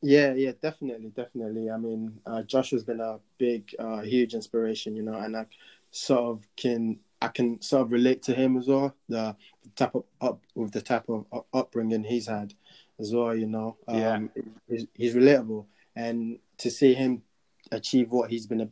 Yeah, 0.00 0.34
yeah, 0.34 0.52
definitely, 0.62 1.08
definitely. 1.08 1.70
I 1.70 1.76
mean, 1.76 2.20
uh, 2.24 2.42
Joshua's 2.42 2.84
been 2.84 3.00
a 3.00 3.18
big, 3.36 3.74
uh, 3.78 4.00
huge 4.02 4.34
inspiration, 4.34 4.94
you 4.94 5.02
know, 5.02 5.14
and 5.14 5.36
I 5.36 5.46
sort 5.90 6.20
of 6.20 6.48
can 6.56 7.00
I 7.20 7.28
can 7.28 7.60
sort 7.60 7.82
of 7.82 7.92
relate 7.92 8.22
to 8.24 8.34
him 8.34 8.56
as 8.56 8.68
well. 8.68 8.94
The, 9.08 9.34
the 9.64 9.70
type 9.70 9.94
of 9.94 10.04
up 10.20 10.40
with 10.54 10.72
the 10.72 10.82
type 10.82 11.08
of 11.08 11.26
upbringing 11.52 12.04
he's 12.04 12.26
had 12.28 12.54
as 13.00 13.12
well. 13.12 13.34
You 13.34 13.46
know, 13.46 13.76
um, 13.88 13.98
yeah, 13.98 14.20
he's, 14.68 14.86
he's, 14.94 15.14
relatable, 15.14 15.66
and 15.96 16.38
to 16.58 16.70
see 16.70 16.94
him 16.94 17.22
achieve 17.72 18.10
what 18.10 18.30
he's 18.30 18.46
been 18.46 18.70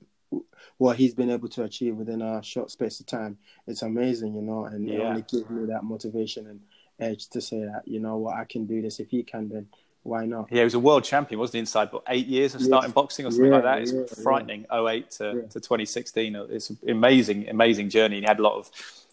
what 0.79 0.97
he's 0.97 1.15
been 1.15 1.31
able 1.31 1.49
to 1.49 1.65
achieve 1.65 1.97
within 1.97 2.23
a 2.23 2.43
short 2.43 2.71
space 2.71 3.01
of 3.01 3.07
time, 3.07 3.37
it's 3.67 3.83
amazing. 3.83 4.37
You 4.37 4.43
know, 4.43 4.67
and 4.67 4.89
yeah. 4.89 4.95
it 4.95 5.01
only 5.01 5.23
gives 5.23 5.51
me 5.51 5.67
that 5.67 5.83
motivation 5.83 6.47
and 6.47 6.61
edge 7.01 7.29
to 7.31 7.41
say 7.41 7.61
that 7.61 7.83
you 7.87 7.99
know 7.99 8.17
what 8.17 8.37
I 8.37 8.45
can 8.45 8.65
do 8.67 8.81
this. 8.81 9.01
If 9.01 9.11
he 9.11 9.25
can, 9.25 9.49
then 9.49 9.67
why 10.07 10.25
not? 10.25 10.49
Yeah, 10.51 10.59
he 10.59 10.65
was 10.65 10.75
a 10.75 10.79
world 10.79 11.05
champion, 11.05 11.39
wasn't 11.39 11.55
he? 11.55 11.59
Inside 11.61 11.91
but 11.91 12.03
eight 12.09 12.27
years 12.27 12.55
of 12.55 12.63
starting 12.63 12.91
yeah. 12.91 12.95
boxing 12.95 13.27
or 13.27 13.31
something 13.31 13.47
yeah, 13.47 13.55
like 13.57 13.65
that. 13.65 13.83
It's 13.83 13.93
yeah, 13.93 14.23
frightening. 14.23 14.67
08 14.73 15.11
to, 15.13 15.33
to 15.43 15.61
2016. 15.61 16.37
It's 16.51 16.71
an 16.71 16.79
amazing, 16.89 17.49
amazing 17.49 17.91
journey. 17.91 18.17
And 18.17 18.25
he 18.25 18.29
had 18.29 18.39
a 18.39 18.43
lot 18.43 18.57
of 18.57 18.71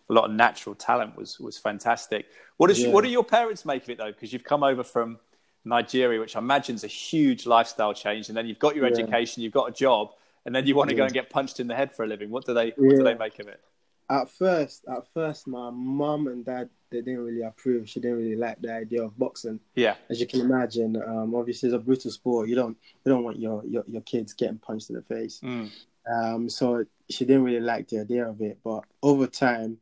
a 0.10 0.14
lot 0.14 0.26
of 0.26 0.32
natural 0.32 0.76
talent. 0.76 1.16
was 1.18 1.40
was 1.40 1.58
fantastic. 1.58 2.28
What 2.58 2.70
is 2.70 2.86
what 2.88 3.04
do 3.04 3.10
your 3.10 3.24
parents 3.24 3.66
make 3.66 3.84
of 3.84 3.90
it 3.90 3.98
though? 3.98 4.12
Because 4.12 4.32
you've 4.32 4.44
come 4.44 4.64
over 4.64 4.84
from 4.84 5.20
Nigeria, 5.66 6.20
which 6.20 6.36
I 6.36 6.40
imagine 6.40 6.76
is 6.76 6.84
a 6.84 6.88
huge 6.88 7.46
lifestyle 7.46 7.94
change, 7.94 8.28
and 8.28 8.38
then 8.38 8.48
you've 8.48 8.60
got 8.60 8.76
your 8.76 8.86
education, 8.86 9.44
you've 9.44 9.54
got 9.54 9.70
a 9.70 9.72
job, 9.72 10.12
and 10.46 10.54
then 10.54 10.68
you 10.68 10.76
want 10.76 10.90
to 10.90 10.96
go 10.96 11.04
and 11.04 11.14
get 11.14 11.30
punched 11.30 11.60
in 11.60 11.68
the 11.68 11.76
head 11.76 11.94
for 11.94 12.04
a 12.04 12.08
living. 12.08 12.30
What 12.30 12.46
do 12.46 12.54
they 12.54 12.74
what 12.76 12.96
do 12.96 13.04
they 13.04 13.16
make 13.16 13.40
of 13.40 13.48
it? 13.48 13.62
At 14.10 14.30
first, 14.30 14.86
at 14.90 15.08
first, 15.14 15.48
my 15.48 15.70
mum 15.70 16.28
and 16.28 16.46
dad 16.46 16.70
they 16.94 17.02
didn't 17.02 17.24
really 17.24 17.42
approve. 17.42 17.90
She 17.90 18.00
didn't 18.00 18.18
really 18.18 18.36
like 18.36 18.62
the 18.62 18.72
idea 18.72 19.04
of 19.04 19.18
boxing. 19.18 19.60
Yeah, 19.76 19.96
as 20.10 20.20
you 20.20 20.28
can 20.28 20.42
imagine, 20.42 20.96
um, 20.96 21.34
obviously 21.34 21.70
it's 21.70 21.76
a 21.76 21.80
brutal 21.80 22.12
sport. 22.12 22.48
You 22.48 22.56
don't 22.56 22.78
you 23.04 23.12
don't 23.12 23.24
want 23.24 23.40
your 23.40 23.66
your, 23.66 23.84
your 23.88 24.02
kids 24.02 24.34
getting 24.34 24.60
punched 24.60 24.90
in 24.90 24.96
the 24.96 25.02
face. 25.02 25.40
Mm. 25.44 25.72
Um, 26.12 26.50
so 26.50 26.86
she 27.10 27.26
didn't 27.26 27.44
really 27.44 27.62
like 27.62 27.88
the 27.88 28.02
idea 28.02 28.28
of 28.30 28.42
it. 28.42 28.60
But 28.64 28.84
over 29.02 29.26
time, 29.28 29.78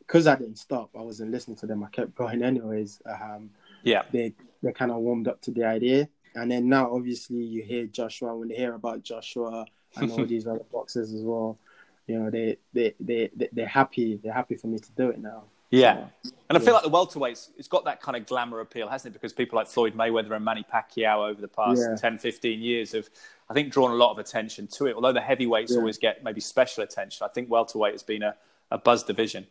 because 0.00 0.26
I 0.26 0.36
didn't 0.36 0.58
stop, 0.58 0.90
I 0.96 1.02
wasn't 1.02 1.30
listening 1.30 1.56
to 1.58 1.66
them. 1.66 1.82
I 1.82 1.88
kept 1.88 2.14
going 2.14 2.42
anyways. 2.42 3.00
Um, 3.06 3.50
yeah, 3.82 4.02
they 4.12 4.34
they 4.62 4.72
kind 4.72 4.90
of 4.90 4.98
warmed 4.98 5.28
up 5.28 5.40
to 5.42 5.50
the 5.50 5.64
idea. 5.64 6.08
And 6.34 6.50
then 6.50 6.68
now, 6.68 6.92
obviously, 6.92 7.42
you 7.42 7.62
hear 7.62 7.86
Joshua 7.86 8.36
when 8.36 8.48
they 8.48 8.56
hear 8.56 8.74
about 8.74 9.02
Joshua 9.02 9.64
and 9.96 10.10
all 10.10 10.26
these 10.26 10.46
other 10.46 10.66
boxers 10.70 11.14
as 11.14 11.22
well. 11.22 11.58
You 12.06 12.18
know, 12.20 12.30
they 12.30 12.58
they 12.72 12.94
they 13.00 13.30
they're 13.52 13.66
happy. 13.66 14.20
They're 14.22 14.32
happy 14.32 14.54
for 14.54 14.68
me 14.68 14.78
to 14.78 14.92
do 14.92 15.10
it 15.10 15.18
now. 15.18 15.44
Yeah. 15.70 16.06
And 16.48 16.56
I 16.56 16.60
feel 16.60 16.74
like 16.74 16.84
the 16.84 16.90
welterweights, 16.90 17.50
it's 17.58 17.68
got 17.68 17.84
that 17.86 18.00
kind 18.00 18.16
of 18.16 18.26
glamour 18.26 18.60
appeal, 18.60 18.88
hasn't 18.88 19.12
it? 19.12 19.18
Because 19.18 19.32
people 19.32 19.56
like 19.56 19.66
Floyd 19.66 19.94
Mayweather 19.94 20.32
and 20.32 20.44
Manny 20.44 20.64
Pacquiao 20.72 21.28
over 21.28 21.40
the 21.40 21.48
past 21.48 21.82
yeah. 21.82 21.96
10, 21.96 22.18
15 22.18 22.60
years 22.60 22.92
have, 22.92 23.08
I 23.50 23.54
think, 23.54 23.72
drawn 23.72 23.90
a 23.90 23.94
lot 23.94 24.12
of 24.12 24.18
attention 24.18 24.68
to 24.68 24.86
it. 24.86 24.94
Although 24.94 25.12
the 25.12 25.20
heavyweights 25.20 25.72
yeah. 25.72 25.78
always 25.78 25.98
get 25.98 26.22
maybe 26.22 26.40
special 26.40 26.84
attention, 26.84 27.26
I 27.28 27.32
think 27.32 27.50
welterweight 27.50 27.92
has 27.92 28.04
been 28.04 28.22
a, 28.22 28.36
a 28.70 28.78
buzz 28.78 29.02
division. 29.02 29.46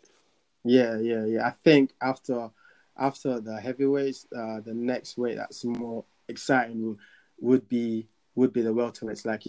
Yeah, 0.63 0.97
yeah, 0.99 1.25
yeah. 1.25 1.47
I 1.47 1.51
think 1.63 1.91
after 2.01 2.49
after 2.97 3.41
the 3.41 3.59
heavyweights, 3.59 4.25
uh, 4.35 4.61
the 4.61 4.73
next 4.73 5.17
weight 5.17 5.35
that's 5.35 5.65
more 5.65 6.05
exciting 6.29 6.87
would, 6.87 6.97
would 7.39 7.69
be 7.69 8.07
would 8.35 8.53
be 8.53 8.61
the 8.61 8.73
welterweights 8.73 9.25
like 9.25 9.43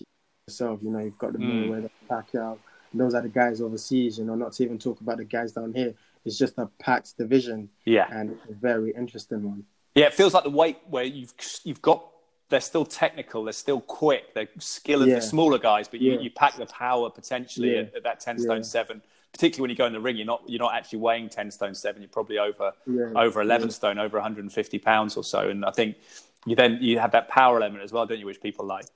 yourself. 0.49 0.81
You 0.83 0.90
know, 0.90 0.99
you've 0.99 1.19
got 1.19 1.33
the 1.33 1.38
mm. 1.38 1.69
Mayweather, 1.69 1.90
Pacquiao. 2.11 2.59
Those 2.94 3.14
are 3.14 3.22
the 3.22 3.29
guys 3.29 3.61
overseas. 3.61 4.18
You 4.18 4.25
know, 4.25 4.35
not 4.35 4.53
to 4.55 4.64
even 4.64 4.79
talk 4.79 5.01
about 5.01 5.18
the 5.18 5.25
guys 5.25 5.53
down 5.53 5.72
here 5.75 5.94
it's 6.27 6.37
just 6.37 6.59
a 6.59 6.66
packed 6.81 7.16
division. 7.16 7.70
Yeah, 7.85 8.07
and 8.11 8.37
a 8.51 8.53
very 8.53 8.92
interesting 8.94 9.44
one. 9.44 9.64
Yeah, 9.94 10.07
it 10.07 10.14
feels 10.14 10.35
like 10.35 10.44
the 10.44 10.51
weight 10.51 10.79
where 10.90 11.05
you've 11.05 11.33
you've 11.64 11.81
got 11.81 12.05
they're 12.49 12.61
still 12.61 12.85
technical, 12.85 13.44
they're 13.44 13.53
still 13.53 13.81
quick, 13.81 14.35
they're 14.35 14.49
skilled, 14.59 15.09
yeah. 15.09 15.16
the 15.16 15.20
smaller 15.20 15.59
guys, 15.59 15.88
but 15.88 16.01
you, 16.01 16.12
yeah. 16.12 16.20
you 16.20 16.31
pack 16.31 16.57
the 16.57 16.66
power 16.66 17.11
potentially 17.11 17.75
yeah. 17.75 17.81
at, 17.81 17.96
at, 17.96 18.03
that 18.03 18.20
ten 18.20 18.38
stone 18.38 18.62
seven. 18.62 19.01
Particularly 19.33 19.62
when 19.62 19.70
you 19.70 19.77
go 19.77 19.87
in 19.87 19.92
the 19.92 20.01
ring, 20.01 20.16
you're 20.16 20.27
not 20.27 20.42
you're 20.46 20.59
not 20.59 20.75
actually 20.75 20.99
weighing 20.99 21.29
ten 21.29 21.51
stone 21.51 21.75
seven. 21.75 22.03
You're 22.03 22.09
probably 22.09 22.38
over 22.38 22.72
over 23.14 23.40
eleven 23.40 23.70
stone, 23.70 23.99
over 23.99 24.16
150 24.18 24.79
pounds 24.81 25.16
or 25.16 25.25
so. 25.25 25.49
And 25.49 25.64
I 25.64 25.70
think 25.70 25.96
you 26.44 26.57
then 26.57 26.79
you 26.81 26.99
have 26.99 27.12
that 27.12 27.29
power 27.29 27.62
element 27.62 27.85
as 27.85 27.92
well, 27.92 28.05
don't 28.05 28.18
you? 28.18 28.27
Which 28.27 28.40
people 28.40 28.66
like. 28.66 28.87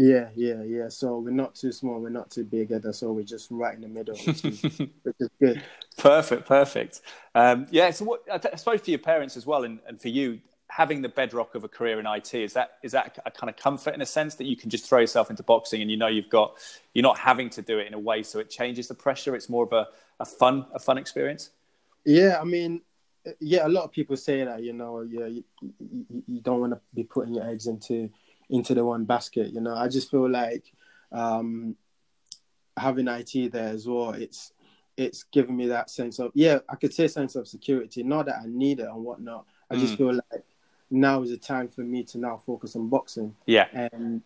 Yeah, 0.00 0.28
yeah, 0.36 0.62
yeah. 0.62 0.88
So 0.88 1.18
we're 1.18 1.30
not 1.30 1.56
too 1.56 1.72
small, 1.72 1.98
we're 1.98 2.08
not 2.08 2.30
too 2.30 2.44
big 2.44 2.70
either. 2.70 2.92
So 2.92 3.10
we're 3.10 3.24
just 3.24 3.50
right 3.50 3.74
in 3.74 3.80
the 3.80 3.88
middle, 3.88 4.16
which 4.16 4.44
is, 4.44 4.62
which 5.02 5.16
is 5.18 5.28
good. 5.40 5.64
Perfect, 5.96 6.46
perfect. 6.46 7.00
Um, 7.34 7.66
yeah. 7.72 7.90
So 7.90 8.04
what, 8.04 8.22
I, 8.30 8.38
suppose 8.56 8.80
for 8.80 8.90
your 8.90 9.00
parents 9.00 9.36
as 9.36 9.44
well, 9.44 9.64
and, 9.64 9.80
and 9.88 10.00
for 10.00 10.06
you, 10.06 10.38
having 10.68 11.02
the 11.02 11.08
bedrock 11.08 11.56
of 11.56 11.64
a 11.64 11.68
career 11.68 11.98
in 11.98 12.06
IT 12.06 12.32
is 12.32 12.52
that 12.52 12.78
is 12.84 12.92
that 12.92 13.18
a 13.26 13.30
kind 13.32 13.50
of 13.50 13.56
comfort 13.56 13.92
in 13.92 14.00
a 14.00 14.06
sense 14.06 14.36
that 14.36 14.44
you 14.44 14.54
can 14.54 14.70
just 14.70 14.88
throw 14.88 15.00
yourself 15.00 15.30
into 15.30 15.42
boxing 15.42 15.80
and 15.82 15.90
you 15.90 15.96
know 15.96 16.06
you've 16.06 16.28
got 16.28 16.56
you're 16.92 17.02
not 17.02 17.18
having 17.18 17.48
to 17.48 17.62
do 17.62 17.78
it 17.78 17.86
in 17.86 17.94
a 17.94 17.98
way 17.98 18.22
so 18.22 18.38
it 18.38 18.50
changes 18.50 18.86
the 18.86 18.94
pressure. 18.94 19.34
It's 19.34 19.48
more 19.48 19.64
of 19.64 19.72
a, 19.72 19.88
a 20.20 20.24
fun 20.24 20.66
a 20.72 20.78
fun 20.78 20.96
experience. 20.96 21.50
Yeah, 22.04 22.38
I 22.40 22.44
mean, 22.44 22.82
yeah, 23.40 23.66
a 23.66 23.68
lot 23.68 23.82
of 23.82 23.90
people 23.90 24.16
say 24.16 24.44
that 24.44 24.62
you 24.62 24.74
know, 24.74 25.00
yeah, 25.00 25.26
you, 25.26 25.42
you, 25.80 26.22
you 26.28 26.40
don't 26.40 26.60
want 26.60 26.74
to 26.74 26.80
be 26.94 27.02
putting 27.02 27.34
your 27.34 27.48
eggs 27.48 27.66
into 27.66 28.10
into 28.50 28.74
the 28.74 28.84
one 28.84 29.04
basket. 29.04 29.52
You 29.52 29.60
know, 29.60 29.74
I 29.74 29.88
just 29.88 30.10
feel 30.10 30.28
like 30.28 30.64
um, 31.12 31.76
having 32.76 33.08
IT 33.08 33.52
there 33.52 33.68
as 33.68 33.86
well. 33.86 34.10
It's 34.10 34.52
it's 34.96 35.22
giving 35.24 35.56
me 35.56 35.68
that 35.68 35.90
sense 35.90 36.18
of 36.18 36.32
yeah, 36.34 36.58
I 36.68 36.76
could 36.76 36.92
say 36.92 37.06
sense 37.08 37.36
of 37.36 37.46
security. 37.46 38.02
Not 38.02 38.26
that 38.26 38.40
I 38.42 38.46
need 38.46 38.80
it 38.80 38.86
and 38.86 39.04
whatnot. 39.04 39.46
I 39.70 39.76
mm. 39.76 39.80
just 39.80 39.96
feel 39.96 40.12
like 40.12 40.44
now 40.90 41.22
is 41.22 41.30
the 41.30 41.36
time 41.36 41.68
for 41.68 41.82
me 41.82 42.02
to 42.04 42.18
now 42.18 42.36
focus 42.36 42.74
on 42.76 42.88
boxing. 42.88 43.34
Yeah, 43.46 43.66
and 43.72 44.22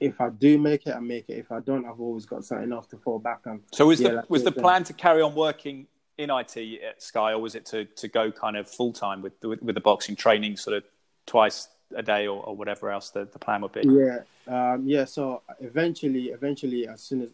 if 0.00 0.20
I 0.20 0.30
do 0.30 0.58
make 0.58 0.86
it, 0.86 0.94
I 0.94 1.00
make 1.00 1.28
it. 1.28 1.38
If 1.38 1.52
I 1.52 1.60
don't, 1.60 1.84
I've 1.84 2.00
always 2.00 2.26
got 2.26 2.44
something 2.44 2.72
else 2.72 2.86
to 2.88 2.96
fall 2.96 3.18
back 3.18 3.40
on. 3.46 3.62
So 3.72 3.86
was 3.86 4.00
yeah, 4.00 4.08
the 4.08 4.24
was 4.28 4.44
the 4.44 4.52
plan 4.52 4.84
to 4.84 4.92
carry 4.92 5.22
on 5.22 5.34
working 5.34 5.86
in 6.16 6.30
IT 6.30 6.56
at 6.56 7.02
Sky, 7.02 7.32
or 7.32 7.40
was 7.40 7.54
it 7.54 7.66
to, 7.66 7.84
to 7.84 8.08
go 8.08 8.30
kind 8.30 8.56
of 8.56 8.68
full 8.68 8.92
time 8.92 9.22
with, 9.22 9.32
with 9.42 9.62
with 9.62 9.74
the 9.74 9.80
boxing 9.80 10.16
training, 10.16 10.56
sort 10.56 10.76
of 10.76 10.84
twice 11.26 11.68
a 11.94 12.02
day 12.02 12.26
or, 12.26 12.42
or 12.42 12.56
whatever 12.56 12.90
else 12.90 13.10
the, 13.10 13.26
the 13.26 13.38
plan 13.38 13.62
would 13.62 13.72
be. 13.72 13.82
Yeah, 13.84 14.20
um, 14.46 14.84
yeah. 14.86 15.04
So 15.04 15.42
eventually, 15.60 16.26
eventually, 16.26 16.88
as 16.88 17.02
soon 17.02 17.22
as 17.22 17.28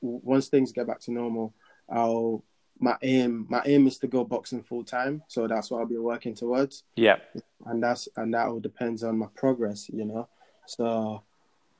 once 0.00 0.48
things 0.48 0.72
get 0.72 0.86
back 0.86 1.00
to 1.00 1.12
normal, 1.12 1.54
I'll 1.88 2.42
my 2.78 2.96
aim 3.02 3.46
my 3.48 3.62
aim 3.64 3.86
is 3.86 3.98
to 3.98 4.06
go 4.06 4.24
boxing 4.24 4.62
full 4.62 4.84
time. 4.84 5.22
So 5.28 5.46
that's 5.46 5.70
what 5.70 5.80
I'll 5.80 5.86
be 5.86 5.98
working 5.98 6.34
towards. 6.34 6.84
Yeah, 6.96 7.16
and 7.66 7.82
that's 7.82 8.08
and 8.16 8.34
that 8.34 8.48
all 8.48 8.60
depends 8.60 9.04
on 9.04 9.18
my 9.18 9.28
progress, 9.34 9.88
you 9.88 10.04
know. 10.04 10.28
So, 10.66 11.22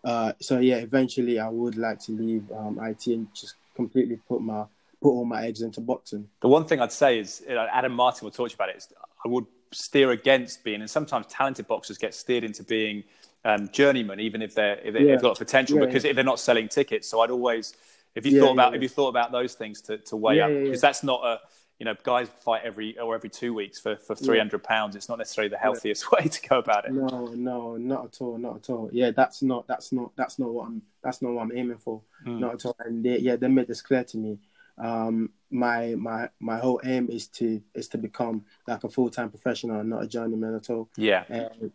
uh, 0.04 0.32
so 0.40 0.58
yeah, 0.58 0.76
eventually 0.76 1.38
I 1.38 1.48
would 1.48 1.76
like 1.76 1.98
to 2.00 2.12
leave 2.12 2.50
um, 2.52 2.78
IT 2.82 3.06
and 3.08 3.28
just 3.34 3.54
completely 3.74 4.16
put 4.28 4.40
my 4.40 4.64
put 5.02 5.10
all 5.10 5.24
my 5.24 5.44
eggs 5.46 5.62
into 5.62 5.80
boxing. 5.80 6.28
The 6.40 6.48
one 6.48 6.64
thing 6.64 6.80
I'd 6.80 6.92
say 6.92 7.18
is 7.18 7.42
Adam 7.48 7.92
Martin 7.92 8.24
will 8.24 8.32
talk 8.32 8.48
to 8.48 8.52
you 8.52 8.56
about 8.56 8.70
it. 8.70 8.76
Is 8.76 8.88
I 9.24 9.28
would 9.28 9.46
steer 9.74 10.10
against 10.10 10.64
being, 10.64 10.80
and 10.80 10.90
sometimes 10.90 11.26
talented 11.26 11.66
boxers 11.66 11.98
get 11.98 12.14
steered 12.14 12.44
into 12.44 12.62
being 12.62 13.04
um, 13.44 13.68
journeymen, 13.70 14.20
even 14.20 14.42
if 14.42 14.54
they're 14.54 14.78
if, 14.78 14.94
they, 14.94 15.04
yeah. 15.04 15.16
got 15.16 15.38
potential, 15.38 15.78
yeah, 15.78 15.86
because 15.86 16.04
yeah. 16.04 16.10
if 16.10 16.16
they're 16.16 16.24
not 16.24 16.40
selling 16.40 16.68
tickets. 16.68 17.08
So 17.08 17.20
I'd 17.20 17.30
always, 17.30 17.74
if 18.14 18.24
you 18.24 18.40
thought 18.40 18.52
about 18.52 18.72
have 18.72 18.82
you 18.82 18.88
thought 18.88 19.08
about 19.08 19.32
those 19.32 19.54
things 19.54 19.80
to, 19.82 19.98
to 19.98 20.16
weigh 20.16 20.40
up? 20.40 20.50
Because 20.50 20.80
that's 20.80 21.02
not 21.02 21.24
a 21.24 21.40
you 21.78 21.84
know 21.84 21.94
guys 22.04 22.28
fight 22.28 22.62
every 22.64 22.96
or 22.98 23.14
every 23.14 23.28
two 23.28 23.52
weeks 23.52 23.80
for 23.80 23.96
for 23.96 24.14
three 24.14 24.38
hundred 24.38 24.62
pounds. 24.62 24.96
It's 24.96 25.08
not 25.08 25.18
necessarily 25.18 25.50
the 25.50 25.58
healthiest 25.58 26.10
way 26.12 26.28
to 26.28 26.48
go 26.48 26.58
about 26.58 26.86
it. 26.86 26.92
No, 26.92 27.26
no, 27.34 27.76
not 27.76 28.04
at 28.06 28.20
all, 28.20 28.38
not 28.38 28.56
at 28.56 28.70
all. 28.70 28.88
Yeah, 28.92 29.10
that's 29.10 29.42
not, 29.42 29.66
that's 29.66 29.92
not, 29.92 30.12
that's 30.16 30.38
not 30.38 30.50
what 30.50 30.66
I'm, 30.66 30.82
that's 31.02 31.20
not 31.20 31.32
what 31.32 31.42
I'm 31.42 31.56
aiming 31.56 31.78
for, 31.78 32.00
Mm. 32.26 32.38
not 32.38 32.54
at 32.54 32.64
all. 32.64 32.76
And 32.78 33.04
they, 33.04 33.18
yeah, 33.18 33.36
they 33.36 33.48
made 33.48 33.66
this 33.66 33.82
clear 33.82 34.04
to 34.04 34.16
me. 34.16 34.38
Um, 34.78 35.30
my, 35.50 35.94
my, 35.94 36.28
my 36.40 36.58
whole 36.58 36.80
aim 36.84 37.08
is 37.10 37.28
to, 37.28 37.62
is 37.74 37.88
to 37.88 37.98
become 37.98 38.44
like 38.66 38.84
a 38.84 38.88
full 38.88 39.10
time 39.10 39.30
professional, 39.30 39.80
and 39.80 39.90
not 39.90 40.02
a 40.02 40.08
journeyman 40.08 40.54
at 40.54 40.70
all. 40.70 40.88
Yeah, 40.96 41.24
And, 41.28 41.72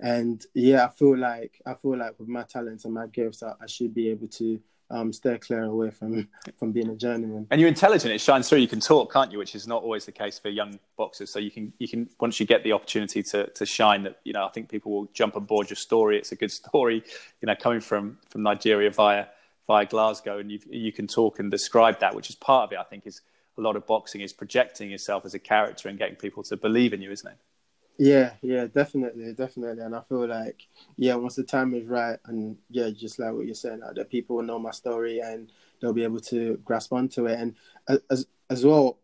and 0.00 0.46
yeah, 0.54 0.86
I 0.86 0.88
feel 0.88 1.16
like, 1.16 1.60
I 1.66 1.74
feel 1.74 1.96
like 1.96 2.18
with 2.18 2.28
my 2.28 2.42
talents 2.42 2.84
and 2.84 2.94
my 2.94 3.06
gifts, 3.06 3.42
I, 3.42 3.52
I 3.60 3.66
should 3.66 3.94
be 3.94 4.08
able 4.08 4.28
to 4.28 4.60
um, 4.90 5.12
stay 5.12 5.38
clear 5.38 5.64
away 5.64 5.90
from, 5.90 6.28
from 6.58 6.72
being 6.72 6.88
a 6.88 6.96
journeyman. 6.96 7.46
and 7.50 7.60
you're 7.60 7.68
intelligent. 7.68 8.12
It 8.12 8.20
shines 8.20 8.48
through. 8.48 8.58
You 8.58 8.68
can 8.68 8.80
talk, 8.80 9.12
can't 9.12 9.30
you? 9.30 9.38
Which 9.38 9.54
is 9.54 9.66
not 9.66 9.82
always 9.82 10.04
the 10.04 10.12
case 10.12 10.38
for 10.38 10.48
young 10.48 10.78
boxers. 10.96 11.30
So 11.30 11.38
you 11.38 11.50
can 11.50 11.72
you 11.78 11.86
can 11.86 12.08
once 12.18 12.40
you 12.40 12.46
get 12.46 12.64
the 12.64 12.72
opportunity 12.72 13.22
to 13.22 13.46
to 13.48 13.66
shine, 13.66 14.02
that 14.02 14.18
you 14.24 14.32
know 14.32 14.44
I 14.44 14.48
think 14.50 14.68
people 14.68 14.90
will 14.92 15.08
jump 15.14 15.36
on 15.36 15.44
board 15.44 15.70
your 15.70 15.76
story. 15.76 16.18
It's 16.18 16.32
a 16.32 16.36
good 16.36 16.50
story, 16.50 17.04
you 17.40 17.46
know, 17.46 17.54
coming 17.54 17.80
from 17.80 18.18
from 18.28 18.42
Nigeria 18.42 18.90
via 18.90 19.26
via 19.70 19.86
Glasgow, 19.86 20.38
and 20.38 20.50
you 20.50 20.58
you 20.68 20.92
can 20.98 21.06
talk 21.06 21.38
and 21.38 21.48
describe 21.48 22.00
that, 22.00 22.12
which 22.16 22.28
is 22.28 22.34
part 22.34 22.64
of 22.64 22.72
it. 22.72 22.78
I 22.84 22.86
think 22.90 23.06
is 23.06 23.20
a 23.56 23.60
lot 23.60 23.76
of 23.76 23.86
boxing 23.86 24.20
is 24.20 24.32
projecting 24.32 24.90
yourself 24.90 25.24
as 25.24 25.34
a 25.34 25.38
character 25.38 25.88
and 25.88 25.96
getting 25.96 26.16
people 26.16 26.42
to 26.44 26.56
believe 26.56 26.92
in 26.92 27.00
you, 27.00 27.12
isn't 27.12 27.30
it? 27.34 27.38
Yeah, 27.96 28.32
yeah, 28.42 28.64
definitely, 28.66 29.32
definitely. 29.32 29.84
And 29.84 29.94
I 29.94 30.00
feel 30.08 30.26
like, 30.26 30.66
yeah, 30.96 31.14
once 31.14 31.36
the 31.36 31.44
time 31.44 31.72
is 31.74 31.86
right, 31.86 32.18
and 32.26 32.56
yeah, 32.68 32.88
just 32.90 33.20
like 33.20 33.32
what 33.32 33.46
you're 33.46 33.54
saying, 33.54 33.80
like, 33.80 33.94
that 33.94 34.10
people 34.10 34.36
will 34.36 34.48
know 34.50 34.58
my 34.58 34.72
story 34.72 35.20
and 35.20 35.52
they'll 35.78 35.92
be 35.92 36.02
able 36.10 36.20
to 36.32 36.58
grasp 36.64 36.92
onto 36.92 37.26
it. 37.26 37.38
And 37.38 37.54
as 38.10 38.26
as 38.54 38.66
well, 38.66 38.98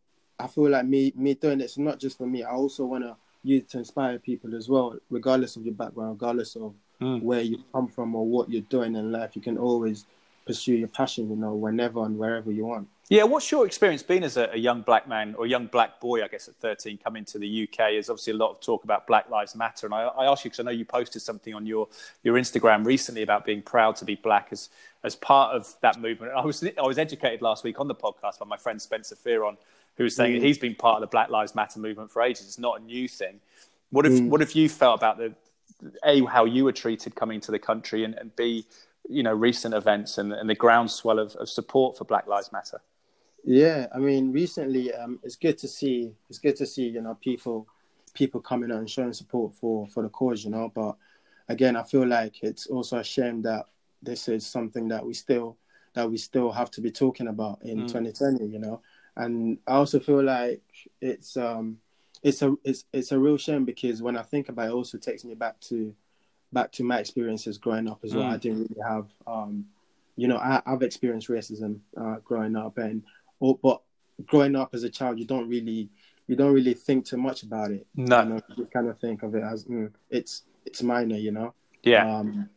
I 0.44 0.48
feel 0.48 0.70
like 0.70 0.86
me 0.86 1.12
me 1.14 1.34
doing 1.34 1.60
it's 1.60 1.78
not 1.78 2.00
just 2.00 2.18
for 2.18 2.26
me. 2.26 2.42
I 2.42 2.50
also 2.62 2.86
want 2.86 3.04
to 3.04 3.14
use 3.44 3.62
it 3.62 3.68
to 3.70 3.78
inspire 3.78 4.18
people 4.18 4.56
as 4.56 4.68
well, 4.68 4.98
regardless 5.10 5.54
of 5.54 5.64
your 5.64 5.74
background, 5.74 6.12
regardless 6.18 6.56
of 6.56 6.74
Mm. 6.98 7.22
where 7.22 7.42
you 7.42 7.58
come 7.74 7.88
from 7.88 8.14
or 8.14 8.24
what 8.26 8.48
you're 8.50 8.70
doing 8.76 8.94
in 8.96 9.12
life. 9.12 9.36
You 9.36 9.42
can 9.42 9.58
always 9.58 10.06
pursue 10.46 10.74
your 10.74 10.88
passion, 10.88 11.28
you 11.28 11.36
know, 11.36 11.54
whenever 11.54 12.04
and 12.04 12.16
wherever 12.18 12.50
you 12.52 12.64
want. 12.66 12.88
Yeah, 13.08 13.22
what's 13.24 13.50
your 13.52 13.66
experience 13.66 14.02
been 14.02 14.24
as 14.24 14.36
a, 14.36 14.48
a 14.52 14.56
young 14.56 14.82
black 14.82 15.06
man 15.06 15.34
or 15.38 15.44
a 15.44 15.48
young 15.48 15.66
black 15.66 16.00
boy, 16.00 16.24
I 16.24 16.28
guess, 16.28 16.48
at 16.48 16.56
13, 16.56 16.98
coming 16.98 17.24
to 17.26 17.38
the 17.38 17.62
UK? 17.64 17.76
There's 17.92 18.10
obviously 18.10 18.32
a 18.32 18.36
lot 18.36 18.50
of 18.50 18.60
talk 18.60 18.82
about 18.82 19.06
Black 19.06 19.30
Lives 19.30 19.54
Matter. 19.54 19.86
And 19.86 19.94
I, 19.94 20.02
I 20.06 20.24
ask 20.26 20.44
you, 20.44 20.50
because 20.50 20.60
I 20.60 20.64
know 20.64 20.72
you 20.72 20.84
posted 20.84 21.22
something 21.22 21.54
on 21.54 21.66
your, 21.66 21.86
your 22.24 22.34
Instagram 22.36 22.84
recently 22.84 23.22
about 23.22 23.44
being 23.44 23.62
proud 23.62 23.94
to 23.96 24.04
be 24.04 24.16
black 24.16 24.48
as, 24.50 24.70
as 25.04 25.14
part 25.14 25.54
of 25.54 25.72
that 25.82 26.00
movement. 26.00 26.32
I 26.34 26.44
was, 26.44 26.64
I 26.64 26.82
was 26.82 26.98
educated 26.98 27.42
last 27.42 27.62
week 27.62 27.78
on 27.78 27.86
the 27.86 27.94
podcast 27.94 28.40
by 28.40 28.46
my 28.46 28.56
friend 28.56 28.82
Spencer 28.82 29.14
Fearon, 29.14 29.56
who 29.96 30.04
was 30.04 30.16
saying 30.16 30.32
Mm. 30.36 30.40
that 30.40 30.46
he's 30.46 30.58
been 30.58 30.74
part 30.74 30.96
of 30.96 31.00
the 31.02 31.06
Black 31.06 31.30
Lives 31.30 31.54
Matter 31.54 31.78
movement 31.78 32.10
for 32.10 32.22
ages. 32.22 32.46
It's 32.46 32.58
not 32.58 32.80
a 32.80 32.84
new 32.84 33.06
thing. 33.06 33.40
What 33.90 34.04
have, 34.04 34.14
Mm. 34.14 34.28
what 34.30 34.40
have 34.40 34.52
you 34.52 34.68
felt 34.68 34.98
about 34.98 35.18
the, 35.18 35.32
A, 36.04 36.24
how 36.24 36.44
you 36.44 36.64
were 36.64 36.72
treated 36.72 37.14
coming 37.14 37.40
to 37.42 37.52
the 37.52 37.58
country, 37.60 38.02
and, 38.02 38.14
and 38.14 38.34
B, 38.34 38.66
you 39.08 39.22
know, 39.22 39.32
recent 39.34 39.74
events 39.74 40.18
and, 40.18 40.32
and 40.32 40.48
the 40.48 40.54
groundswell 40.54 41.18
of, 41.18 41.34
of 41.36 41.48
support 41.48 41.96
for 41.96 42.04
Black 42.04 42.26
Lives 42.26 42.50
Matter? 42.52 42.80
Yeah, 43.44 43.86
I 43.94 43.98
mean, 43.98 44.32
recently, 44.32 44.92
um, 44.92 45.20
it's 45.22 45.36
good 45.36 45.56
to 45.58 45.68
see. 45.68 46.12
It's 46.28 46.38
good 46.38 46.56
to 46.56 46.66
see, 46.66 46.88
you 46.88 47.00
know, 47.00 47.16
people, 47.20 47.68
people 48.14 48.40
coming 48.40 48.72
out 48.72 48.78
and 48.78 48.90
showing 48.90 49.12
support 49.12 49.54
for 49.54 49.86
for 49.88 50.02
the 50.02 50.08
cause, 50.08 50.44
you 50.44 50.50
know. 50.50 50.72
But 50.74 50.96
again, 51.48 51.76
I 51.76 51.84
feel 51.84 52.06
like 52.06 52.42
it's 52.42 52.66
also 52.66 52.98
a 52.98 53.04
shame 53.04 53.42
that 53.42 53.66
this 54.02 54.28
is 54.28 54.46
something 54.46 54.88
that 54.88 55.04
we 55.06 55.14
still 55.14 55.56
that 55.94 56.10
we 56.10 56.16
still 56.18 56.50
have 56.50 56.70
to 56.72 56.80
be 56.80 56.90
talking 56.90 57.28
about 57.28 57.62
in 57.62 57.84
Mm. 57.84 57.88
2020, 57.92 58.46
you 58.46 58.58
know. 58.58 58.80
And 59.16 59.58
I 59.66 59.74
also 59.74 60.00
feel 60.00 60.22
like 60.22 60.62
it's 61.00 61.36
um, 61.36 61.78
it's 62.22 62.42
a 62.42 62.54
it's 62.64 62.84
it's 62.92 63.12
a 63.12 63.18
real 63.18 63.36
shame 63.36 63.64
because 63.64 64.02
when 64.02 64.16
I 64.16 64.22
think 64.22 64.48
about 64.48 64.66
it, 64.66 64.70
it 64.70 64.74
also 64.74 64.98
takes 64.98 65.24
me 65.24 65.34
back 65.34 65.60
to 65.60 65.94
back 66.52 66.72
to 66.72 66.84
my 66.84 66.98
experiences 66.98 67.58
growing 67.58 67.88
up 67.88 68.00
as 68.04 68.14
well. 68.14 68.24
Mm. 68.24 68.34
I 68.34 68.36
didn't 68.36 68.58
really 68.68 68.88
have 68.88 69.06
um, 69.26 69.66
you 70.16 70.28
know, 70.28 70.38
I, 70.38 70.62
I've 70.66 70.82
experienced 70.82 71.28
racism 71.28 71.80
uh, 71.96 72.16
growing 72.24 72.56
up, 72.56 72.78
and 72.78 73.02
or, 73.38 73.58
but 73.62 73.82
growing 74.24 74.56
up 74.56 74.70
as 74.74 74.82
a 74.82 74.90
child, 74.90 75.18
you 75.18 75.26
don't 75.26 75.48
really 75.48 75.90
you 76.26 76.34
don't 76.34 76.52
really 76.52 76.74
think 76.74 77.04
too 77.04 77.18
much 77.18 77.42
about 77.42 77.70
it. 77.70 77.86
No. 77.94 78.22
you, 78.22 78.28
know, 78.30 78.40
you 78.56 78.66
kind 78.66 78.88
of 78.88 78.98
think 78.98 79.22
of 79.22 79.34
it 79.34 79.42
as 79.42 79.64
mm, 79.64 79.92
it's 80.10 80.42
it's 80.64 80.82
minor, 80.82 81.16
you 81.16 81.32
know. 81.32 81.54
Yeah. 81.82 82.18
Um, 82.18 82.48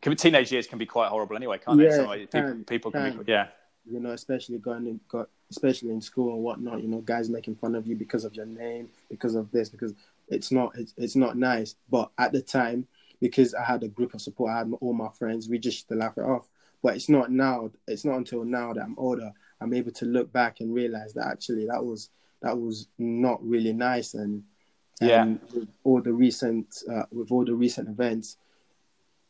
teenage 0.00 0.50
years 0.50 0.66
can 0.66 0.78
be 0.78 0.86
quite 0.86 1.08
horrible 1.08 1.36
anyway, 1.36 1.58
can't 1.64 1.78
they? 1.78 1.84
Yeah, 1.84 1.96
Some 1.96 2.08
way- 2.08 2.26
can, 2.26 2.64
people, 2.64 2.90
people 2.90 2.90
can, 2.90 3.12
can. 3.12 3.22
be, 3.22 3.30
yeah, 3.30 3.48
you 3.88 4.00
know, 4.00 4.10
especially 4.10 4.58
going 4.58 4.86
in, 4.86 5.00
got, 5.06 5.28
especially 5.50 5.90
in 5.90 6.00
school 6.00 6.34
and 6.34 6.42
whatnot. 6.42 6.82
You 6.82 6.88
know, 6.88 7.00
guys 7.02 7.28
making 7.28 7.56
fun 7.56 7.74
of 7.74 7.86
you 7.86 7.94
because 7.94 8.24
of 8.24 8.34
your 8.34 8.46
name, 8.46 8.88
because 9.10 9.34
of 9.34 9.50
this, 9.52 9.68
because 9.68 9.92
it's 10.28 10.50
not 10.50 10.72
it's, 10.76 10.94
it's 10.96 11.14
not 11.14 11.36
nice. 11.36 11.76
But 11.90 12.10
at 12.18 12.32
the 12.32 12.40
time, 12.40 12.88
because 13.22 13.54
I 13.54 13.62
had 13.62 13.84
a 13.84 13.88
group 13.88 14.14
of 14.14 14.20
support, 14.20 14.50
I 14.50 14.58
had 14.58 14.72
all 14.80 14.92
my 14.92 15.08
friends. 15.08 15.48
We 15.48 15.56
just 15.58 15.76
used 15.76 15.88
to 15.90 15.94
laugh 15.94 16.18
it 16.18 16.22
off. 16.24 16.48
But 16.82 16.96
it's 16.96 17.08
not 17.08 17.30
now. 17.30 17.70
It's 17.86 18.04
not 18.04 18.16
until 18.16 18.44
now 18.44 18.72
that 18.72 18.82
I'm 18.82 18.98
older, 18.98 19.30
I'm 19.60 19.72
able 19.72 19.92
to 19.92 20.04
look 20.04 20.32
back 20.32 20.58
and 20.58 20.74
realize 20.74 21.14
that 21.14 21.28
actually 21.28 21.66
that 21.68 21.82
was 21.82 22.10
that 22.42 22.58
was 22.58 22.88
not 22.98 23.38
really 23.46 23.72
nice. 23.72 24.14
And 24.14 24.42
Yeah. 25.00 25.22
and 25.22 25.40
with 25.54 25.68
all 25.84 26.02
the 26.02 26.12
recent 26.12 26.82
uh, 26.92 27.04
with 27.12 27.30
all 27.30 27.44
the 27.44 27.54
recent 27.54 27.88
events, 27.88 28.36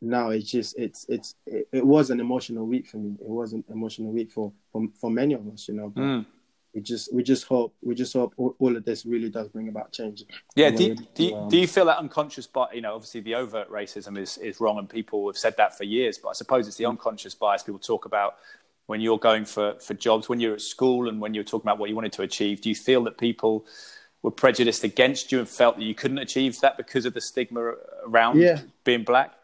now 0.00 0.30
it's 0.30 0.50
just 0.50 0.78
it's 0.78 1.04
it's 1.10 1.34
it, 1.46 1.68
it 1.72 1.86
was 1.86 2.08
an 2.10 2.20
emotional 2.20 2.66
week 2.66 2.86
for 2.86 2.96
me. 2.96 3.16
It 3.20 3.28
was 3.28 3.52
an 3.52 3.62
emotional 3.68 4.10
week 4.10 4.30
for 4.32 4.52
for, 4.72 4.88
for 4.98 5.10
many 5.10 5.34
of 5.34 5.46
us, 5.48 5.68
you 5.68 5.74
know. 5.74 5.90
But 5.90 6.02
Mm. 6.04 6.26
We 6.74 6.80
just 6.80 7.12
we 7.12 7.22
just 7.22 7.44
hope 7.44 7.74
we 7.82 7.94
just 7.94 8.12
hope 8.14 8.32
all, 8.36 8.54
all 8.58 8.76
of 8.76 8.84
this 8.84 9.04
really 9.04 9.28
does 9.28 9.48
bring 9.48 9.68
about 9.68 9.92
change. 9.92 10.24
yeah. 10.56 10.70
Do 10.70 10.84
you, 10.84 10.94
do, 11.14 11.24
you, 11.24 11.36
um, 11.36 11.48
do 11.48 11.58
you 11.58 11.66
feel 11.66 11.84
that 11.86 11.98
unconscious 11.98 12.46
bias? 12.46 12.70
You 12.74 12.80
know, 12.80 12.94
obviously 12.94 13.20
the 13.20 13.34
overt 13.34 13.70
racism 13.70 14.16
is 14.18 14.38
is 14.38 14.60
wrong, 14.60 14.78
and 14.78 14.88
people 14.88 15.26
have 15.28 15.36
said 15.36 15.56
that 15.58 15.76
for 15.76 15.84
years. 15.84 16.18
But 16.18 16.30
I 16.30 16.32
suppose 16.32 16.66
it's 16.66 16.76
the 16.76 16.86
unconscious 16.86 17.34
bias 17.34 17.62
people 17.62 17.78
talk 17.78 18.04
about 18.06 18.36
when 18.86 19.00
you're 19.00 19.18
going 19.18 19.44
for 19.44 19.74
for 19.80 19.94
jobs, 19.94 20.28
when 20.28 20.40
you're 20.40 20.54
at 20.54 20.62
school, 20.62 21.08
and 21.08 21.20
when 21.20 21.34
you're 21.34 21.44
talking 21.44 21.66
about 21.68 21.78
what 21.78 21.90
you 21.90 21.94
wanted 21.96 22.12
to 22.14 22.22
achieve. 22.22 22.60
Do 22.62 22.68
you 22.68 22.74
feel 22.74 23.04
that 23.04 23.18
people 23.18 23.66
were 24.22 24.30
prejudiced 24.30 24.84
against 24.84 25.32
you 25.32 25.40
and 25.40 25.48
felt 25.48 25.76
that 25.76 25.82
you 25.84 25.94
couldn't 25.94 26.18
achieve 26.18 26.58
that 26.60 26.76
because 26.76 27.04
of 27.04 27.12
the 27.12 27.20
stigma 27.20 27.74
around 28.06 28.38
Yeah. 28.38 28.60
being 28.84 29.02
black? 29.02 29.34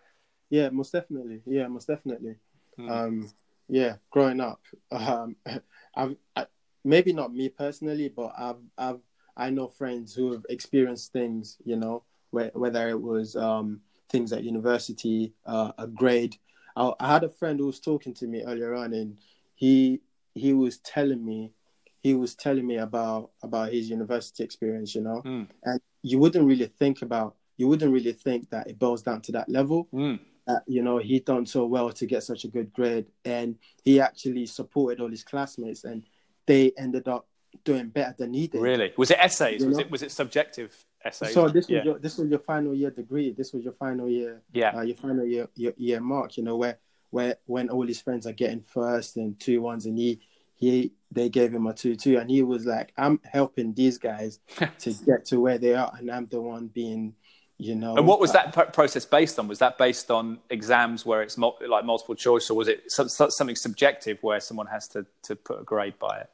Yeah, 0.51 0.71
most 0.71 0.93
definitely. 0.93 1.43
Yeah, 1.47 1.67
most 1.67 1.88
definitely. 1.88 2.37
Mm. 2.79 2.91
Um, 2.91 3.31
yeah, 3.69 3.97
growing 4.11 4.41
up, 4.41 4.61
um, 4.93 5.37
I've 5.97 6.17
I, 6.37 6.47
maybe 6.88 7.12
not 7.12 7.33
me 7.35 7.48
personally, 7.48 8.09
but 8.09 8.33
I've 8.37 8.62
I've 8.77 9.01
I 9.37 9.51
know 9.51 9.68
friends 9.68 10.14
who 10.14 10.33
have 10.33 10.44
experienced 10.48 11.12
things. 11.12 11.59
You 11.64 11.77
know, 11.77 12.03
where, 12.31 12.51
whether 12.55 12.88
it 12.88 13.01
was 13.01 13.37
um, 13.37 13.81
things 14.09 14.33
at 14.33 14.44
university, 14.44 15.33
uh, 15.46 15.72
a 15.79 15.87
grade. 15.87 16.37
I, 16.77 16.92
I 16.98 17.12
had 17.12 17.24
a 17.24 17.29
friend 17.29 17.59
who 17.59 17.66
was 17.66 17.81
talking 17.81 18.14
to 18.14 18.27
me 18.27 18.42
earlier 18.42 18.74
on, 18.74 18.92
and 18.94 19.18
he 19.55 20.01
he 20.35 20.53
was 20.53 20.79
telling 20.79 21.24
me 21.24 21.53
he 22.01 22.14
was 22.14 22.35
telling 22.35 22.66
me 22.66 22.77
about 22.79 23.31
about 23.42 23.72
his 23.72 23.90
university 23.90 24.42
experience. 24.42 24.94
You 24.94 25.03
know, 25.03 25.22
Mm. 25.24 25.46
and 25.64 25.81
you 26.03 26.18
wouldn't 26.18 26.46
really 26.46 26.66
think 26.66 27.03
about 27.03 27.37
you 27.57 27.66
wouldn't 27.68 27.92
really 27.92 28.12
think 28.12 28.51
that 28.51 28.68
it 28.70 28.79
boils 28.79 29.03
down 29.03 29.20
to 29.22 29.33
that 29.33 29.48
level 29.48 29.88
Mm. 29.92 30.20
that 30.46 30.62
you 30.66 30.83
know 30.83 30.98
he 30.98 31.18
done 31.20 31.44
so 31.44 31.66
well 31.66 31.90
to 31.92 32.07
get 32.07 32.22
such 32.22 32.44
a 32.44 32.48
good 32.57 32.72
grade 32.72 33.07
and 33.24 33.57
he 33.83 34.01
actually 34.01 34.46
supported 34.46 35.01
all 35.01 35.11
his 35.11 35.24
classmates 35.24 35.83
and 35.85 36.05
they 36.49 36.73
ended 36.77 37.07
up 37.07 37.27
doing 37.65 37.89
better 37.89 38.15
than 38.19 38.35
he 38.35 38.47
did 38.47 38.61
Really? 38.61 38.93
Was 38.97 39.11
it 39.11 39.19
essays? 39.21 39.61
You 39.61 39.69
Was 39.69 39.79
know? 39.79 39.85
it 39.85 39.91
was 39.91 40.03
it 40.03 40.11
subjective 40.11 40.75
essays? 41.05 41.33
so 41.33 41.49
this 41.49 41.69
was 41.69 41.71
yeah. 41.71 41.85
your 41.85 41.99
this 41.99 42.19
was 42.19 42.29
your 42.29 42.39
final 42.41 42.75
year 42.75 42.91
degree 42.91 43.33
this 43.33 43.53
was 43.53 43.63
your 43.65 43.73
final 43.75 44.09
year 44.09 44.43
yeah. 44.53 44.77
uh, 44.77 44.81
your 44.81 44.97
final 44.97 45.25
year, 45.25 45.49
year 45.55 45.73
year 45.77 46.01
mark 46.01 46.37
you 46.37 46.43
know 46.43 46.57
where 46.57 46.79
where 47.11 47.37
when 47.47 47.71
all 47.71 47.87
his 47.87 48.01
friends 48.01 48.27
are 48.27 48.33
getting 48.33 48.61
first 48.61 49.17
and 49.17 49.39
two 49.41 49.61
ones 49.63 49.87
and 49.87 49.97
he 49.97 50.21
he 50.57 50.93
they 51.13 51.29
gave 51.29 51.55
him 51.55 51.67
a 51.67 51.73
two 51.73 51.95
two 51.95 52.19
and 52.19 52.29
he 52.31 52.43
was 52.43 52.67
like 52.67 52.93
i'm 52.99 53.21
helping 53.25 53.73
these 53.75 53.97
guys 53.97 54.41
to 54.79 54.93
get 55.07 55.25
to 55.25 55.41
where 55.41 55.59
they 55.59 55.75
are 55.75 55.93
and 55.99 56.11
i'm 56.11 56.27
the 56.27 56.41
one 56.41 56.67
being 56.67 57.15
you 57.59 57.75
know 57.75 57.97
And 57.97 58.07
what 58.07 58.21
was 58.21 58.31
uh, 58.35 58.51
that 58.55 58.73
process 58.73 59.05
based 59.05 59.38
on? 59.38 59.49
Was 59.49 59.59
that 59.59 59.79
based 59.79 60.13
on 60.13 60.38
exams 60.49 61.05
where 61.05 61.23
it's 61.23 61.37
mul- 61.37 61.59
like 61.67 61.85
multiple 61.85 62.15
choice, 62.15 62.49
or 62.51 62.57
was 62.57 62.69
it 62.69 62.90
some, 62.90 63.09
some- 63.09 63.31
something 63.31 63.57
subjective 63.57 64.19
where 64.23 64.38
someone 64.38 64.69
has 64.69 64.87
to, 64.88 65.05
to 65.25 65.35
put 65.35 65.61
a 65.61 65.65
grade 65.65 65.99
by 65.99 66.21
it? 66.21 66.31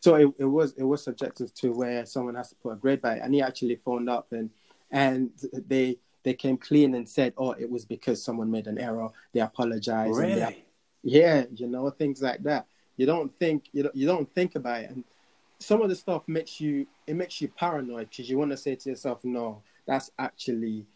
So 0.00 0.14
it, 0.14 0.28
it 0.38 0.44
was 0.46 0.72
it 0.78 0.82
was 0.84 1.02
subjective 1.04 1.52
to 1.54 1.72
where 1.72 2.04
someone 2.06 2.34
has 2.34 2.48
to 2.50 2.54
put 2.56 2.70
a 2.70 2.76
grade 2.76 3.00
by 3.02 3.14
it, 3.16 3.20
and 3.22 3.34
he 3.34 3.42
actually 3.42 3.76
phoned 3.76 4.08
up 4.08 4.32
and 4.32 4.50
and 4.90 5.30
they 5.68 5.98
they 6.22 6.34
came 6.34 6.56
clean 6.58 6.94
and 6.94 7.08
said, 7.08 7.32
oh, 7.38 7.52
it 7.52 7.70
was 7.70 7.84
because 7.84 8.22
someone 8.22 8.50
made 8.50 8.66
an 8.66 8.78
error. 8.78 9.08
They 9.32 9.40
apologized. 9.40 10.18
and 10.18 10.34
they- 10.36 10.64
yeah, 11.02 11.44
you 11.54 11.66
know 11.66 11.88
things 11.90 12.20
like 12.20 12.42
that. 12.42 12.66
You 12.96 13.06
don't 13.06 13.32
think 13.38 13.68
you 13.72 13.84
don't, 13.84 13.94
you 13.96 14.06
don't 14.06 14.30
think 14.34 14.54
about 14.54 14.82
it, 14.82 14.90
and 14.90 15.04
some 15.58 15.80
of 15.82 15.88
the 15.90 15.96
stuff 15.96 16.22
makes 16.26 16.60
you 16.60 16.86
it 17.06 17.14
makes 17.14 17.40
you 17.40 17.48
paranoid 17.48 18.08
because 18.10 18.28
you 18.28 18.38
want 18.38 18.50
to 18.50 18.56
say 18.56 18.74
to 18.74 18.88
yourself, 18.90 19.24
no, 19.24 19.62
that's 19.86 20.10
actually 20.18 20.86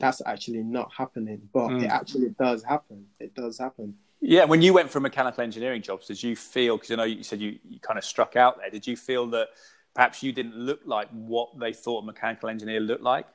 that's 0.00 0.22
actually 0.26 0.62
not 0.62 0.92
happening, 0.96 1.48
but 1.52 1.68
Mm. 1.70 1.84
it 1.84 1.90
actually 1.90 2.28
does 2.38 2.62
happen. 2.62 3.06
It 3.18 3.34
does 3.34 3.58
happen. 3.58 3.96
Yeah, 4.20 4.44
when 4.44 4.62
you 4.62 4.72
went 4.72 4.90
for 4.90 5.00
mechanical 5.00 5.44
engineering 5.44 5.80
jobs, 5.82 6.06
did 6.06 6.22
you 6.22 6.34
feel? 6.34 6.76
Because 6.76 6.90
I 6.90 6.96
know 6.96 7.04
you 7.04 7.22
said 7.22 7.40
you, 7.40 7.58
you 7.68 7.78
kind 7.80 7.98
of 7.98 8.04
struck 8.04 8.34
out 8.36 8.58
there. 8.58 8.70
Did 8.70 8.86
you 8.86 8.96
feel 8.96 9.26
that 9.28 9.48
perhaps 9.94 10.22
you 10.22 10.32
didn't 10.32 10.56
look 10.56 10.80
like 10.84 11.08
what 11.10 11.58
they 11.58 11.72
thought 11.72 12.02
a 12.02 12.06
mechanical 12.06 12.48
engineer 12.48 12.80
looked 12.80 13.02
like? 13.02 13.26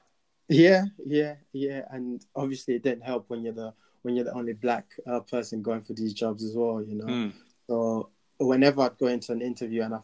Yeah, 0.49 0.85
yeah, 1.05 1.35
yeah, 1.53 1.85
and 1.89 2.23
obviously 2.35 2.75
it 2.75 2.83
didn't 2.83 3.03
help 3.03 3.29
when 3.29 3.43
you're 3.43 3.53
the 3.53 3.73
when 4.01 4.15
you're 4.15 4.25
the 4.25 4.33
only 4.33 4.53
black 4.53 4.85
uh, 5.07 5.21
person 5.21 5.61
going 5.61 5.81
for 5.81 5.93
these 5.93 6.13
jobs 6.13 6.43
as 6.43 6.53
well. 6.55 6.83
You 6.83 6.95
know, 6.95 7.07
Mm. 7.07 7.33
so 7.67 8.09
whenever 8.39 8.81
I'd 8.81 8.97
go 8.97 9.07
into 9.07 9.31
an 9.31 9.41
interview 9.41 9.83
and 9.83 9.95
I 9.95 9.99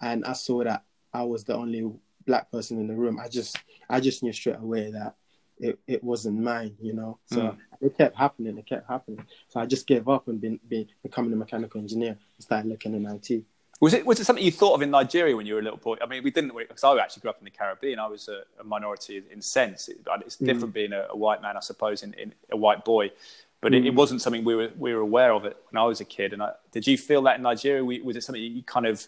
and 0.00 0.24
I 0.24 0.34
saw 0.34 0.62
that 0.64 0.84
I 1.12 1.24
was 1.24 1.44
the 1.44 1.54
only 1.56 1.90
black 2.24 2.50
person 2.52 2.78
in 2.78 2.86
the 2.86 2.94
room, 2.94 3.18
I 3.18 3.28
just 3.28 3.58
I 3.88 4.00
just 4.00 4.22
knew 4.22 4.32
straight 4.32 4.56
away 4.60 4.92
that 4.92 5.16
it, 5.60 5.78
it 5.86 6.02
wasn't 6.02 6.40
mine. 6.40 6.76
You 6.80 6.94
know, 6.94 7.18
so 7.26 7.40
Mm. 7.40 7.56
it 7.80 7.96
kept 7.96 8.16
happening, 8.16 8.58
it 8.58 8.66
kept 8.66 8.88
happening. 8.88 9.24
So 9.48 9.60
I 9.60 9.66
just 9.66 9.86
gave 9.86 10.08
up 10.08 10.28
and 10.28 10.40
been, 10.40 10.58
been 10.68 10.86
becoming 11.02 11.32
a 11.32 11.36
mechanical 11.36 11.80
engineer 11.80 12.10
and 12.10 12.42
started 12.42 12.68
looking 12.68 12.94
in 12.94 13.06
IT. 13.06 13.44
Was 13.80 13.94
it 13.94 14.04
was 14.04 14.20
it 14.20 14.26
something 14.26 14.44
you 14.44 14.52
thought 14.52 14.74
of 14.74 14.82
in 14.82 14.90
Nigeria 14.90 15.34
when 15.34 15.46
you 15.46 15.54
were 15.54 15.60
a 15.60 15.62
little 15.62 15.78
boy? 15.78 15.96
I 16.02 16.06
mean, 16.06 16.22
we 16.22 16.30
didn't 16.30 16.54
because 16.56 16.84
I 16.84 16.96
actually 16.98 17.22
grew 17.22 17.30
up 17.30 17.38
in 17.38 17.46
the 17.46 17.50
Caribbean. 17.50 17.98
I 17.98 18.06
was 18.08 18.28
a, 18.28 18.42
a 18.60 18.64
minority 18.64 19.22
in 19.30 19.40
sense. 19.40 19.88
It, 19.88 19.98
it's 20.26 20.36
different 20.36 20.74
being 20.74 20.92
a, 20.92 21.06
a 21.10 21.16
white 21.16 21.40
man, 21.40 21.56
I 21.56 21.60
suppose, 21.60 22.02
in, 22.02 22.12
in 22.14 22.34
a 22.52 22.56
white 22.58 22.84
boy. 22.84 23.10
But 23.62 23.74
it, 23.74 23.86
it 23.86 23.94
wasn't 23.94 24.20
something 24.22 24.44
we 24.44 24.54
were 24.54 24.70
we 24.78 24.92
were 24.94 25.00
aware 25.00 25.32
of 25.32 25.46
it 25.46 25.56
when 25.70 25.82
I 25.82 25.86
was 25.86 26.00
a 26.00 26.04
kid. 26.04 26.34
And 26.34 26.42
I, 26.42 26.52
did 26.72 26.86
you 26.86 26.98
feel 26.98 27.22
that 27.22 27.36
in 27.36 27.42
Nigeria? 27.42 27.82
We, 27.82 28.02
was 28.02 28.16
it 28.16 28.22
something 28.22 28.42
you 28.42 28.62
kind 28.62 28.84
of 28.86 29.06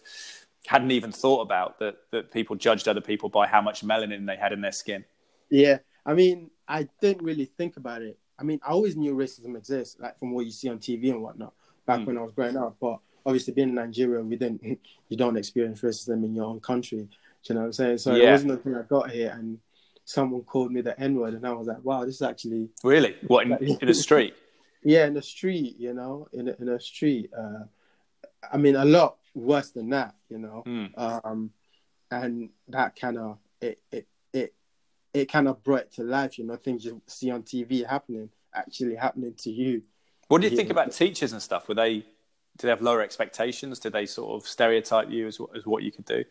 hadn't 0.65 0.91
even 0.91 1.11
thought 1.11 1.41
about 1.41 1.77
that 1.79 1.97
that 2.11 2.31
people 2.31 2.55
judged 2.55 2.87
other 2.87 3.01
people 3.01 3.29
by 3.29 3.45
how 3.45 3.61
much 3.61 3.83
melanin 3.85 4.25
they 4.25 4.37
had 4.37 4.53
in 4.53 4.61
their 4.61 4.71
skin? 4.71 5.05
Yeah, 5.51 5.79
I 6.05 6.13
mean, 6.13 6.49
I 6.67 6.87
didn't 7.01 7.23
really 7.23 7.45
think 7.45 7.77
about 7.77 8.01
it. 8.01 8.17
I 8.39 8.43
mean, 8.43 8.59
I 8.65 8.71
always 8.71 8.95
knew 8.95 9.13
racism 9.15 9.55
exists, 9.57 9.97
like 9.99 10.17
from 10.19 10.33
what 10.33 10.45
you 10.45 10.51
see 10.51 10.69
on 10.69 10.79
TV 10.79 11.11
and 11.11 11.21
whatnot, 11.21 11.53
back 11.85 11.99
Mm. 12.01 12.05
when 12.07 12.17
I 12.17 12.21
was 12.21 12.33
growing 12.33 12.57
up. 12.57 12.75
But 12.79 12.99
obviously, 13.25 13.53
being 13.53 13.69
in 13.69 13.75
Nigeria, 13.75 14.21
we 14.23 14.35
didn't, 14.35 14.61
you 15.09 15.17
don't 15.17 15.37
experience 15.37 15.81
racism 15.81 16.23
in 16.25 16.35
your 16.35 16.45
own 16.45 16.59
country. 16.59 16.97
Do 16.99 17.07
you 17.49 17.55
know 17.55 17.61
what 17.61 17.67
I'm 17.67 17.73
saying? 17.73 17.97
So 17.99 18.15
Yeah. 18.15 18.29
it 18.29 18.31
wasn't 18.31 18.51
until 18.53 18.77
I 18.77 18.81
got 18.83 19.11
here 19.11 19.33
and 19.37 19.59
someone 20.05 20.41
called 20.43 20.71
me 20.71 20.81
the 20.81 20.99
N 20.99 21.15
word, 21.15 21.33
and 21.35 21.45
I 21.47 21.51
was 21.53 21.67
like, 21.67 21.83
wow, 21.83 22.03
this 22.05 22.15
is 22.15 22.21
actually, 22.21 22.69
Really? 22.83 23.15
What 23.27 23.45
in, 23.47 23.53
in 23.81 23.87
the 23.87 23.93
street? 23.93 24.33
yeah, 24.83 25.05
in 25.05 25.13
the 25.13 25.21
street, 25.21 25.75
you 25.79 25.93
know, 25.93 26.27
in 26.33 26.49
a, 26.49 26.55
in 26.59 26.67
a 26.69 26.79
street. 26.79 27.29
Uh, 27.37 27.63
I 28.51 28.57
mean, 28.57 28.75
a 28.75 28.83
lot 28.83 29.17
worse 29.33 29.69
than 29.71 29.89
that, 29.91 30.15
you 30.29 30.39
know. 30.39 30.63
Mm. 30.65 30.91
um, 30.97 31.51
and 32.11 32.49
that 32.67 32.95
kind 32.99 33.17
of 33.17 33.37
it 33.61 33.79
it 33.91 34.05
it, 35.13 35.31
kind 35.31 35.47
of 35.47 35.63
brought 35.63 35.81
it 35.81 35.91
to 35.93 36.03
life. 36.03 36.37
You 36.37 36.45
know, 36.45 36.55
things 36.55 36.85
you 36.85 37.01
see 37.07 37.29
on 37.31 37.43
TV 37.43 37.87
happening 37.87 38.29
actually 38.53 38.95
happening 38.95 39.33
to 39.37 39.51
you. 39.51 39.81
What 40.27 40.41
do 40.41 40.47
you 40.47 40.55
think 40.55 40.69
Yeah. 40.69 40.73
about 40.73 40.91
teachers 40.91 41.33
and 41.33 41.41
stuff? 41.41 41.67
Were 41.67 41.75
they 41.75 42.05
did 42.57 42.67
they 42.67 42.69
have 42.69 42.81
lower 42.81 43.01
expectations? 43.01 43.79
Did 43.79 43.93
they 43.93 44.05
sort 44.05 44.31
of 44.41 44.47
stereotype 44.47 45.09
you 45.09 45.27
as 45.27 45.39
as 45.55 45.65
what 45.65 45.83
you 45.83 45.91
could 45.91 46.05
do? 46.05 46.23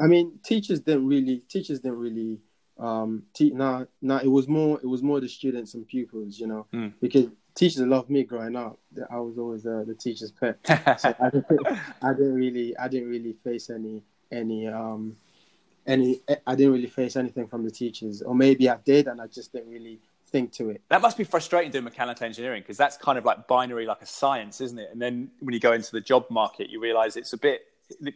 I 0.00 0.06
mean, 0.06 0.38
teachers 0.44 0.80
didn't 0.80 1.06
really 1.06 1.38
teachers 1.48 1.80
didn't 1.80 1.98
really 1.98 2.38
um 2.78 3.24
te- 3.34 3.50
nah, 3.50 3.84
nah, 4.00 4.18
it 4.18 4.28
was 4.28 4.46
more 4.46 4.78
it 4.80 4.86
was 4.86 5.02
more 5.02 5.20
the 5.20 5.28
students 5.28 5.74
and 5.74 5.86
pupils, 5.86 6.38
you 6.38 6.46
know, 6.46 6.66
Mm. 6.72 6.92
because 7.00 7.26
teachers 7.56 7.80
loved 7.82 8.08
me 8.08 8.22
growing 8.22 8.54
up. 8.54 8.78
I 9.10 9.18
was 9.18 9.36
always 9.36 9.66
uh, 9.66 9.82
the 9.84 9.94
teacher's 9.94 10.30
pet. 10.30 10.58
so 11.00 11.12
I 11.20 11.30
didn't, 11.30 11.46
I 12.02 12.12
didn't 12.12 12.34
really 12.34 12.76
I 12.76 12.86
didn't 12.88 13.08
really 13.08 13.32
face 13.44 13.68
any 13.70 14.02
any 14.30 14.68
um 14.68 15.16
any 15.88 16.20
I 16.46 16.54
didn't 16.54 16.74
really 16.74 16.86
face 16.86 17.16
anything 17.16 17.48
from 17.48 17.64
the 17.64 17.70
teachers 17.70 18.22
or 18.22 18.34
maybe 18.34 18.68
I 18.68 18.76
did 18.84 19.08
and 19.08 19.20
I 19.20 19.26
just 19.26 19.52
didn't 19.52 19.70
really 19.70 19.98
think 20.30 20.52
to 20.52 20.70
it. 20.70 20.82
That 20.90 21.00
must 21.00 21.16
be 21.16 21.24
frustrating 21.24 21.70
doing 21.70 21.84
mechanical 21.84 22.26
engineering 22.26 22.62
because 22.62 22.76
that's 22.76 22.96
kind 22.96 23.18
of 23.18 23.24
like 23.24 23.48
binary, 23.48 23.86
like 23.86 24.02
a 24.02 24.06
science, 24.06 24.60
isn't 24.60 24.78
it? 24.78 24.90
And 24.92 25.00
then 25.00 25.30
when 25.40 25.54
you 25.54 25.60
go 25.60 25.72
into 25.72 25.90
the 25.90 26.00
job 26.00 26.26
market, 26.30 26.70
you 26.70 26.80
realize 26.80 27.16
it's 27.16 27.32
a 27.32 27.38
bit 27.38 27.62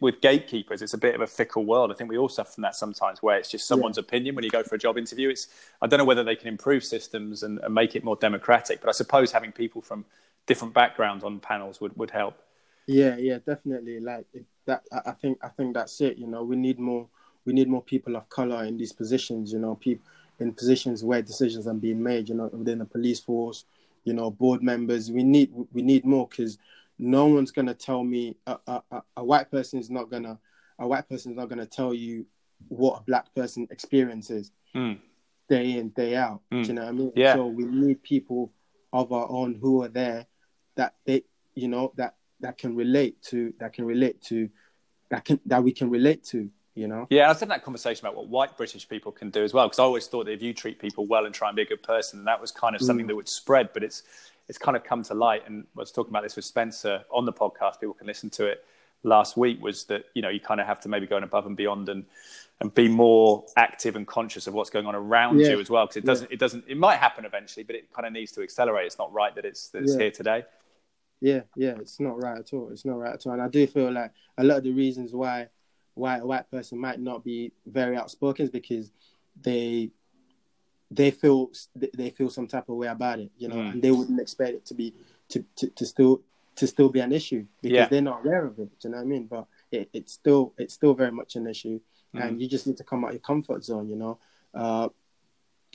with 0.00 0.20
gatekeepers. 0.20 0.82
It's 0.82 0.94
a 0.94 0.98
bit 0.98 1.14
of 1.14 1.22
a 1.22 1.26
fickle 1.26 1.64
world. 1.64 1.90
I 1.90 1.94
think 1.94 2.10
we 2.10 2.18
all 2.18 2.28
suffer 2.28 2.52
from 2.52 2.62
that 2.62 2.74
sometimes, 2.74 3.22
where 3.22 3.38
it's 3.38 3.50
just 3.50 3.66
someone's 3.66 3.98
opinion 3.98 4.34
when 4.34 4.44
you 4.44 4.50
go 4.50 4.62
for 4.62 4.74
a 4.74 4.78
job 4.78 4.98
interview. 4.98 5.30
It's 5.30 5.48
I 5.80 5.86
don't 5.86 5.98
know 5.98 6.04
whether 6.04 6.24
they 6.24 6.36
can 6.36 6.48
improve 6.48 6.84
systems 6.84 7.42
and, 7.42 7.58
and 7.60 7.74
make 7.74 7.96
it 7.96 8.04
more 8.04 8.16
democratic, 8.16 8.80
but 8.80 8.88
I 8.88 8.92
suppose 8.92 9.32
having 9.32 9.52
people 9.52 9.80
from 9.80 10.04
different 10.46 10.74
backgrounds 10.74 11.24
on 11.24 11.40
panels 11.40 11.80
would, 11.80 11.96
would 11.96 12.10
help. 12.10 12.42
Yeah, 12.86 13.16
yeah, 13.16 13.38
definitely. 13.46 14.00
Like 14.00 14.26
that, 14.66 14.82
I 15.06 15.12
think 15.12 15.38
I 15.42 15.48
think 15.48 15.74
that's 15.74 16.00
it. 16.00 16.18
You 16.18 16.26
know, 16.26 16.42
we 16.42 16.56
need 16.56 16.78
more 16.78 17.08
we 17.44 17.52
need 17.52 17.68
more 17.68 17.82
people 17.82 18.16
of 18.16 18.28
color 18.28 18.64
in 18.64 18.76
these 18.76 18.92
positions. 18.92 19.52
You 19.52 19.58
know, 19.58 19.74
people 19.76 20.04
in 20.40 20.52
positions 20.52 21.04
where 21.04 21.22
decisions 21.22 21.66
are 21.66 21.74
being 21.74 22.02
made. 22.02 22.28
You 22.28 22.34
know, 22.36 22.50
within 22.52 22.78
the 22.78 22.84
police 22.84 23.20
force. 23.20 23.64
You 24.04 24.14
know, 24.14 24.30
board 24.30 24.62
members. 24.62 25.10
We 25.10 25.22
need 25.22 25.52
we 25.72 25.82
need 25.82 26.04
more 26.04 26.26
because 26.28 26.58
no 26.98 27.26
one's 27.26 27.50
gonna 27.50 27.74
tell 27.74 28.04
me 28.04 28.36
a, 28.46 28.58
a, 28.66 28.82
a- 29.16 29.24
white 29.24 29.50
person 29.50 29.78
is 29.78 29.90
not 29.90 30.10
gonna 30.10 30.38
a 30.78 30.86
white 30.86 31.08
person 31.08 31.32
is 31.32 31.36
not 31.36 31.48
gonna 31.48 31.66
tell 31.66 31.94
you 31.94 32.26
what 32.68 33.00
a 33.00 33.02
black 33.02 33.34
person 33.34 33.66
experiences 33.70 34.50
Mm. 34.74 34.98
day 35.48 35.72
in 35.78 35.90
day 35.90 36.16
out. 36.16 36.40
Mm. 36.50 36.62
Do 36.62 36.68
you 36.68 36.74
know 36.74 36.82
what 36.82 36.88
I 36.88 36.92
mean? 36.92 37.12
Yeah. 37.14 37.34
So 37.34 37.46
we 37.46 37.64
need 37.64 38.02
people 38.02 38.52
of 38.92 39.12
our 39.12 39.28
own 39.28 39.54
who 39.54 39.82
are 39.82 39.88
there 39.88 40.26
that 40.76 40.94
they 41.04 41.24
you 41.54 41.68
know 41.68 41.92
that 41.96 42.14
that 42.40 42.56
can 42.58 42.74
relate 42.74 43.20
to 43.24 43.52
that 43.60 43.72
can 43.74 43.84
relate 43.84 44.20
to 44.22 44.48
that 45.10 45.24
can 45.24 45.38
that 45.46 45.62
we 45.62 45.72
can 45.72 45.90
relate 45.90 46.24
to. 46.24 46.48
You 46.74 46.88
know. 46.88 47.06
Yeah, 47.10 47.26
I 47.26 47.28
was 47.28 47.36
having 47.40 47.50
that 47.50 47.64
conversation 47.64 48.06
about 48.06 48.16
what 48.16 48.28
white 48.28 48.56
British 48.56 48.88
people 48.88 49.12
can 49.12 49.30
do 49.30 49.44
as 49.44 49.52
well, 49.52 49.66
because 49.66 49.78
I 49.78 49.82
always 49.82 50.06
thought 50.06 50.24
that 50.26 50.32
if 50.32 50.42
you 50.42 50.54
treat 50.54 50.78
people 50.78 51.06
well 51.06 51.26
and 51.26 51.34
try 51.34 51.48
and 51.48 51.56
be 51.56 51.62
a 51.62 51.66
good 51.66 51.82
person, 51.82 52.24
that 52.24 52.40
was 52.40 52.50
kind 52.50 52.74
of 52.74 52.80
mm. 52.80 52.86
something 52.86 53.06
that 53.06 53.14
would 53.14 53.28
spread. 53.28 53.70
But 53.74 53.82
it's 53.82 54.04
it's 54.48 54.58
kind 54.58 54.76
of 54.76 54.84
come 54.84 55.02
to 55.04 55.14
light, 55.14 55.42
and 55.46 55.64
I 55.76 55.80
was 55.80 55.92
talking 55.92 56.10
about 56.10 56.22
this 56.22 56.36
with 56.36 56.44
Spencer 56.44 57.02
on 57.10 57.24
the 57.24 57.32
podcast. 57.32 57.80
People 57.80 57.94
can 57.94 58.06
listen 58.06 58.30
to 58.30 58.46
it 58.46 58.64
last 59.02 59.36
week. 59.36 59.62
Was 59.62 59.84
that 59.84 60.06
you 60.14 60.22
know 60.22 60.30
you 60.30 60.40
kind 60.40 60.60
of 60.60 60.66
have 60.66 60.80
to 60.80 60.88
maybe 60.88 61.06
go 61.06 61.18
above 61.18 61.46
and 61.46 61.56
beyond 61.56 61.88
and 61.88 62.04
and 62.60 62.72
be 62.74 62.86
more 62.88 63.44
active 63.56 63.96
and 63.96 64.06
conscious 64.06 64.46
of 64.46 64.54
what's 64.54 64.70
going 64.70 64.86
on 64.86 64.94
around 64.94 65.40
Yeah. 65.40 65.48
you 65.48 65.60
as 65.60 65.68
well, 65.68 65.86
because 65.86 65.96
it 65.96 66.04
doesn't 66.04 66.32
it 66.32 66.38
doesn't 66.38 66.64
it 66.68 66.76
might 66.76 66.96
happen 66.96 67.24
eventually, 67.24 67.64
but 67.64 67.76
it 67.76 67.92
kind 67.92 68.06
of 68.06 68.12
needs 68.12 68.32
to 68.32 68.42
accelerate. 68.42 68.86
It's 68.86 68.98
not 68.98 69.12
right 69.12 69.34
that 69.34 69.44
it's 69.44 69.68
that 69.70 69.82
it's 69.82 69.92
Yeah. 69.92 70.00
here 70.00 70.10
today. 70.10 70.44
Yeah, 71.20 71.42
yeah, 71.54 71.76
it's 71.78 72.00
not 72.00 72.20
right 72.20 72.38
at 72.38 72.52
all. 72.52 72.70
It's 72.70 72.84
not 72.84 72.98
right 72.98 73.14
at 73.14 73.26
all. 73.26 73.32
And 73.32 73.42
I 73.42 73.48
do 73.48 73.64
feel 73.66 73.92
like 73.92 74.10
a 74.38 74.44
lot 74.44 74.58
of 74.58 74.64
the 74.64 74.72
reasons 74.72 75.12
why 75.12 75.48
why 75.94 76.18
a 76.18 76.26
white 76.26 76.50
person 76.50 76.78
might 76.78 77.00
not 77.00 77.22
be 77.24 77.52
very 77.66 77.96
outspoken 77.96 78.44
is 78.44 78.50
because 78.50 78.90
they 79.40 79.90
they 80.90 81.10
feel 81.10 81.50
they 81.94 82.10
feel 82.10 82.28
some 82.28 82.46
type 82.46 82.68
of 82.68 82.76
way 82.76 82.86
about 82.88 83.18
it, 83.18 83.30
you 83.38 83.48
know, 83.48 83.56
Mm. 83.56 83.72
and 83.72 83.82
they 83.82 83.90
wouldn't 83.90 84.20
expect 84.20 84.50
it 84.54 84.64
to 84.66 84.74
be 84.74 84.94
to, 85.28 85.44
to, 85.56 85.68
to 85.70 85.86
still 85.86 86.22
to 86.56 86.66
still 86.66 86.90
be 86.90 87.00
an 87.00 87.12
issue 87.12 87.46
because 87.62 87.76
Yeah. 87.76 87.88
they're 87.88 88.02
not 88.02 88.20
aware 88.24 88.44
of 88.44 88.58
it. 88.58 88.78
Do 88.78 88.88
you 88.88 88.90
know 88.90 88.98
what 88.98 89.04
I 89.04 89.06
mean? 89.06 89.26
But 89.26 89.46
it, 89.70 89.88
it's 89.94 90.12
still 90.12 90.52
it's 90.58 90.74
still 90.74 90.92
very 90.94 91.10
much 91.12 91.36
an 91.36 91.46
issue, 91.46 91.80
Mm. 92.14 92.22
and 92.28 92.42
you 92.42 92.46
just 92.48 92.66
need 92.66 92.76
to 92.76 92.84
come 92.84 93.04
out 93.04 93.08
of 93.08 93.14
your 93.14 93.20
comfort 93.20 93.64
zone. 93.64 93.88
You 93.88 93.96
know, 93.96 94.18
uh, 94.52 94.88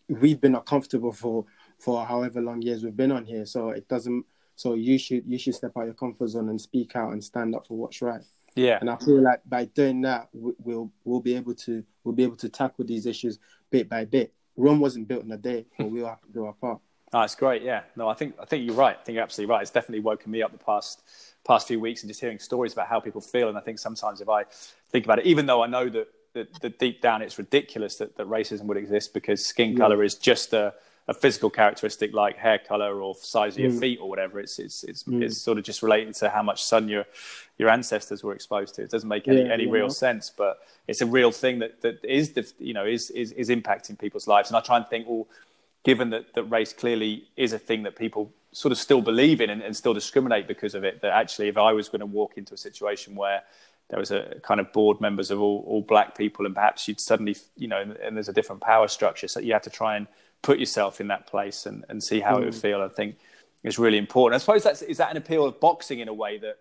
we've 0.08 0.40
been 0.40 0.56
uncomfortable 0.56 1.12
for 1.12 1.46
for 1.80 2.06
however 2.06 2.42
long 2.42 2.62
years 2.62 2.84
we've 2.84 2.96
been 2.96 3.12
on 3.12 3.26
here, 3.26 3.46
so 3.46 3.70
it 3.70 3.88
doesn't. 3.88 4.24
So 4.56 4.74
you 4.76 4.98
should 5.00 5.26
you 5.26 5.40
should 5.40 5.56
step 5.56 5.72
out 5.76 5.82
of 5.82 5.88
your 5.88 5.94
comfort 5.96 6.28
zone 6.28 6.50
and 6.50 6.62
speak 6.62 6.96
out 6.96 7.12
and 7.14 7.24
stand 7.24 7.56
up 7.56 7.66
for 7.66 7.76
what's 7.78 8.02
right. 8.04 8.24
Yeah, 8.58 8.78
And 8.82 8.90
I 8.90 8.96
feel 8.98 9.22
like 9.22 9.42
by 9.46 9.66
doing 9.66 10.02
that, 10.02 10.30
we- 10.34 10.54
we'll 10.64 10.92
we'll 11.06 11.22
be 11.22 11.36
able 11.36 11.54
to 11.56 11.84
we'll 12.04 12.16
be 12.16 12.24
able 12.24 12.36
to 12.38 12.50
tackle 12.50 12.86
these 12.86 13.06
issues 13.06 13.40
bit 13.70 13.88
by 13.88 14.06
bit. 14.06 14.34
Rome 14.56 14.80
wasn't 14.80 15.08
built 15.08 15.24
in 15.24 15.32
a 15.32 15.38
day, 15.38 15.66
but 15.78 15.90
we'll 15.92 16.08
have 16.08 16.22
to 16.22 16.32
do 16.32 16.46
our 16.46 16.54
part. 16.54 16.80
Oh, 17.14 17.22
it's 17.22 17.36
great. 17.36 17.62
Yeah. 17.62 17.84
No, 17.96 18.10
I 18.10 18.16
think 18.16 18.36
I 18.42 18.46
think 18.46 18.66
you're 18.66 18.76
right. 18.76 18.98
I 19.00 19.04
think 19.04 19.16
you're 19.16 19.24
absolutely 19.24 19.54
right. 19.54 19.62
It's 19.62 19.72
definitely 19.72 20.02
woken 20.02 20.32
me 20.32 20.42
up 20.42 20.52
the 20.52 20.58
past 20.58 21.04
past 21.46 21.68
few 21.68 21.80
weeks 21.80 22.02
and 22.02 22.10
just 22.10 22.20
hearing 22.20 22.40
stories 22.40 22.74
about 22.74 22.88
how 22.88 23.00
people 23.00 23.22
feel. 23.22 23.48
And 23.50 23.58
I 23.58 23.62
think 23.62 23.80
sometimes 23.80 24.20
if 24.20 24.28
I 24.28 24.44
think 24.90 25.06
about 25.06 25.20
it, 25.20 25.26
even 25.26 25.46
though 25.46 25.62
I 25.64 25.68
know 25.68 25.88
that 25.90 26.08
that, 26.34 26.60
that 26.62 26.80
deep 26.80 27.02
down 27.02 27.22
it's 27.22 27.38
ridiculous 27.38 27.96
that, 27.98 28.18
that 28.18 28.28
racism 28.28 28.64
would 28.64 28.78
exist 28.78 29.14
because 29.14 29.46
skin 29.46 29.76
color 29.78 30.04
is 30.04 30.16
just 30.16 30.54
a, 30.54 30.74
a 31.10 31.14
physical 31.14 31.50
characteristic 31.50 32.14
like 32.14 32.38
hair 32.38 32.60
color 32.60 33.02
or 33.02 33.16
size 33.16 33.56
of 33.56 33.60
your 33.60 33.72
mm. 33.72 33.80
feet 33.80 34.00
or 34.02 34.10
whatever. 34.10 34.40
It's 34.40 34.60
it's 34.60 34.84
it's, 34.84 35.04
mm. 35.04 35.24
it's 35.24 35.38
sort 35.38 35.58
of 35.58 35.64
just 35.64 35.82
related 35.82 36.16
to 36.16 36.30
how 36.30 36.44
much 36.44 36.64
sun 36.64 36.90
your 36.90 37.06
your 37.58 37.70
ancestors 37.70 38.24
were 38.24 38.34
exposed 38.34 38.76
to. 38.76 38.84
It 38.84 38.90
doesn't 38.90 39.08
make 39.08 39.28
any, 39.28 39.44
Yeah, 39.44 39.54
any 39.54 39.66
yeah. 39.66 39.72
real 39.72 39.90
sense, 39.90 40.30
but 40.30 40.60
it's 40.88 41.02
a 41.02 41.06
real 41.06 41.32
thing 41.32 41.60
that 41.60 41.82
that 41.82 42.04
is 42.04 42.34
the, 42.34 42.52
you 42.60 42.74
know 42.74 42.86
is, 42.86 43.10
is 43.12 43.32
is 43.34 43.50
impacting 43.50 43.98
people's 43.98 44.28
lives. 44.28 44.50
And 44.50 44.58
I 44.58 44.62
try 44.62 44.78
and 44.78 44.88
think, 44.88 45.08
well, 45.08 45.28
given 45.84 46.10
that, 46.10 46.34
that 46.34 46.44
race 46.44 46.74
clearly 46.74 47.28
is 47.38 47.54
a 47.54 47.60
thing 47.60 47.84
that 47.84 47.96
people 47.96 48.32
sort 48.52 48.72
of 48.72 48.78
still 48.78 49.02
believe 49.02 49.40
in 49.40 49.50
and, 49.50 49.62
and 49.62 49.76
still 49.76 49.94
discriminate 49.94 50.48
because 50.48 50.76
of 50.76 50.84
it, 50.84 51.02
that 51.02 51.12
actually 51.12 51.48
if 51.48 51.58
I 51.58 51.72
was 51.72 51.88
going 51.88 52.00
to 52.02 52.06
walk 52.06 52.38
into 52.38 52.54
a 52.54 52.58
situation 52.58 53.16
where 53.16 53.44
there 53.90 54.00
was 54.00 54.12
a 54.12 54.36
kind 54.44 54.60
of 54.60 54.74
board 54.74 55.00
members 55.00 55.32
of 55.32 55.40
all, 55.40 55.64
all 55.66 55.82
black 55.82 56.18
people 56.18 56.46
and 56.46 56.54
perhaps 56.54 56.88
you'd 56.88 57.00
suddenly, 57.00 57.38
you 57.56 57.68
know, 57.68 57.80
and, 57.80 57.96
and 57.98 58.18
there's 58.18 58.28
a 58.28 58.34
different 58.34 58.62
power 58.62 58.88
structure, 58.88 59.28
so 59.28 59.40
you 59.40 59.54
have 59.54 59.62
to 59.62 59.70
try 59.70 59.96
and 59.96 60.08
put 60.48 60.60
yourself 60.60 61.02
in 61.02 61.10
that 61.10 61.28
place 61.28 61.66
and, 61.66 61.84
and 61.90 62.02
see 62.02 62.22
how 62.22 62.38
it 62.38 62.46
would 62.46 62.56
feel. 62.56 62.82
I 62.82 62.88
think 62.88 63.18
is 63.64 63.78
really 63.78 63.98
important. 63.98 64.36
I 64.36 64.40
suppose 64.40 64.64
that's, 64.64 64.82
is 64.82 64.98
that 64.98 65.12
an 65.12 65.18
appeal 65.18 65.46
of 65.46 65.60
boxing 65.60 66.00
in 66.00 66.08
a 66.08 66.14
way 66.14 66.38
that, 66.38 66.56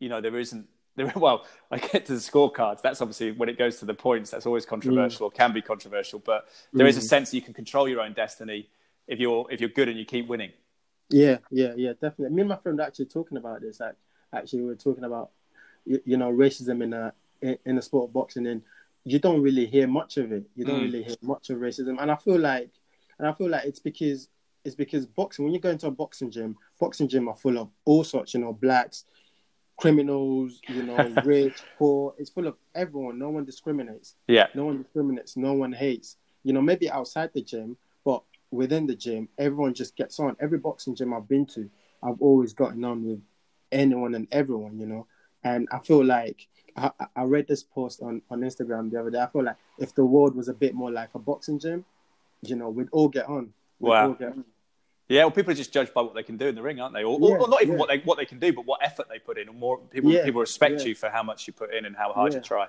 you 0.00 0.08
know, 0.08 0.22
there 0.22 0.38
isn't, 0.38 0.66
there, 0.96 1.12
well, 1.16 1.44
I 1.70 1.76
get 1.76 2.06
to 2.06 2.14
the 2.14 2.20
scorecards. 2.20 2.80
That's 2.80 3.02
obviously 3.02 3.32
when 3.32 3.50
it 3.50 3.58
goes 3.58 3.80
to 3.80 3.84
the 3.84 3.92
points. 3.92 4.30
That's 4.30 4.46
always 4.46 4.64
controversial 4.64 5.26
or 5.26 5.30
can 5.30 5.52
be 5.52 5.60
controversial. 5.60 6.20
But 6.20 6.48
there 6.72 6.86
is 6.86 6.96
a 6.96 7.02
sense 7.02 7.30
that 7.30 7.36
you 7.36 7.42
can 7.42 7.52
control 7.52 7.86
your 7.86 8.00
own 8.00 8.14
destiny 8.14 8.70
if 9.06 9.20
you're 9.20 9.46
if 9.50 9.60
you're 9.60 9.70
good 9.70 9.88
and 9.90 9.98
you 9.98 10.06
keep 10.06 10.26
winning. 10.26 10.52
Yeah, 11.10 11.38
yeah, 11.50 11.74
yeah, 11.76 11.92
definitely. 11.92 12.34
Me 12.34 12.42
and 12.42 12.48
my 12.48 12.56
friend 12.56 12.80
actually 12.80 13.06
talking 13.06 13.36
about 13.36 13.60
this. 13.60 13.80
Actually, 14.32 14.62
we 14.62 14.72
are 14.72 14.76
talking 14.76 15.04
about 15.04 15.30
you 15.84 16.16
know 16.16 16.32
racism 16.32 16.82
in 16.82 16.92
a 16.94 17.12
in 17.42 17.76
the 17.76 17.82
sport 17.82 18.08
of 18.08 18.12
boxing, 18.14 18.46
and 18.46 18.62
you 19.04 19.18
don't 19.18 19.42
really 19.42 19.66
hear 19.66 19.86
much 19.86 20.16
of 20.16 20.32
it. 20.32 20.44
You 20.54 20.64
don't 20.64 20.80
mm. 20.80 20.84
really 20.84 21.02
hear 21.02 21.16
much 21.22 21.50
of 21.50 21.58
racism, 21.58 21.96
and 22.00 22.10
I 22.10 22.16
feel 22.16 22.38
like, 22.38 22.70
and 23.18 23.28
I 23.28 23.32
feel 23.32 23.48
like 23.48 23.64
it's 23.64 23.80
because 23.80 24.28
it's 24.64 24.74
because 24.74 25.06
boxing. 25.06 25.44
When 25.44 25.54
you 25.54 25.60
go 25.60 25.70
into 25.70 25.86
a 25.86 25.90
boxing 25.90 26.30
gym, 26.30 26.56
boxing 26.78 27.08
gym 27.08 27.28
are 27.28 27.34
full 27.34 27.58
of 27.58 27.70
all 27.84 28.04
sorts, 28.04 28.34
you 28.34 28.40
know, 28.40 28.52
blacks, 28.52 29.04
criminals, 29.76 30.60
you 30.68 30.82
know, 30.82 30.96
rich, 31.24 31.62
poor. 31.78 32.14
It's 32.18 32.30
full 32.30 32.46
of 32.46 32.56
everyone. 32.74 33.18
No 33.18 33.30
one 33.30 33.44
discriminates. 33.44 34.16
Yeah. 34.26 34.48
No 34.54 34.66
one 34.66 34.82
discriminates. 34.82 35.36
No 35.36 35.54
one 35.54 35.72
hates. 35.72 36.16
You 36.44 36.52
know, 36.52 36.62
maybe 36.62 36.90
outside 36.90 37.30
the 37.32 37.42
gym, 37.42 37.76
but 38.04 38.22
within 38.50 38.86
the 38.86 38.94
gym, 38.94 39.28
everyone 39.38 39.74
just 39.74 39.96
gets 39.96 40.18
on. 40.20 40.36
Every 40.40 40.58
boxing 40.58 40.94
gym 40.94 41.14
I've 41.14 41.28
been 41.28 41.46
to, 41.46 41.68
I've 42.02 42.20
always 42.20 42.52
gotten 42.52 42.84
on 42.84 43.04
with 43.04 43.20
anyone 43.72 44.14
and 44.14 44.28
everyone. 44.30 44.78
You 44.78 44.86
know, 44.86 45.06
and 45.44 45.68
I 45.72 45.78
feel 45.78 46.04
like 46.04 46.46
I, 46.76 46.90
I 47.16 47.22
read 47.22 47.48
this 47.48 47.62
post 47.62 48.02
on 48.02 48.22
on 48.30 48.40
Instagram 48.40 48.90
the 48.90 49.00
other 49.00 49.10
day. 49.10 49.20
I 49.20 49.26
feel 49.26 49.44
like 49.44 49.56
if 49.78 49.94
the 49.94 50.04
world 50.04 50.34
was 50.34 50.48
a 50.48 50.54
bit 50.54 50.74
more 50.74 50.90
like 50.90 51.10
a 51.14 51.18
boxing 51.18 51.58
gym, 51.58 51.84
you 52.42 52.56
know, 52.56 52.68
we'd 52.68 52.88
all 52.92 53.08
get 53.08 53.26
on. 53.26 53.52
We'd 53.78 53.90
wow. 53.90 54.12
Get 54.12 54.28
on. 54.28 54.44
Yeah, 55.08 55.24
well, 55.24 55.30
people 55.30 55.52
are 55.52 55.56
just 55.56 55.72
judged 55.72 55.94
by 55.94 56.02
what 56.02 56.14
they 56.14 56.22
can 56.22 56.36
do 56.36 56.46
in 56.48 56.54
the 56.54 56.60
ring, 56.60 56.80
aren't 56.80 56.92
they? 56.92 57.02
Or, 57.02 57.18
yeah, 57.18 57.36
or 57.36 57.48
not 57.48 57.62
even 57.62 57.74
yeah. 57.74 57.80
what 57.80 57.88
they 57.88 57.98
what 58.00 58.18
they 58.18 58.26
can 58.26 58.38
do, 58.38 58.52
but 58.52 58.66
what 58.66 58.80
effort 58.82 59.06
they 59.08 59.18
put 59.18 59.38
in. 59.38 59.48
And 59.48 59.58
more 59.58 59.78
people 59.78 60.10
yeah, 60.10 60.24
people 60.24 60.40
respect 60.40 60.84
you 60.84 60.94
for 60.94 61.08
how 61.08 61.22
much 61.22 61.46
you 61.46 61.54
put 61.54 61.72
in 61.72 61.86
and 61.86 61.96
how 61.96 62.12
hard 62.12 62.34
you 62.34 62.40
try. 62.40 62.66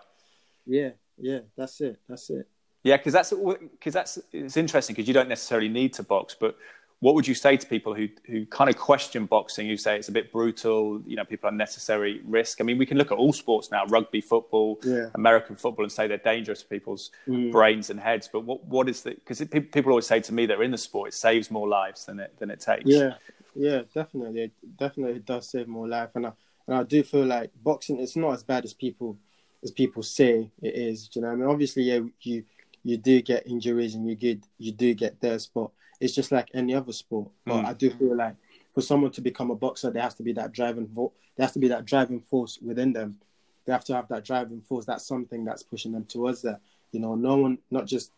Yeah, 0.66 0.92
yeah, 1.18 1.40
that's 1.58 1.82
it. 1.82 2.00
That's 2.08 2.30
it. 2.30 2.48
Yeah, 2.84 2.96
because 2.96 3.12
that's 3.12 3.32
because 3.32 3.94
that's 3.94 4.20
it's 4.32 4.56
interesting 4.56 4.96
because 4.96 5.08
you 5.08 5.14
don't 5.14 5.28
necessarily 5.28 5.68
need 5.68 5.94
to 5.96 6.04
box, 6.04 6.34
but 6.40 6.58
what 7.02 7.16
would 7.16 7.26
you 7.26 7.34
say 7.36 7.56
to 7.56 7.66
people 7.66 7.94
who 7.94 8.10
who 8.26 8.46
kind 8.46 8.70
of 8.70 8.78
question 8.78 9.26
boxing? 9.26 9.68
You 9.68 9.78
say 9.78 9.98
it's 9.98 10.10
a 10.10 10.12
bit 10.12 10.32
brutal, 10.32 11.02
you 11.06 11.16
know, 11.16 11.24
people 11.24 11.48
unnecessary 11.48 12.22
risk. 12.26 12.60
I 12.60 12.66
mean, 12.66 12.78
we 12.78 12.86
can 12.86 12.98
look 12.98 13.12
at 13.12 13.18
all 13.18 13.32
sports 13.32 13.72
now, 13.72 13.86
rugby, 13.86 14.20
football, 14.20 14.80
yeah. 14.84 15.06
American 15.16 15.56
football, 15.56 15.86
and 15.86 15.92
say 15.92 16.08
they're 16.08 16.18
dangerous 16.18 16.62
to 16.62 16.68
people's 16.68 17.12
mm. 17.28 17.52
brains 17.52 17.90
and 17.90 18.00
heads. 18.00 18.30
But 18.32 18.42
what 18.42 18.66
what 18.66 18.90
is 18.90 19.02
the? 19.04 19.12
Because 19.12 19.42
people 19.48 19.92
always 19.92 20.08
say 20.08 20.20
to 20.20 20.34
me 20.34 20.46
they're 20.46 20.64
in 20.64 20.72
the 20.72 20.78
sport, 20.78 21.10
it 21.10 21.14
saves 21.14 21.50
more 21.50 21.70
lives 21.70 22.06
than 22.06 22.20
it 22.20 22.38
than 22.38 22.52
it 22.52 22.60
takes. 22.60 22.84
Yeah, 22.86 23.14
yeah, 23.56 23.84
definitely, 23.94 24.44
it 24.44 24.52
definitely 24.78 25.20
does 25.20 25.50
save 25.50 25.68
more 25.68 25.88
life, 25.88 26.10
and 26.16 26.28
I 26.28 26.32
and 26.68 26.76
I 26.78 26.84
do 26.84 27.02
feel 27.04 27.26
like 27.26 27.52
boxing 27.64 28.00
it's 28.00 28.18
not 28.18 28.34
as 28.34 28.44
bad 28.44 28.66
as 28.66 28.74
people 28.74 29.18
as 29.64 29.72
people 29.72 30.04
say 30.04 30.52
it 30.62 30.76
is. 30.76 31.08
Do 31.08 31.20
you 31.20 31.26
know, 31.26 31.32
I 31.32 31.36
mean, 31.36 31.50
obviously, 31.50 31.84
yeah, 31.84 32.02
you 32.22 32.44
you 32.84 32.98
do 32.98 33.22
get 33.22 33.48
injuries 33.48 33.96
and 33.96 34.08
you 34.08 34.16
get 34.16 34.44
you 34.58 34.74
do 34.74 34.94
get 34.94 35.22
deaths, 35.22 35.50
but 35.54 35.70
it's 36.00 36.16
just 36.16 36.32
like 36.32 36.50
any 36.54 36.74
other 36.76 36.94
sport. 36.94 37.30
But 37.46 37.64
mm. 37.64 37.66
I 37.66 37.74
do 37.74 37.90
feel 37.90 38.16
like 38.16 38.36
for 38.74 38.82
someone 38.82 39.12
to 39.12 39.22
become 39.22 39.52
a 39.52 39.56
boxer, 39.56 39.92
there 39.92 40.04
has 40.04 40.16
to 40.16 40.24
be 40.24 40.34
that 40.34 40.52
driving 40.52 40.88
vo- 40.88 41.14
there 41.36 41.46
has 41.46 41.54
to 41.54 41.60
be 41.60 41.68
that 41.70 41.86
driving 41.86 42.22
force 42.22 42.60
within 42.62 42.94
them. 42.94 43.18
They 43.66 43.74
have 43.74 43.86
to 43.86 43.96
have 43.96 44.08
that 44.10 44.26
driving 44.26 44.62
force. 44.62 44.86
That's 44.86 45.06
something 45.06 45.46
that's 45.46 45.64
pushing 45.64 45.92
them 45.92 46.06
towards 46.06 46.42
that. 46.44 46.62
You 46.92 47.00
know, 47.00 47.16
no 47.16 47.38
one, 47.38 47.60
not 47.70 47.86
just, 47.86 48.12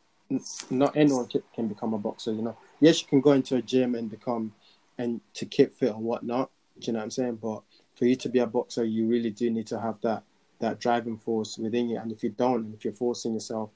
not 0.70 0.96
anyone 0.96 1.28
can 1.54 1.68
become 1.68 1.94
a 1.94 1.98
boxer. 1.98 2.32
You 2.32 2.42
know, 2.42 2.58
yes, 2.80 3.02
you 3.02 3.08
can 3.08 3.22
go 3.22 3.34
into 3.34 3.58
a 3.58 3.62
gym 3.62 3.96
and 3.96 4.10
become, 4.10 4.54
and 4.98 5.20
to 5.34 5.46
keep 5.46 5.78
fit 5.78 5.94
and 5.94 6.04
whatnot. 6.04 6.50
Do 6.80 6.88
you 6.88 6.94
know 6.94 7.00
what 7.00 7.04
I'm 7.04 7.12
saying? 7.12 7.36
But 7.36 7.64
for 7.96 8.06
you 8.06 8.16
to 8.16 8.30
be 8.30 8.40
a 8.40 8.48
boxer, 8.48 8.86
you 8.86 9.08
really 9.08 9.30
do 9.30 9.50
need 9.50 9.68
to 9.68 9.80
have 9.80 10.00
that 10.02 10.24
that 10.60 10.80
driving 10.80 11.18
force 11.18 11.58
within 11.58 11.90
you. 11.90 11.98
And 11.98 12.12
if 12.12 12.24
you 12.24 12.30
don't, 12.30 12.66
and 12.66 12.74
if 12.74 12.86
you're 12.86 12.94
forcing 12.94 13.34
yourself 13.34 13.72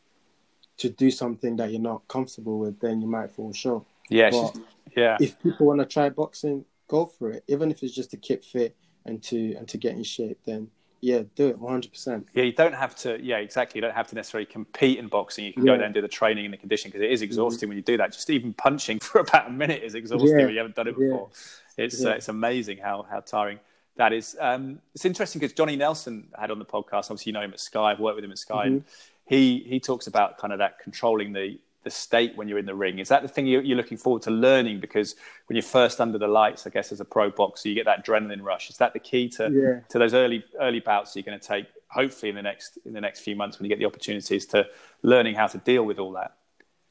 to 0.78 0.89
do 0.89 1.12
something 1.12 1.56
that 1.58 1.72
you're 1.72 1.82
not 1.82 2.08
comfortable 2.08 2.60
with, 2.60 2.80
then 2.80 3.01
you 3.01 3.08
might 3.08 3.32
fall 3.32 3.51
short. 3.53 3.84
Yeah, 4.10 4.49
yeah. 4.95 5.18
If 5.20 5.41
people 5.41 5.68
want 5.68 5.80
to 5.80 5.86
try 5.86 6.10
boxing, 6.10 6.66
go 6.88 7.06
for 7.06 7.32
it. 7.32 7.43
Even 7.47 7.72
if 7.72 7.84
it's 7.84 7.93
just 7.93 8.12
to 8.12 8.18
keep 8.18 8.43
fit 8.43 8.76
and 9.06 9.22
to 9.24 9.56
and 9.56 9.68
to 9.68 9.78
get 9.78 9.95
in 9.95 10.03
shape, 10.03 10.39
then 10.45 10.70
yeah, 11.01 11.22
do 11.36 11.49
it 11.49 11.60
100. 11.60 11.91
percent 11.91 12.28
Yeah, 12.34 12.43
you 12.43 12.53
don't 12.53 12.74
have 12.74 12.95
to. 12.97 13.22
Yeah, 13.22 13.38
exactly. 13.38 13.78
You 13.78 13.82
don't 13.84 13.95
have 13.95 14.08
to 14.08 14.16
necessarily 14.16 14.45
compete 14.45 14.97
in 14.97 15.08
boxing. 15.08 15.45
You 15.45 15.53
can 15.53 15.66
yeah. 15.66 15.74
go 15.74 15.78
there 15.78 15.86
and 15.86 15.93
do 15.93 16.01
the 16.01 16.08
training 16.08 16.45
and 16.45 16.53
the 16.53 16.58
conditioning 16.58 16.91
because 16.91 17.06
it 17.06 17.12
is 17.12 17.22
exhausting 17.22 17.68
mm-hmm. 17.68 17.70
when 17.70 17.78
you 17.78 17.84
do 17.84 17.97
that. 17.97 18.12
Just 18.12 18.30
even 18.30 18.53
punching 18.53 18.99
for 19.01 19.20
about 19.20 19.47
a 19.47 19.51
minute 19.51 19.84
is 19.84 19.95
exhausting 19.95 20.30
yeah. 20.32 20.45
when 20.45 20.53
you 20.53 20.58
haven't 20.58 20.76
done 20.76 20.88
it 20.88 20.97
before. 20.97 21.30
Yeah. 21.78 21.86
It's 21.86 22.03
uh, 22.03 22.12
it's 22.12 22.30
amazing 22.30 22.78
how 22.78 23.06
how 23.10 23.20
tiring 23.20 23.60
that 23.97 24.14
is. 24.14 24.36
Um, 24.39 24.80
it's 24.93 25.06
interesting 25.06 25.39
because 25.39 25.53
Johnny 25.53 25.76
Nelson 25.76 26.30
had 26.38 26.51
on 26.51 26.60
the 26.60 26.66
podcast. 26.66 27.12
Obviously, 27.12 27.32
you 27.32 27.34
know 27.34 27.41
him 27.41 27.53
at 27.53 27.60
Sky. 27.60 27.91
I've 27.91 27.99
worked 27.99 28.16
with 28.16 28.26
him 28.26 28.32
at 28.32 28.38
Sky. 28.38 28.66
Mm-hmm. 28.66 28.74
And 28.76 28.84
he 29.26 29.60
he 29.68 29.80
talks 29.80 30.08
about 30.08 30.38
kind 30.38 30.53
of 30.53 30.60
that 30.60 30.80
controlling 30.80 31.34
the 31.34 31.60
the 31.86 31.91
state 31.91 32.36
when 32.36 32.49
you're 32.49 32.59
in 32.59 32.65
the 32.65 32.75
ring? 32.75 32.99
Is 32.99 33.07
that 33.07 33.21
the 33.21 33.29
thing 33.29 33.47
you're, 33.47 33.63
looking 33.63 33.97
forward 33.97 34.23
to 34.23 34.31
learning? 34.31 34.81
Because 34.81 35.15
when 35.47 35.55
you're 35.55 35.63
first 35.63 36.01
under 36.01 36.17
the 36.17 36.27
lights, 36.27 36.67
I 36.67 36.71
guess 36.71 36.91
as 36.91 36.99
a 36.99 37.05
pro 37.05 37.29
boxer, 37.29 37.69
you 37.69 37.75
get 37.75 37.86
that 37.86 38.05
adrenaline 38.05 38.41
rush. 38.41 38.69
Is 38.69 38.77
that 38.77 38.91
the 38.91 38.99
key 38.99 39.29
to 39.29 39.49
yeah. 39.49 39.79
to 39.88 39.99
those 39.99 40.13
early 40.13 40.43
early 40.59 40.81
bouts 40.81 41.15
you're 41.15 41.23
going 41.23 41.39
to 41.39 41.47
take? 41.47 41.67
Hopefully, 41.88 42.31
in 42.31 42.36
the 42.36 42.41
next 42.41 42.77
in 42.86 42.91
the 42.91 42.99
next 42.99 43.21
few 43.21 43.38
months, 43.38 43.57
when 43.57 43.65
you 43.65 43.69
get 43.69 43.79
the 43.79 43.86
opportunities 43.86 44.45
to 44.47 44.65
learning 45.01 45.36
how 45.36 45.47
to 45.47 45.57
deal 45.59 45.86
with 45.86 45.99
all 45.99 46.11
that. 46.11 46.36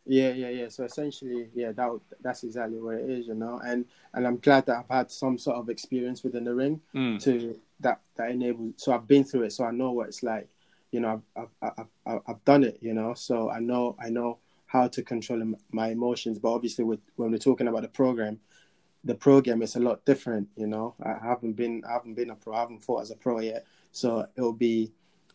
Yeah, 0.06 0.30
yeah, 0.30 0.50
yeah. 0.50 0.68
So 0.68 0.84
essentially, 0.84 1.48
yeah, 1.54 1.72
that 1.72 2.00
that's 2.20 2.44
exactly 2.44 2.78
what 2.78 2.96
it 2.96 3.08
is, 3.08 3.26
you 3.26 3.34
know. 3.34 3.60
And 3.64 3.86
and 4.12 4.26
I'm 4.26 4.38
glad 4.38 4.66
that 4.66 4.78
I've 4.78 4.96
had 4.96 5.10
some 5.10 5.38
sort 5.38 5.56
of 5.56 5.70
experience 5.70 6.22
within 6.22 6.44
the 6.44 6.54
ring 6.54 6.80
mm. 6.94 7.22
to 7.22 7.58
that 7.80 8.00
that 8.16 8.30
enables. 8.30 8.74
So 8.76 8.92
I've 8.92 9.08
been 9.08 9.24
through 9.24 9.44
it, 9.44 9.52
so 9.52 9.64
I 9.64 9.70
know 9.70 9.92
what 9.92 10.08
it's 10.08 10.22
like. 10.22 10.48
You 10.90 11.00
know, 11.00 11.22
I've 11.34 11.48
I've 11.62 11.86
I've, 12.06 12.20
I've 12.28 12.44
done 12.44 12.64
it. 12.64 12.78
You 12.82 12.92
know, 12.92 13.14
so 13.14 13.50
I 13.50 13.60
know 13.60 13.96
I 13.98 14.10
know 14.10 14.38
how 14.74 14.88
to 14.88 15.02
control 15.02 15.54
my 15.70 15.88
emotions. 15.88 16.38
But 16.38 16.52
obviously, 16.52 16.84
with, 16.84 17.00
when 17.14 17.30
we're 17.30 17.38
talking 17.38 17.68
about 17.68 17.82
the 17.82 17.88
program, 17.88 18.40
the 19.04 19.14
program 19.14 19.62
is 19.62 19.76
a 19.76 19.80
lot 19.80 20.04
different. 20.04 20.48
You 20.56 20.66
know, 20.66 20.94
I 21.02 21.16
haven't 21.22 21.52
been 21.52 21.82
I 21.88 21.92
haven't 21.92 22.14
been 22.14 22.30
a 22.30 22.34
pro. 22.34 22.54
I 22.54 22.60
haven't 22.60 22.80
fought 22.80 23.02
as 23.02 23.10
a 23.10 23.16
pro 23.16 23.38
yet, 23.38 23.64
so 23.92 24.26
it'll 24.36 24.52
be. 24.52 24.92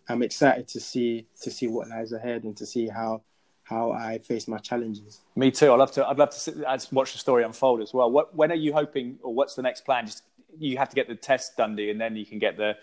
I'm 0.10 0.24
excited 0.24 0.68
to 0.70 0.80
see 0.80 1.26
to 1.42 1.50
see 1.50 1.68
what 1.68 1.88
lies 1.88 2.12
ahead 2.12 2.44
and 2.44 2.58
to 2.58 2.66
see 2.66 2.88
how 2.88 3.22
how 3.64 3.92
I 3.92 4.18
face 4.18 4.48
my 4.48 4.58
challenges. 4.58 5.22
Me 5.36 5.52
too. 5.52 5.72
I'd 5.72 5.78
love 5.78 5.92
to. 5.94 6.06
I'd 6.06 6.18
love 6.20 6.32
to 6.32 6.40
sit, 6.40 6.56
I'd 6.68 6.84
watch 6.92 7.14
the 7.14 7.20
story 7.20 7.44
unfold 7.44 7.82
as 7.82 7.94
well. 7.94 8.12
What 8.12 8.36
when 8.36 8.52
are 8.52 8.62
you 8.66 8.74
hoping, 8.74 9.20
or 9.24 9.34
what's 9.34 9.56
the 9.56 9.62
next 9.62 9.86
plan? 9.86 10.06
Just 10.06 10.24
you 10.58 10.78
have 10.78 10.90
to 10.90 10.96
get 10.96 11.08
the 11.08 11.16
test 11.16 11.56
done, 11.56 11.76
do, 11.78 11.90
and 11.90 12.02
then 12.02 12.16
you 12.18 12.26
can 12.26 12.40
get 12.40 12.58
the. 12.58 12.76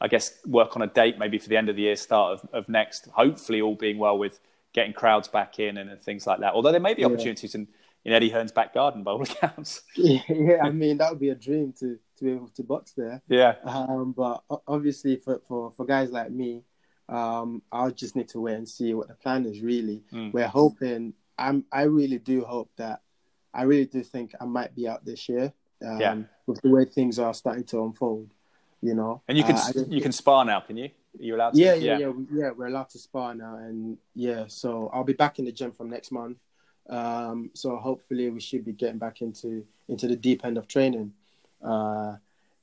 I 0.00 0.08
guess 0.08 0.38
work 0.44 0.76
on 0.76 0.82
a 0.82 0.86
date 0.86 1.18
maybe 1.18 1.38
for 1.38 1.48
the 1.48 1.56
end 1.56 1.70
of 1.70 1.76
the 1.76 1.82
year, 1.82 1.96
start 1.96 2.32
of, 2.34 2.48
of 2.52 2.68
next. 2.68 3.06
Hopefully, 3.14 3.62
all 3.62 3.76
being 3.76 3.96
well 3.96 4.18
with 4.18 4.40
getting 4.74 4.92
crowds 4.92 5.28
back 5.28 5.58
in 5.58 5.78
and, 5.78 5.88
and 5.88 6.02
things 6.02 6.26
like 6.26 6.40
that. 6.40 6.52
Although 6.52 6.72
there 6.72 6.80
may 6.80 6.94
be 6.94 7.04
opportunities 7.04 7.54
yeah. 7.54 7.60
in, 7.62 7.68
in 8.04 8.12
Eddie 8.12 8.28
Hearn's 8.28 8.52
back 8.52 8.74
garden 8.74 9.02
by 9.02 9.12
all 9.12 9.22
accounts. 9.30 9.82
Yeah, 9.96 10.20
yeah, 10.28 10.58
I 10.62 10.70
mean 10.70 10.98
that 10.98 11.10
would 11.10 11.20
be 11.20 11.30
a 11.30 11.34
dream 11.34 11.72
to 11.78 11.98
to 12.18 12.24
be 12.24 12.32
able 12.32 12.48
to 12.48 12.62
box 12.62 12.92
there. 12.92 13.22
Yeah. 13.28 13.54
Um, 13.64 14.12
but 14.12 14.42
obviously 14.68 15.16
for, 15.16 15.40
for, 15.48 15.72
for 15.72 15.84
guys 15.84 16.10
like 16.10 16.30
me, 16.30 16.62
um, 17.08 17.62
I'll 17.72 17.90
just 17.90 18.14
need 18.14 18.28
to 18.28 18.40
wait 18.40 18.54
and 18.54 18.68
see 18.68 18.94
what 18.94 19.08
the 19.08 19.14
plan 19.14 19.46
is. 19.46 19.60
Really, 19.62 20.02
mm. 20.12 20.32
we're 20.32 20.46
hoping. 20.46 21.14
I'm. 21.38 21.64
I 21.72 21.82
really 21.82 22.18
do 22.18 22.44
hope 22.44 22.70
that. 22.76 23.00
I 23.52 23.62
really 23.62 23.86
do 23.86 24.02
think 24.02 24.34
I 24.40 24.44
might 24.44 24.74
be 24.74 24.88
out 24.88 25.04
this 25.04 25.28
year. 25.28 25.52
Um, 25.84 26.00
yeah. 26.00 26.16
With 26.46 26.60
the 26.62 26.70
way 26.70 26.84
things 26.84 27.18
are 27.18 27.34
starting 27.34 27.64
to 27.64 27.84
unfold, 27.84 28.32
you 28.80 28.94
know. 28.94 29.22
And 29.28 29.38
you 29.38 29.44
can 29.44 29.56
uh, 29.56 29.72
you 29.88 30.00
can 30.00 30.12
spar 30.12 30.44
now, 30.44 30.60
can 30.60 30.76
you? 30.76 30.90
You're 31.18 31.36
allowed 31.36 31.54
to. 31.54 31.60
Yeah, 31.60 31.74
yeah, 31.74 31.98
yeah, 31.98 32.06
yeah, 32.08 32.12
yeah. 32.32 32.50
We're 32.50 32.66
allowed 32.66 32.90
to 32.90 32.98
spar 32.98 33.34
now, 33.34 33.56
and 33.56 33.96
yeah. 34.14 34.44
So 34.48 34.90
I'll 34.92 35.04
be 35.04 35.12
back 35.12 35.38
in 35.38 35.44
the 35.44 35.52
gym 35.52 35.72
from 35.72 35.90
next 35.90 36.10
month. 36.10 36.38
Um, 36.88 37.50
so 37.54 37.76
hopefully 37.76 38.28
we 38.30 38.40
should 38.40 38.64
be 38.64 38.72
getting 38.72 38.98
back 38.98 39.22
into 39.22 39.64
into 39.88 40.06
the 40.08 40.16
deep 40.16 40.44
end 40.44 40.58
of 40.58 40.68
training. 40.68 41.12
Uh, 41.62 42.16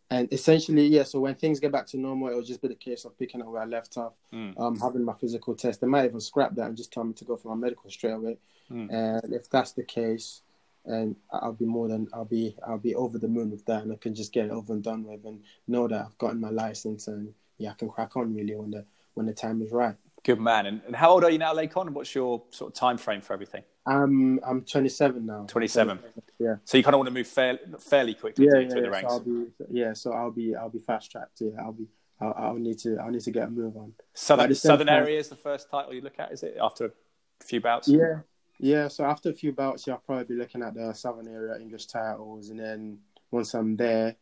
and 0.09 0.31
essentially, 0.33 0.87
yeah. 0.87 1.03
So 1.03 1.19
when 1.19 1.35
things 1.35 1.59
get 1.59 1.71
back 1.71 1.87
to 1.87 1.97
normal, 1.97 2.27
it'll 2.27 2.43
just 2.43 2.61
be 2.61 2.67
the 2.67 2.75
case 2.75 3.05
of 3.05 3.17
picking 3.17 3.41
up 3.41 3.47
where 3.47 3.61
I 3.61 3.65
left 3.65 3.97
off, 3.97 4.13
mm. 4.33 4.59
um, 4.59 4.77
having 4.77 5.05
my 5.05 5.13
physical 5.13 5.55
test. 5.55 5.79
They 5.79 5.87
might 5.87 6.05
even 6.05 6.19
scrap 6.19 6.53
that 6.55 6.67
and 6.67 6.75
just 6.75 6.91
tell 6.91 7.05
me 7.05 7.13
to 7.13 7.25
go 7.25 7.37
for 7.37 7.55
my 7.55 7.55
medical 7.55 7.89
straight 7.89 8.11
away. 8.11 8.37
Mm. 8.69 8.91
And 8.91 9.33
if 9.33 9.49
that's 9.49 9.71
the 9.71 9.83
case, 9.83 10.41
and 10.85 11.15
I'll 11.31 11.53
be 11.53 11.65
more 11.65 11.87
than 11.87 12.09
I'll 12.13 12.25
be 12.25 12.57
I'll 12.67 12.77
be 12.77 12.95
over 12.95 13.17
the 13.17 13.27
moon 13.29 13.51
with 13.51 13.65
that, 13.65 13.83
and 13.83 13.93
I 13.93 13.95
can 13.95 14.13
just 14.13 14.33
get 14.33 14.45
it 14.45 14.51
over 14.51 14.73
and 14.73 14.83
done 14.83 15.05
with, 15.05 15.23
and 15.25 15.41
know 15.67 15.87
that 15.87 16.05
I've 16.05 16.17
gotten 16.17 16.41
my 16.41 16.49
license 16.49 17.07
and 17.07 17.33
yeah, 17.61 17.71
I 17.71 17.73
can 17.73 17.89
crack 17.89 18.17
on 18.17 18.33
really 18.33 18.55
when 18.55 18.71
the 18.71 18.85
when 19.13 19.25
the 19.25 19.33
time 19.33 19.61
is 19.61 19.71
right. 19.71 19.95
Good 20.23 20.39
man. 20.39 20.67
And, 20.67 20.81
and 20.85 20.95
how 20.95 21.09
old 21.11 21.23
are 21.23 21.29
you 21.29 21.39
now, 21.39 21.53
Lakon? 21.53 21.89
What's 21.89 22.13
your 22.13 22.43
sort 22.51 22.71
of 22.71 22.79
time 22.79 22.97
frame 22.97 23.21
for 23.21 23.33
everything? 23.33 23.63
I'm 23.85 24.39
I'm 24.45 24.61
27 24.61 25.25
now. 25.25 25.45
27. 25.47 25.97
27 25.97 26.23
yeah. 26.39 26.55
So 26.65 26.77
you 26.77 26.83
kind 26.83 26.93
of 26.93 26.99
want 26.99 27.07
to 27.07 27.13
move 27.13 27.27
fair, 27.27 27.59
fairly 27.79 28.13
quickly 28.13 28.45
yeah, 28.45 28.59
yeah, 28.59 28.75
yeah, 28.75 28.81
the 28.81 28.89
ranks. 28.89 29.11
So 29.11 29.17
I'll 29.17 29.19
be, 29.19 29.47
yeah. 29.71 29.93
So 29.93 30.13
I'll 30.13 30.31
be 30.31 30.55
I'll 30.55 30.69
be 30.69 30.79
fast 30.79 31.11
tracked. 31.11 31.41
Yeah. 31.41 31.59
I'll 31.59 31.73
be 31.73 31.87
I'll, 32.19 32.33
I'll, 32.37 32.55
need 32.55 32.77
to 32.79 32.97
I'll 32.97 33.09
need 33.09 33.21
to 33.21 33.31
get 33.31 33.47
a 33.47 33.49
move 33.49 33.75
on. 33.77 33.93
Southern 34.13 34.53
Southern 34.53 34.87
time, 34.87 35.03
area 35.03 35.19
is 35.19 35.29
the 35.29 35.35
first 35.35 35.69
title 35.71 35.93
you 35.93 36.01
look 36.01 36.19
at. 36.19 36.31
Is 36.31 36.43
it 36.43 36.57
after 36.61 36.85
a 36.85 37.43
few 37.43 37.61
bouts? 37.61 37.87
Yeah. 37.87 38.19
Yeah. 38.59 38.87
So 38.89 39.05
after 39.05 39.29
a 39.29 39.33
few 39.33 39.51
bouts, 39.51 39.87
yeah, 39.87 39.95
I'll 39.95 40.01
probably 40.01 40.25
be 40.25 40.35
looking 40.35 40.61
at 40.61 40.75
the 40.75 40.93
Southern 40.93 41.27
area 41.27 41.59
English 41.59 41.87
titles, 41.87 42.49
and 42.49 42.59
then 42.59 42.99
once 43.31 43.55
I'm 43.55 43.75
there, 43.75 44.15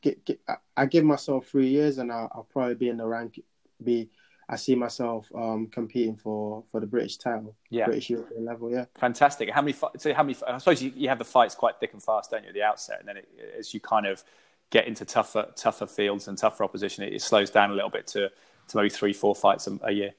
get, 0.00 0.24
get, 0.24 0.40
I, 0.76 0.86
give 0.86 1.04
myself 1.04 1.46
three 1.46 1.68
years, 1.68 1.98
and 1.98 2.10
I'll, 2.12 2.30
I'll 2.34 2.48
probably 2.50 2.74
be 2.74 2.88
in 2.88 2.96
the 2.96 3.06
rank 3.06 3.40
be 3.82 4.10
I 4.50 4.56
see 4.56 4.74
myself 4.74 5.30
um, 5.32 5.68
competing 5.68 6.16
for, 6.16 6.64
for 6.72 6.80
the 6.80 6.86
British 6.86 7.18
title, 7.18 7.54
yeah. 7.70 7.84
British 7.84 8.10
European 8.10 8.44
level. 8.44 8.68
Yeah, 8.68 8.86
fantastic. 8.98 9.48
How 9.48 9.62
many? 9.62 9.76
So 9.96 10.12
how 10.12 10.24
many? 10.24 10.36
I 10.46 10.58
suppose 10.58 10.82
you, 10.82 10.92
you 10.96 11.08
have 11.08 11.18
the 11.18 11.24
fights 11.24 11.54
quite 11.54 11.78
thick 11.78 11.92
and 11.92 12.02
fast, 12.02 12.32
don't 12.32 12.42
you, 12.42 12.48
at 12.48 12.54
the 12.54 12.62
outset, 12.64 12.98
and 12.98 13.08
then 13.08 13.18
it, 13.18 13.28
as 13.56 13.72
you 13.72 13.78
kind 13.78 14.06
of 14.06 14.24
get 14.70 14.88
into 14.88 15.04
tougher 15.04 15.46
tougher 15.54 15.86
fields 15.86 16.26
and 16.26 16.36
tougher 16.36 16.64
opposition, 16.64 17.04
it, 17.04 17.12
it 17.12 17.22
slows 17.22 17.48
down 17.50 17.70
a 17.70 17.74
little 17.74 17.90
bit 17.90 18.08
to 18.08 18.28
to 18.68 18.76
maybe 18.76 18.90
three, 18.90 19.12
four 19.12 19.36
fights 19.36 19.68
a, 19.68 19.78
a, 19.82 19.92
year. 19.92 20.10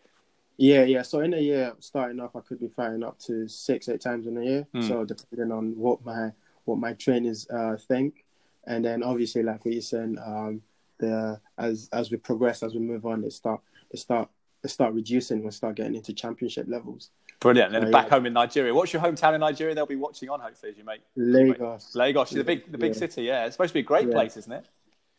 Yeah, 0.57 0.83
yeah. 0.83 1.01
So 1.01 1.19
in 1.19 1.33
a 1.33 1.39
year, 1.39 1.73
starting 1.79 2.19
off, 2.21 2.35
I 2.35 2.39
could 2.39 2.59
be 2.59 2.67
fighting 2.69 3.03
up 3.03 3.19
to 3.19 3.47
six, 3.49 3.89
eight 3.89 4.01
times 4.01 4.27
in 4.27 4.37
a 4.37 4.43
year. 4.43 4.67
Mm. 4.73 4.87
So 4.87 5.03
depending 5.03 5.51
on 5.51 5.77
what 5.77 6.05
my 6.05 6.31
what 6.63 6.77
my 6.77 6.93
trainers 6.93 7.49
uh, 7.49 7.75
think, 7.75 8.20
and 8.65 8.85
then 8.85 9.03
obviously, 9.03 9.43
like 9.43 9.65
what 9.65 9.73
you're 9.73 9.81
saying, 9.81 10.17
um, 10.23 10.61
the 10.99 11.39
as 11.57 11.89
as 11.91 12.11
we 12.11 12.17
progress, 12.17 12.63
as 12.63 12.73
we 12.73 12.79
move 12.79 13.05
on, 13.05 13.23
it 13.23 13.33
start 13.33 13.61
it 13.89 13.97
start 13.97 14.29
it 14.63 14.69
start 14.69 14.93
reducing. 14.93 15.43
We 15.43 15.51
start 15.51 15.75
getting 15.75 15.95
into 15.95 16.13
championship 16.13 16.67
levels. 16.67 17.09
Brilliant. 17.39 17.73
And 17.73 17.83
then 17.83 17.89
uh, 17.89 17.97
back 17.97 18.05
yeah. 18.05 18.11
home 18.11 18.27
in 18.27 18.33
Nigeria. 18.33 18.73
What's 18.73 18.93
your 18.93 19.01
hometown 19.01 19.33
in 19.33 19.41
Nigeria? 19.41 19.73
They'll 19.73 19.87
be 19.87 19.95
watching 19.95 20.29
on, 20.29 20.39
hopefully, 20.39 20.71
as 20.71 20.77
you 20.77 20.83
make 20.83 21.01
Lagos. 21.15 21.95
Lagos, 21.95 22.29
the 22.29 22.43
big 22.43 22.71
the 22.71 22.77
big 22.77 22.93
yeah. 22.93 22.99
city. 22.99 23.23
Yeah, 23.23 23.45
it's 23.45 23.55
supposed 23.55 23.71
to 23.71 23.73
be 23.73 23.79
a 23.79 23.83
great 23.83 24.07
yeah. 24.07 24.13
place, 24.13 24.37
isn't 24.37 24.51
it? 24.51 24.65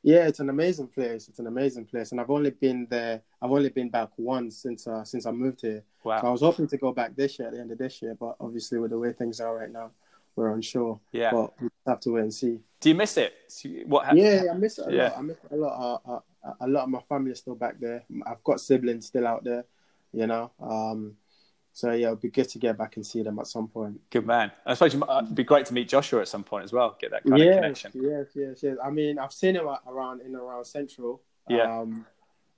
Yeah, 0.05 0.27
it's 0.27 0.41
an 0.41 0.49
amazing 0.49 0.89
place. 0.89 1.29
It's 1.29 1.39
an 1.39 1.47
amazing 1.47 1.85
place, 1.85 2.11
and 2.11 2.21
I've 2.21 2.31
only 2.31 2.51
been 2.51 2.87
there. 2.91 3.23
I've 3.41 3.53
only 3.53 3.69
been 3.69 3.89
back 3.89 4.11
once 4.17 4.57
since 4.57 4.87
uh, 4.87 5.05
since 5.05 5.27
I 5.27 5.33
moved 5.33 5.61
here. 5.63 5.83
Wow. 6.05 6.21
So 6.21 6.27
I 6.27 6.31
was 6.31 6.41
hoping 6.41 6.67
to 6.69 6.77
go 6.77 6.93
back 6.93 7.15
this 7.15 7.39
year 7.39 7.49
at 7.49 7.55
the 7.55 7.61
end 7.61 7.71
of 7.71 7.79
this 7.79 8.03
year, 8.03 8.17
but 8.19 8.37
obviously 8.41 8.79
with 8.79 8.91
the 8.91 8.99
way 8.99 9.13
things 9.13 9.41
are 9.41 9.57
right 9.57 9.71
now, 9.71 9.91
we're 10.37 10.53
unsure. 10.53 11.01
Yeah. 11.13 11.31
But 11.33 11.61
we 11.61 11.69
have 11.87 12.01
to 12.01 12.11
wait 12.11 12.23
and 12.23 12.35
see. 12.35 12.61
Do 12.81 12.89
you 12.89 12.95
miss 12.95 13.17
it? 13.17 13.35
What? 13.87 14.05
Happened? 14.05 14.23
Yeah, 14.23 14.43
I 14.51 14.55
miss 14.55 14.79
it 14.79 14.89
a 14.89 14.93
yeah. 14.93 15.03
lot. 15.05 15.19
I 15.19 15.23
miss 15.23 15.37
it 15.45 15.53
a 15.53 15.57
lot. 15.57 16.01
Uh, 16.05 16.13
uh, 16.13 16.55
a 16.61 16.69
lot 16.69 16.85
of 16.85 16.89
my 16.89 17.01
family 17.09 17.31
is 17.31 17.39
still 17.39 17.55
back 17.55 17.79
there. 17.79 18.05
I've 18.27 18.43
got 18.43 18.61
siblings 18.61 19.07
still 19.07 19.27
out 19.27 19.45
there. 19.45 19.65
You 20.13 20.27
know. 20.27 20.51
Um, 20.61 21.17
so 21.75 21.93
yeah, 21.93 22.09
it'd 22.09 22.21
be 22.21 22.29
good 22.29 22.49
to 22.51 22.59
get 22.59 22.77
back 22.77 22.97
and 22.97 23.07
see 23.07 23.23
them 23.23 23.39
at 23.39 23.47
some 23.47 23.67
point. 23.67 23.99
Good 24.11 24.27
man. 24.27 24.53
I 24.67 24.75
suppose 24.75 24.95
it'd 24.95 25.09
uh, 25.09 25.23
be 25.23 25.45
great 25.45 25.67
to 25.67 25.75
meet 25.75 25.89
Joshua 25.89 26.21
at 26.21 26.29
some 26.29 26.45
point 26.45 26.65
as 26.65 26.73
well. 26.73 26.97
Get 27.01 27.13
that 27.13 27.25
kind 27.25 27.39
yes, 27.39 27.49
of 27.49 27.63
connection. 27.63 27.93
Yes, 27.95 28.27
yes, 28.35 28.63
yes. 28.63 28.77
I 28.85 28.91
mean, 28.91 29.19
I've 29.19 29.33
seen 29.33 29.57
him 29.57 29.69
around 29.87 30.21
in 30.21 30.35
around 30.35 30.65
Central. 30.67 31.23
Yeah. 31.49 31.81
Um, 31.81 32.07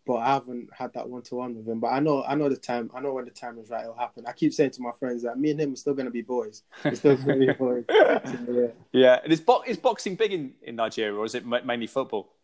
but 0.07 0.17
I 0.17 0.35
haven't 0.35 0.69
had 0.73 0.93
that 0.95 1.09
one 1.09 1.23
to 1.23 1.37
one 1.37 1.57
with 1.57 1.67
him. 1.67 1.81
But 1.81 1.89
I 1.89 2.01
know, 2.01 2.23
I 2.25 2.35
know 2.35 2.49
the 2.49 2.57
time. 2.57 2.91
I 2.95 3.01
know 3.01 3.13
when 3.15 3.25
the 3.25 3.31
time 3.31 3.59
is 3.59 3.71
right, 3.71 3.83
it'll 3.83 3.97
happen. 3.97 4.25
I 4.27 4.33
keep 4.33 4.53
saying 4.53 4.73
to 4.73 4.83
my 4.83 4.93
friends 4.93 5.23
that 5.23 5.39
me 5.39 5.51
and 5.51 5.61
him 5.61 5.73
are 5.73 5.77
still 5.77 5.95
going 5.95 6.07
to 6.07 6.13
be 6.13 6.23
boys. 6.23 6.63
We're 6.85 6.95
still 6.95 7.17
going 7.17 7.41
to 7.41 7.47
be 7.47 7.53
boys. 7.53 7.85
Yeah. 7.91 8.69
Yeah. 8.93 9.21
And 9.23 9.33
is, 9.33 9.41
bo- 9.41 9.63
is 9.67 9.77
boxing 9.77 10.17
big 10.17 10.33
in, 10.33 10.55
in 10.63 10.77
Nigeria, 10.77 11.15
or 11.15 11.25
is 11.25 11.35
it 11.35 11.47
mainly 11.47 11.87
football? 11.87 12.35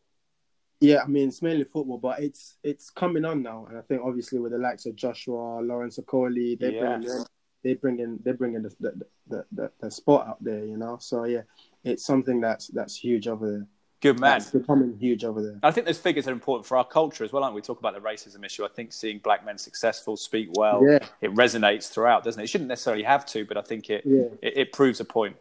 Yeah, 0.80 1.02
I 1.04 1.06
mean 1.06 1.28
it's 1.28 1.42
mainly 1.42 1.64
football, 1.64 1.98
but 1.98 2.20
it's 2.20 2.56
it's 2.64 2.88
coming 2.88 3.26
on 3.26 3.42
now, 3.42 3.66
and 3.68 3.76
I 3.76 3.82
think 3.82 4.00
obviously 4.02 4.38
with 4.38 4.52
the 4.52 4.58
likes 4.58 4.86
of 4.86 4.96
Joshua, 4.96 5.60
Lawrence 5.60 5.98
Okolie, 5.98 6.58
they 6.58 6.72
yes. 6.72 6.80
bring 6.80 7.02
in, 7.04 7.24
they 7.62 7.74
bring 7.74 7.98
in 7.98 8.18
they 8.24 8.32
bring 8.32 8.54
in 8.54 8.62
the 8.62 8.74
the, 8.80 9.00
the 9.28 9.44
the, 9.52 9.70
the 9.78 9.90
sport 9.90 10.26
out 10.26 10.42
there, 10.42 10.64
you 10.64 10.78
know. 10.78 10.96
So 10.98 11.24
yeah, 11.24 11.42
it's 11.84 12.06
something 12.06 12.40
that's 12.40 12.68
that's 12.68 12.96
huge 12.96 13.28
over 13.28 13.50
there. 13.50 13.66
Good 14.00 14.18
man. 14.18 14.38
It's 14.38 14.50
becoming 14.50 14.96
huge 14.98 15.24
over 15.24 15.42
there. 15.42 15.58
I 15.62 15.70
think 15.70 15.86
those 15.86 15.98
figures 15.98 16.26
are 16.26 16.32
important 16.32 16.66
for 16.66 16.78
our 16.78 16.86
culture 16.86 17.22
as 17.22 17.32
well, 17.32 17.44
aren't 17.44 17.54
we? 17.54 17.60
Talk 17.60 17.80
about 17.80 17.92
the 17.92 18.00
racism 18.00 18.44
issue. 18.44 18.64
I 18.64 18.68
think 18.68 18.92
seeing 18.92 19.18
black 19.18 19.44
men 19.44 19.58
successful, 19.58 20.16
speak 20.16 20.48
well, 20.54 20.82
yeah. 20.88 21.00
it 21.20 21.34
resonates 21.34 21.90
throughout, 21.90 22.24
doesn't 22.24 22.40
it? 22.40 22.44
It 22.44 22.46
shouldn't 22.46 22.68
necessarily 22.68 23.02
have 23.02 23.26
to, 23.26 23.44
but 23.44 23.58
I 23.58 23.62
think 23.62 23.90
it, 23.90 24.02
yeah. 24.06 24.28
it, 24.40 24.56
it 24.56 24.72
proves 24.72 25.00
a 25.00 25.04
point. 25.04 25.36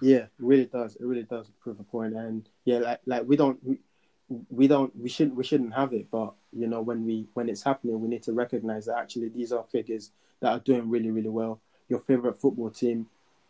Yeah, 0.00 0.16
it 0.18 0.30
really 0.38 0.64
does. 0.64 0.96
It 0.96 1.04
really 1.04 1.24
does 1.24 1.50
prove 1.60 1.78
a 1.78 1.82
point. 1.82 2.14
And 2.14 2.48
yeah, 2.64 2.78
like 2.78 3.00
like 3.04 3.22
we 3.26 3.36
don't 3.36 3.62
we, 3.62 3.78
we 4.48 4.66
don't 4.66 4.94
we 4.96 5.10
shouldn't 5.10 5.36
we 5.36 5.44
shouldn't 5.44 5.74
have 5.74 5.92
it, 5.92 6.10
but 6.10 6.32
you 6.52 6.66
know 6.66 6.80
when 6.80 7.04
we 7.04 7.26
when 7.34 7.50
it's 7.50 7.62
happening, 7.62 8.00
we 8.00 8.08
need 8.08 8.22
to 8.22 8.32
recognize 8.32 8.86
that 8.86 8.96
actually 8.96 9.28
these 9.28 9.52
are 9.52 9.64
figures 9.64 10.12
that 10.40 10.52
are 10.52 10.60
doing 10.60 10.88
really 10.88 11.10
really 11.10 11.28
well. 11.28 11.60
Your 11.90 12.00
favorite 12.00 12.40
football 12.40 12.70
team 12.70 13.08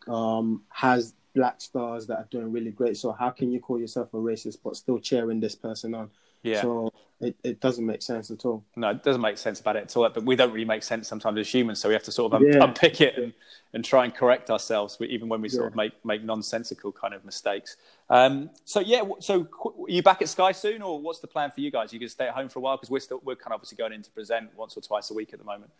um, 0.09 0.63
has 0.71 1.15
black 1.35 1.61
stars 1.61 2.07
that 2.07 2.19
are 2.19 2.29
doing 2.31 2.53
really 2.53 2.71
great. 2.71 2.97
So 2.97 3.13
how 3.13 3.31
can 3.31 3.51
you 3.51 3.61
call 3.61 3.79
yourself 3.79 4.13
a 4.15 4.17
racist 4.17 4.59
but 4.65 4.77
still 4.77 4.99
cheering 4.99 5.41
this 5.41 5.55
person 5.55 5.95
on? 5.95 6.11
Yeah. 6.43 6.63
So 6.63 6.93
it, 7.21 7.37
it 7.45 7.61
doesn't 7.61 7.85
make 7.85 8.01
sense 8.01 8.31
at 8.31 8.47
all. 8.47 8.65
No, 8.77 8.91
it 8.91 9.03
doesn't 9.03 9.21
make 9.21 9.37
sense 9.37 9.61
about 9.61 9.77
it 9.77 9.83
at 9.83 9.97
all. 9.97 10.09
But 10.09 10.25
we 10.25 10.37
don't 10.37 10.53
really 10.53 10.65
make 10.65 10.83
sense 10.83 11.07
sometimes 11.07 11.39
as 11.39 11.53
humans, 11.53 11.79
so 11.79 11.89
we 11.89 11.95
have 11.95 12.03
to 12.05 12.13
sort 12.13 12.33
of 12.33 12.41
un- 12.41 12.51
yeah. 12.51 12.65
unpick 12.65 13.03
it 13.03 13.17
and, 13.19 13.35
and 13.75 13.85
try 13.85 14.05
and 14.05 14.15
correct 14.15 14.49
ourselves, 14.51 14.97
even 15.01 15.29
when 15.29 15.43
we 15.43 15.51
sort 15.51 15.65
yeah. 15.65 15.69
of 15.69 15.77
make 15.77 16.05
make 16.05 16.25
nonsensical 16.25 16.93
kind 16.93 17.13
of 17.13 17.23
mistakes. 17.25 17.77
Um, 18.09 18.49
so 18.65 18.81
yeah, 18.81 19.03
so 19.19 19.47
are 19.65 19.91
you 19.91 20.03
back 20.03 20.23
at 20.23 20.31
Sky 20.31 20.53
soon, 20.53 20.81
or 20.81 20.99
what's 20.99 21.19
the 21.19 21.27
plan 21.27 21.51
for 21.51 21.61
you 21.61 21.71
guys? 21.71 21.93
You 21.93 21.99
can 21.99 22.09
stay 22.09 22.27
at 22.27 22.35
home 22.35 22.49
for 22.49 22.59
a 22.59 22.63
while 22.63 22.77
because 22.77 22.91
we're 22.91 23.01
still 23.01 23.21
we're 23.23 23.37
kind 23.37 23.53
of 23.53 23.57
obviously 23.57 23.77
going 23.77 23.93
in 23.93 24.03
to 24.03 24.11
present 24.11 24.49
once 24.57 24.75
or 24.77 24.81
twice 24.81 25.11
a 25.11 25.15
week 25.15 25.35
at 25.35 25.39
the 25.39 25.45
moment. 25.45 25.71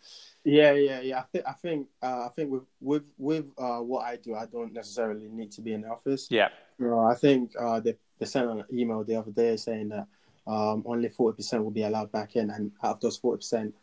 Yeah, 0.43 0.73
yeah, 0.73 1.01
yeah. 1.01 1.19
I 1.19 1.23
think 1.23 1.45
I 1.47 1.53
think 1.53 1.87
uh, 2.03 2.25
I 2.25 2.29
think 2.35 2.51
with 2.51 2.63
with 2.81 3.11
with 3.17 3.51
uh, 3.57 3.79
what 3.79 4.05
I 4.05 4.17
do, 4.17 4.35
I 4.35 4.45
don't 4.45 4.73
necessarily 4.73 5.27
need 5.27 5.51
to 5.53 5.61
be 5.61 5.73
in 5.73 5.81
the 5.81 5.89
office. 5.89 6.27
Yeah. 6.29 6.49
I 6.79 7.13
think 7.15 7.51
uh, 7.59 7.79
they 7.79 7.95
they 8.19 8.25
sent 8.25 8.49
an 8.49 8.63
email 8.71 9.03
the 9.03 9.15
other 9.15 9.31
day 9.31 9.55
saying 9.57 9.89
that 9.89 10.07
um, 10.47 10.83
only 10.85 11.09
40% 11.09 11.63
will 11.63 11.71
be 11.71 11.83
allowed 11.83 12.11
back 12.11 12.35
in. 12.35 12.49
And 12.49 12.71
out 12.83 12.95
of 12.95 13.01
those 13.01 13.19
40%, 13.19 13.73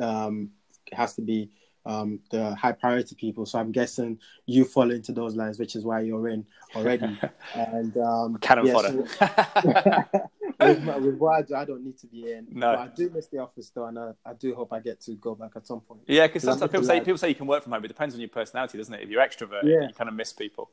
um, 0.00 0.50
has 0.92 1.14
to 1.14 1.22
be 1.22 1.50
um, 1.84 2.20
the 2.30 2.54
high 2.54 2.72
priority 2.72 3.14
people. 3.14 3.46
So 3.46 3.58
I'm 3.58 3.72
guessing 3.72 4.18
you 4.46 4.64
fall 4.64 4.90
into 4.90 5.12
those 5.12 5.36
lines, 5.36 5.58
which 5.58 5.76
is 5.76 5.84
why 5.84 6.00
you're 6.00 6.28
in 6.28 6.44
already. 6.74 7.18
and 7.54 7.96
um, 7.96 8.36
cannon 8.38 8.66
yeah, 8.66 8.72
fodder. 8.72 9.06
So, 9.06 10.28
with, 10.60 10.84
with, 10.84 11.14
what 11.16 11.36
I 11.36 11.42
do, 11.42 11.54
I 11.54 11.64
don't 11.64 11.84
need 11.84 11.98
to 11.98 12.06
be 12.06 12.32
in. 12.32 12.46
No, 12.50 12.72
but 12.72 12.78
I 12.78 12.88
do 12.88 13.10
miss 13.10 13.28
the 13.28 13.38
office 13.38 13.70
though, 13.74 13.86
and 13.86 13.98
I, 13.98 14.12
I 14.24 14.32
do 14.34 14.54
hope 14.54 14.72
I 14.72 14.80
get 14.80 15.00
to 15.02 15.12
go 15.14 15.34
back 15.34 15.52
at 15.54 15.66
some 15.66 15.80
point. 15.80 16.00
Yeah, 16.06 16.26
because 16.26 16.42
sometimes 16.42 16.72
people 16.72 16.86
say 16.86 17.00
people 17.00 17.18
say 17.18 17.28
you 17.28 17.34
can 17.34 17.46
work 17.46 17.62
from 17.62 17.72
home, 17.72 17.82
but 17.82 17.90
it 17.90 17.94
depends 17.94 18.14
on 18.14 18.20
your 18.20 18.30
personality, 18.30 18.78
doesn't 18.78 18.94
it? 18.94 19.02
If 19.02 19.10
you're 19.10 19.22
extrovert, 19.22 19.64
yeah. 19.64 19.86
you 19.86 19.94
kind 19.94 20.08
of 20.08 20.14
miss 20.14 20.32
people. 20.32 20.70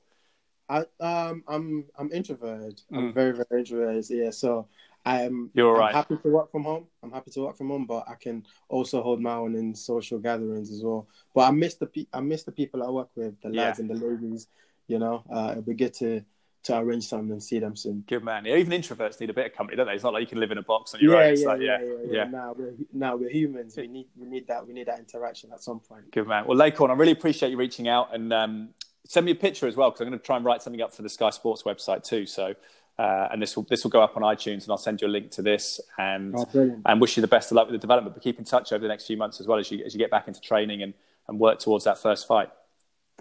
I 0.70 0.86
um 1.00 1.44
I'm 1.48 1.86
I'm 1.98 2.12
introverted. 2.12 2.82
I'm 2.92 3.12
mm. 3.12 3.14
very 3.14 3.34
very 3.34 3.60
introverted. 3.60 4.06
Yeah, 4.10 4.30
so 4.30 4.68
I'm, 5.06 5.50
You're 5.54 5.82
I'm 5.82 5.94
happy 5.94 6.18
to 6.18 6.30
work 6.30 6.52
from 6.52 6.64
home. 6.64 6.88
I'm 7.02 7.12
happy 7.12 7.32
to 7.32 7.42
work 7.42 7.58
from 7.58 7.70
home, 7.70 7.86
but 7.86 8.06
I 8.08 8.16
can 8.16 8.46
also 8.70 9.02
hold 9.02 9.22
my 9.22 9.36
own 9.36 9.56
in 9.56 9.76
social 9.76 10.20
gatherings 10.20 10.72
as 10.72 10.82
well. 10.84 11.08
But 11.36 11.42
I 11.42 11.52
miss 11.52 11.76
the 11.76 11.88
pe- 11.88 12.08
I 12.14 12.22
miss 12.22 12.44
the 12.44 12.52
people 12.52 12.84
I 12.84 12.90
work 12.90 13.10
with, 13.16 13.40
the 13.42 13.50
lads 13.50 13.80
yeah. 13.80 13.86
and 13.86 13.90
the 13.90 14.06
ladies. 14.06 14.48
You 14.88 15.00
know, 15.00 15.24
uh, 15.34 15.50
it'd 15.52 15.66
be 15.66 15.74
good 15.74 15.94
to 15.96 16.24
to 16.64 16.78
arrange 16.78 17.06
something 17.06 17.32
and 17.32 17.44
see 17.44 17.60
them 17.60 17.76
soon. 17.76 18.06
Good 18.08 18.24
man. 18.24 18.46
Yeah, 18.46 18.56
even 18.56 18.80
introverts 18.80 19.20
need 19.20 19.30
a 19.30 19.34
bit 19.34 19.48
of 19.48 19.54
company, 19.54 19.76
don't 19.76 19.86
they? 19.86 19.94
It's 19.94 20.04
not 20.04 20.14
like 20.14 20.22
you 20.22 20.28
can 20.28 20.40
live 20.40 20.52
in 20.52 20.58
a 20.58 20.64
box 20.64 20.94
on 20.94 21.02
your 21.02 21.22
yeah, 21.22 21.28
own. 21.28 21.38
Yeah, 21.38 21.48
like, 21.48 21.62
yeah, 21.62 21.82
yeah, 21.82 21.88
yeah, 21.88 22.14
yeah. 22.14 22.24
Now 22.26 22.56
we're 22.58 22.74
now 22.94 23.16
we're 23.18 23.30
humans. 23.30 23.76
We 23.76 23.88
need 23.88 24.08
we 24.16 24.28
need 24.28 24.48
that 24.48 24.66
we 24.66 24.74
need 24.74 24.88
that 24.88 25.00
interaction 25.00 25.52
at 25.52 25.62
some 25.62 25.80
point. 25.80 26.12
Good 26.12 26.28
man. 26.28 26.46
Well, 26.48 26.58
Laquan, 26.58 26.90
I 26.90 26.94
really 26.94 27.12
appreciate 27.12 27.50
you 27.50 27.58
reaching 27.58 27.90
out 27.90 28.16
and 28.16 28.32
um, 28.32 28.70
send 29.06 29.26
me 29.26 29.34
a 29.34 29.36
picture 29.36 29.68
as 29.68 29.76
well 29.76 29.90
because 29.90 30.02
I'm 30.02 30.08
going 30.08 30.20
to 30.20 30.26
try 30.26 30.38
and 30.38 30.46
write 30.46 30.62
something 30.62 30.82
up 30.82 30.94
for 30.94 31.02
the 31.02 31.10
Sky 31.10 31.30
Sports 31.30 31.64
website 31.64 32.04
too. 32.04 32.26
So 32.26 32.54
uh, 33.00 33.30
and 33.32 33.42
this 33.42 33.56
will 33.56 33.64
this 33.64 33.84
will 33.84 33.92
go 33.92 34.02
up 34.02 34.16
on 34.16 34.24
iTunes, 34.24 34.64
and 34.64 34.70
I'll 34.70 34.78
send 34.78 35.02
you 35.02 35.08
a 35.08 35.10
link 35.10 35.32
to 35.32 35.42
this, 35.42 35.82
and 35.98 36.36
oh, 36.38 36.82
and 36.86 37.02
wish 37.02 37.18
you 37.18 37.22
the 37.22 37.28
best 37.28 37.52
of 37.52 37.56
luck 37.56 37.68
with 37.68 37.74
the 37.74 37.80
development. 37.80 38.16
But 38.16 38.24
keep 38.24 38.38
in 38.38 38.46
touch 38.46 38.72
over 38.72 38.82
the 38.82 38.88
next 38.88 39.08
few 39.08 39.18
months 39.18 39.40
as 39.40 39.48
well 39.48 39.58
as 39.58 39.72
you 39.72 39.84
as 39.84 39.94
you 39.94 39.98
get 39.98 40.12
back 40.12 40.28
into 40.28 40.40
training 40.40 40.84
and, 40.84 40.94
and 41.28 41.40
work 41.40 41.60
towards 41.60 41.86
that 41.86 41.98
first 41.98 42.28
fight. 42.28 42.50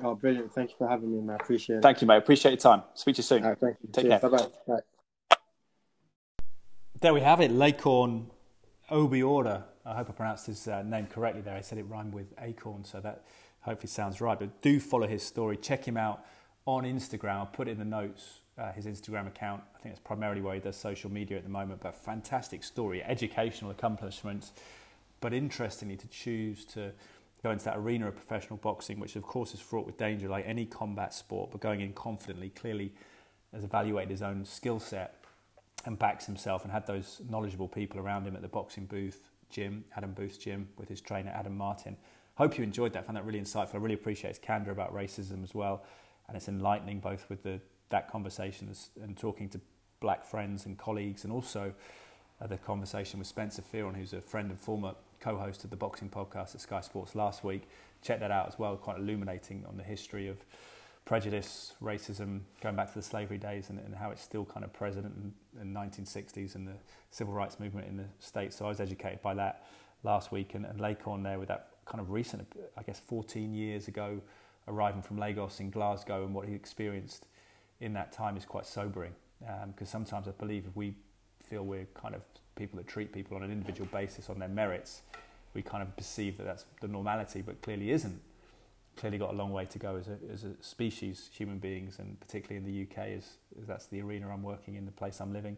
Oh, 0.03 0.15
brilliant! 0.15 0.53
Thank 0.53 0.71
you 0.71 0.77
for 0.77 0.89
having 0.89 1.11
me, 1.11 1.21
man. 1.21 1.37
I 1.41 1.43
appreciate 1.43 1.77
it. 1.77 1.83
Thank 1.83 2.03
you, 2.03 2.07
mate. 2.07 2.19
Appreciate 2.19 2.51
your 2.51 2.59
time. 2.59 2.83
Speak 2.95 3.15
to 3.17 3.21
you 3.21 3.23
soon. 3.23 3.45
Right, 3.45 3.59
thank 3.59 3.77
you. 3.83 3.89
Take 3.93 4.05
Cheers. 4.07 4.21
care. 4.21 4.31
Bye 4.31 4.47
bye. 4.69 5.37
There 7.01 7.15
we 7.15 7.21
have 7.23 7.41
it, 7.41 7.51
Laquan 7.51 8.27
Obiora. 8.91 9.65
I 9.85 9.95
hope 9.95 10.11
I 10.11 10.13
pronounced 10.13 10.47
his 10.47 10.69
uh, 10.69 10.83
name 10.83 11.07
correctly 11.07 11.41
there. 11.41 11.57
I 11.57 11.63
said 11.63 11.79
it 11.79 11.85
rhymed 11.85 12.13
with 12.13 12.33
acorn, 12.41 12.85
so 12.85 13.01
that 13.01 13.25
hopefully 13.63 13.89
sounds 13.89 14.21
right. 14.21 14.39
But 14.39 14.61
do 14.61 14.79
follow 14.79 15.09
his 15.09 15.23
story. 15.23 15.57
Check 15.57 15.89
him 15.89 15.97
out 15.97 16.25
on 16.67 16.85
Instagram. 16.85 17.37
I'll 17.37 17.47
put 17.47 17.69
it 17.69 17.73
in 17.73 17.79
the 17.79 17.85
notes 17.85 18.42
uh, 18.59 18.73
his 18.73 18.87
Instagram 18.87 19.27
account. 19.27 19.63
I 19.75 19.79
think 19.79 19.95
that's 19.95 20.07
primarily 20.07 20.41
where 20.41 20.55
he 20.55 20.61
does 20.61 20.77
social 20.77 21.11
media 21.11 21.37
at 21.37 21.45
the 21.45 21.51
moment, 21.51 21.81
but 21.83 21.95
fantastic 21.95 22.65
story, 22.65 23.03
educational 23.03 23.71
accomplishments. 23.71 24.53
But 25.21 25.33
interestingly, 25.33 25.97
to 25.97 26.09
choose 26.09 26.65
to 26.67 26.93
go 27.43 27.51
into 27.51 27.65
that 27.65 27.77
arena 27.77 28.09
of 28.09 28.15
professional 28.15 28.59
boxing, 28.59 29.01
which 29.01 29.17
of 29.17 29.23
course 29.23 29.55
is 29.55 29.61
fraught 29.61 29.87
with 29.87 29.97
danger 29.97 30.29
like 30.29 30.45
any 30.47 30.65
combat 30.65 31.15
sport, 31.15 31.51
but 31.51 31.61
going 31.61 31.81
in 31.81 31.93
confidently, 31.93 32.51
clearly 32.51 32.93
has 33.53 33.65
evaluated 33.65 34.11
his 34.11 34.23
own 34.23 34.45
skill 34.45 34.79
set 34.81 35.25
and 35.85 35.99
backs 35.99 36.27
himself 36.27 36.63
and 36.63 36.73
had 36.73 36.87
those 36.87 37.21
knowledgeable 37.29 37.69
people 37.69 37.99
around 38.01 38.27
him 38.27 38.37
at 38.37 38.43
the 38.43 38.49
boxing 38.49 38.87
booth, 38.87 39.29
gym, 39.51 39.85
Adam 39.97 40.13
Booth's 40.13 40.39
gym, 40.39 40.69
with 40.79 40.89
his 40.89 41.01
trainer 41.01 41.31
Adam 41.35 41.57
Martin. 41.57 41.97
Hope 42.37 42.57
you 42.57 42.65
enjoyed 42.65 42.93
that. 42.93 43.01
I 43.01 43.03
found 43.03 43.17
that 43.17 43.27
really 43.27 43.41
insightful. 43.41 43.75
I 43.75 43.79
really 43.79 43.95
appreciate 43.95 44.31
his 44.31 44.39
candor 44.39 44.71
about 44.71 44.95
racism 44.95 45.43
as 45.43 45.55
well. 45.55 45.85
And 46.29 46.37
it's 46.37 46.49
enlightening 46.49 47.01
both 47.01 47.29
with 47.29 47.43
the 47.43 47.61
that 47.93 48.11
conversation 48.11 48.75
and 49.01 49.17
talking 49.17 49.49
to 49.51 49.61
black 50.01 50.25
friends 50.25 50.67
and 50.67 50.77
colleagues, 50.77 51.25
and 51.25 51.33
also 51.33 51.73
uh, 52.41 52.47
the 52.47 52.59
conversation 52.59 53.19
with 53.19 53.29
Spencer 53.29 53.63
Fearon, 53.63 53.95
who's 53.95 54.13
a 54.13 54.21
friend 54.21 54.51
and 54.51 54.59
former 54.59 54.95
co-host 55.21 55.63
of 55.63 55.71
the 55.71 55.77
boxing 55.77 56.09
podcast 56.11 56.55
at 56.55 56.61
Sky 56.61 56.81
Sports 56.81 57.15
last 57.15 57.45
week. 57.45 57.69
Check 58.03 58.19
that 58.21 58.33
out 58.33 58.49
as 58.49 58.59
well. 58.59 58.77
Quite 58.77 58.99
illuminating 58.99 59.65
on 59.69 59.77
the 59.77 59.85
history 59.85 60.27
of 60.27 60.39
prejudice, 61.05 61.75
racism, 61.83 62.41
going 62.61 62.75
back 62.77 62.89
to 62.89 62.95
the 62.95 63.03
slavery 63.03 63.39
days, 63.39 63.71
and, 63.71 63.79
and 63.79 63.95
how 63.95 64.11
it's 64.11 64.23
still 64.23 64.45
kind 64.45 64.65
of 64.65 64.73
present 64.73 65.07
in, 65.07 65.33
the 65.73 65.79
1960s 65.79 66.55
and 66.55 66.67
the 66.67 66.75
civil 67.11 67.33
rights 67.33 67.61
movement 67.61 67.87
in 67.87 67.97
the 67.97 68.07
states. 68.19 68.57
So 68.57 68.65
I 68.65 68.69
was 68.69 68.81
educated 68.81 69.23
by 69.23 69.35
that 69.35 69.67
last 70.03 70.33
week, 70.33 70.55
and, 70.55 70.67
and 70.67 70.81
Lakeon 70.81 71.23
there 71.23 71.39
with 71.39 71.49
that 71.49 71.69
kind 71.85 72.01
of 72.01 72.11
recent, 72.11 72.47
I 72.77 72.83
guess, 72.83 72.99
14 72.99 73.55
years 73.55 73.87
ago, 73.87 74.21
arriving 74.67 75.03
from 75.03 75.19
Lagos 75.19 75.61
in 75.61 75.71
Glasgow, 75.71 76.25
and 76.25 76.35
what 76.35 76.49
he 76.49 76.55
experienced 76.55 77.27
in 77.83 77.93
that 77.95 78.13
time 78.13 78.37
is 78.37 78.47
quite 78.47 78.65
sobering. 78.65 79.13
Because 79.41 79.95
um, 79.95 80.07
sometimes 80.07 80.29
I 80.29 80.31
believe 80.31 80.65
if 80.67 80.77
we 80.77 80.95
feel 81.45 81.65
we're 81.65 81.89
kind 81.95 82.15
of 82.15 82.23
people 82.55 82.77
that 82.79 82.87
treat 82.87 83.13
people 83.13 83.37
on 83.37 83.43
an 83.43 83.51
individual 83.51 83.89
basis 83.93 84.31
on 84.31 84.39
their 84.39 84.49
merits, 84.49 85.03
we 85.53 85.63
kind 85.63 85.83
of 85.83 85.95
perceive 85.97 86.39
that 86.39 86.45
that's 86.45 86.65
the 86.81 86.89
normality, 86.89 87.43
but 87.43 87.61
clearly 87.61 87.91
isn't. 87.91 88.21
Clearly 88.97 89.19
got 89.19 89.31
a 89.31 89.37
long 89.37 89.53
way 89.53 89.65
to 89.65 89.79
go 89.79 89.97
as 89.97 90.07
a, 90.07 90.17
as 90.33 90.45
a 90.45 90.53
species, 90.63 91.29
human 91.33 91.59
beings, 91.59 91.99
and 91.99 92.21
particularly 92.21 92.65
in 92.65 92.73
the 92.73 92.83
UK, 92.83 93.09
as, 93.09 93.37
that's 93.67 93.87
the 93.87 94.01
arena 94.01 94.31
I'm 94.33 94.43
working 94.43 94.77
in, 94.77 94.85
the 94.85 94.93
place 94.93 95.21
I'm 95.21 95.33
living. 95.33 95.57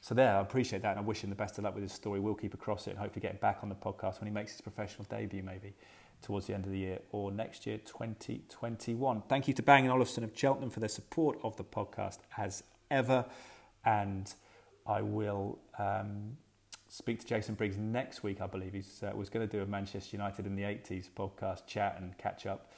So 0.00 0.14
there, 0.14 0.36
I 0.36 0.40
appreciate 0.40 0.82
that, 0.82 0.90
and 0.96 0.98
I 0.98 1.02
wish 1.02 1.22
him 1.22 1.30
the 1.30 1.36
best 1.36 1.56
of 1.58 1.64
luck 1.64 1.74
with 1.74 1.82
his 1.82 1.92
story. 1.92 2.20
We'll 2.20 2.34
keep 2.34 2.52
across 2.52 2.86
it, 2.88 2.90
and 2.90 2.98
hopefully 2.98 3.20
get 3.20 3.32
him 3.32 3.38
back 3.40 3.58
on 3.62 3.68
the 3.68 3.74
podcast 3.74 4.20
when 4.20 4.26
he 4.26 4.34
makes 4.34 4.52
his 4.52 4.60
professional 4.60 5.06
debut, 5.08 5.42
maybe 5.42 5.74
towards 6.24 6.46
the 6.46 6.54
end 6.54 6.64
of 6.64 6.72
the 6.72 6.78
year 6.78 6.98
or 7.12 7.30
next 7.30 7.66
year, 7.66 7.78
2021. 7.78 9.22
Thank 9.28 9.46
you 9.46 9.54
to 9.54 9.62
Bang 9.62 9.88
& 9.88 9.90
Olufsen 9.90 10.24
of 10.24 10.36
Cheltenham 10.36 10.70
for 10.70 10.80
their 10.80 10.88
support 10.88 11.38
of 11.42 11.56
the 11.56 11.64
podcast 11.64 12.18
as 12.38 12.64
ever, 12.90 13.26
and 13.84 14.32
I 14.86 15.02
will 15.02 15.58
um, 15.78 16.38
speak 16.88 17.20
to 17.20 17.26
Jason 17.26 17.54
Briggs 17.54 17.76
next 17.76 18.22
week. 18.22 18.40
I 18.40 18.46
believe 18.46 18.72
he 18.72 18.82
uh, 19.06 19.14
was 19.14 19.28
going 19.28 19.46
to 19.46 19.56
do 19.56 19.62
a 19.62 19.66
Manchester 19.66 20.16
United 20.16 20.46
in 20.46 20.56
the 20.56 20.62
80s 20.62 21.10
podcast 21.10 21.66
chat 21.66 21.96
and 22.00 22.16
catch 22.16 22.46
up. 22.46 22.72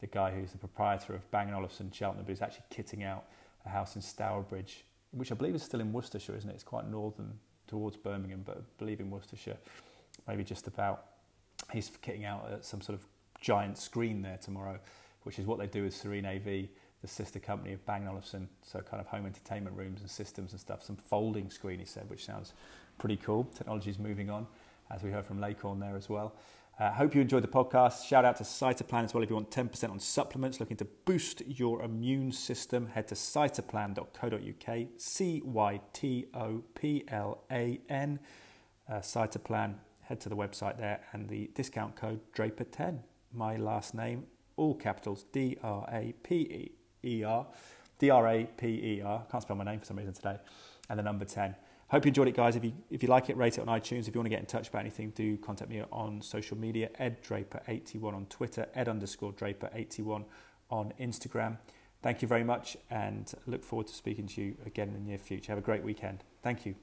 The 0.00 0.06
guy 0.06 0.30
who's 0.30 0.52
the 0.52 0.58
proprietor 0.58 1.14
of 1.14 1.28
Bang 1.32 1.52
& 1.52 1.54
Olufsen 1.54 1.90
Cheltenham, 1.92 2.26
who's 2.26 2.40
actually 2.40 2.66
kitting 2.72 3.04
out 3.04 3.24
a 3.66 3.68
house 3.68 3.96
in 3.96 4.02
Stourbridge, 4.02 4.84
which 5.10 5.32
I 5.32 5.34
believe 5.34 5.56
is 5.56 5.62
still 5.64 5.80
in 5.80 5.92
Worcestershire, 5.92 6.36
isn't 6.36 6.48
it? 6.48 6.54
It's 6.54 6.64
quite 6.64 6.88
northern 6.88 7.32
towards 7.66 7.96
Birmingham, 7.96 8.42
but 8.46 8.58
I 8.58 8.60
believe 8.78 9.00
in 9.00 9.10
Worcestershire, 9.10 9.56
maybe 10.28 10.44
just 10.44 10.68
about. 10.68 11.06
He's 11.72 11.90
kitting 12.02 12.24
out 12.24 12.64
some 12.64 12.80
sort 12.80 12.98
of 12.98 13.06
giant 13.40 13.78
screen 13.78 14.22
there 14.22 14.38
tomorrow, 14.38 14.78
which 15.22 15.38
is 15.38 15.46
what 15.46 15.58
they 15.58 15.66
do 15.66 15.84
with 15.84 15.94
Serene 15.94 16.26
AV 16.26 16.68
the 17.02 17.08
sister 17.08 17.40
company 17.40 17.72
of 17.72 17.84
Bang 17.84 18.06
Olufsen, 18.06 18.48
so 18.62 18.78
kind 18.78 19.00
of 19.00 19.08
home 19.08 19.26
entertainment 19.26 19.76
rooms 19.76 20.00
and 20.00 20.10
systems 20.10 20.52
and 20.52 20.60
stuff. 20.60 20.84
Some 20.84 20.96
folding 20.96 21.50
screen, 21.50 21.80
he 21.80 21.84
said, 21.84 22.08
which 22.08 22.24
sounds 22.24 22.54
pretty 22.98 23.16
cool. 23.16 23.44
Technology 23.54 23.90
is 23.90 23.98
moving 23.98 24.30
on, 24.30 24.46
as 24.88 25.02
we 25.02 25.10
heard 25.10 25.26
from 25.26 25.40
Lakeon 25.40 25.80
there 25.80 25.96
as 25.96 26.08
well. 26.08 26.36
I 26.78 26.84
uh, 26.84 26.92
hope 26.92 27.14
you 27.14 27.20
enjoyed 27.20 27.42
the 27.42 27.48
podcast. 27.48 28.06
Shout 28.06 28.24
out 28.24 28.36
to 28.36 28.44
Cytoplan 28.44 29.04
as 29.04 29.12
well. 29.12 29.22
If 29.22 29.30
you 29.30 29.36
want 29.36 29.50
10% 29.50 29.90
on 29.90 29.98
supplements 29.98 30.58
looking 30.58 30.76
to 30.78 30.86
boost 31.04 31.42
your 31.46 31.82
immune 31.82 32.32
system, 32.32 32.86
head 32.86 33.08
to 33.08 33.14
cytoplan.co.uk, 33.14 34.88
C 34.96 35.42
Y 35.44 35.80
T 35.92 36.26
O 36.32 36.62
P 36.74 37.04
L 37.08 37.44
A 37.50 37.80
N. 37.88 38.20
Uh, 38.88 38.94
Cytoplan, 38.94 39.74
head 40.02 40.20
to 40.20 40.28
the 40.28 40.36
website 40.36 40.78
there 40.78 41.00
and 41.12 41.28
the 41.28 41.50
discount 41.54 41.96
code 41.96 42.20
Draper10. 42.34 43.00
My 43.32 43.56
last 43.56 43.94
name, 43.94 44.24
all 44.56 44.74
capitals 44.74 45.24
D 45.32 45.56
R 45.62 45.88
A 45.92 46.14
P 46.22 46.34
E 46.34 46.72
E 47.04 47.24
R, 47.24 47.46
D 47.98 48.10
R 48.10 48.28
A 48.28 48.44
P 48.56 48.66
E 48.66 49.02
R. 49.04 49.26
Can't 49.30 49.42
spell 49.42 49.56
my 49.56 49.64
name 49.64 49.78
for 49.78 49.86
some 49.86 49.96
reason 49.96 50.12
today. 50.12 50.36
And 50.88 50.98
the 50.98 51.02
number 51.02 51.24
10. 51.24 51.54
Hope 51.88 52.06
you 52.06 52.08
enjoyed 52.08 52.28
it, 52.28 52.34
guys. 52.34 52.56
If 52.56 52.64
you, 52.64 52.72
if 52.90 53.02
you 53.02 53.08
like 53.08 53.28
it, 53.28 53.36
rate 53.36 53.58
it 53.58 53.60
on 53.60 53.66
iTunes. 53.66 54.08
If 54.08 54.14
you 54.14 54.20
want 54.20 54.26
to 54.26 54.30
get 54.30 54.40
in 54.40 54.46
touch 54.46 54.68
about 54.68 54.80
anything, 54.80 55.10
do 55.10 55.36
contact 55.36 55.70
me 55.70 55.82
on 55.92 56.22
social 56.22 56.56
media. 56.56 56.88
Ed 56.98 57.22
Draper81 57.22 58.14
on 58.14 58.26
Twitter, 58.26 58.66
Ed 58.74 58.88
underscore 58.88 59.32
Draper81 59.32 60.24
on 60.70 60.92
Instagram. 60.98 61.58
Thank 62.02 62.20
you 62.20 62.28
very 62.28 62.44
much 62.44 62.76
and 62.90 63.32
look 63.46 63.62
forward 63.62 63.86
to 63.88 63.94
speaking 63.94 64.26
to 64.28 64.42
you 64.42 64.56
again 64.66 64.88
in 64.88 64.94
the 64.94 65.00
near 65.00 65.18
future. 65.18 65.52
Have 65.52 65.58
a 65.58 65.62
great 65.62 65.84
weekend. 65.84 66.24
Thank 66.42 66.66
you. 66.66 66.74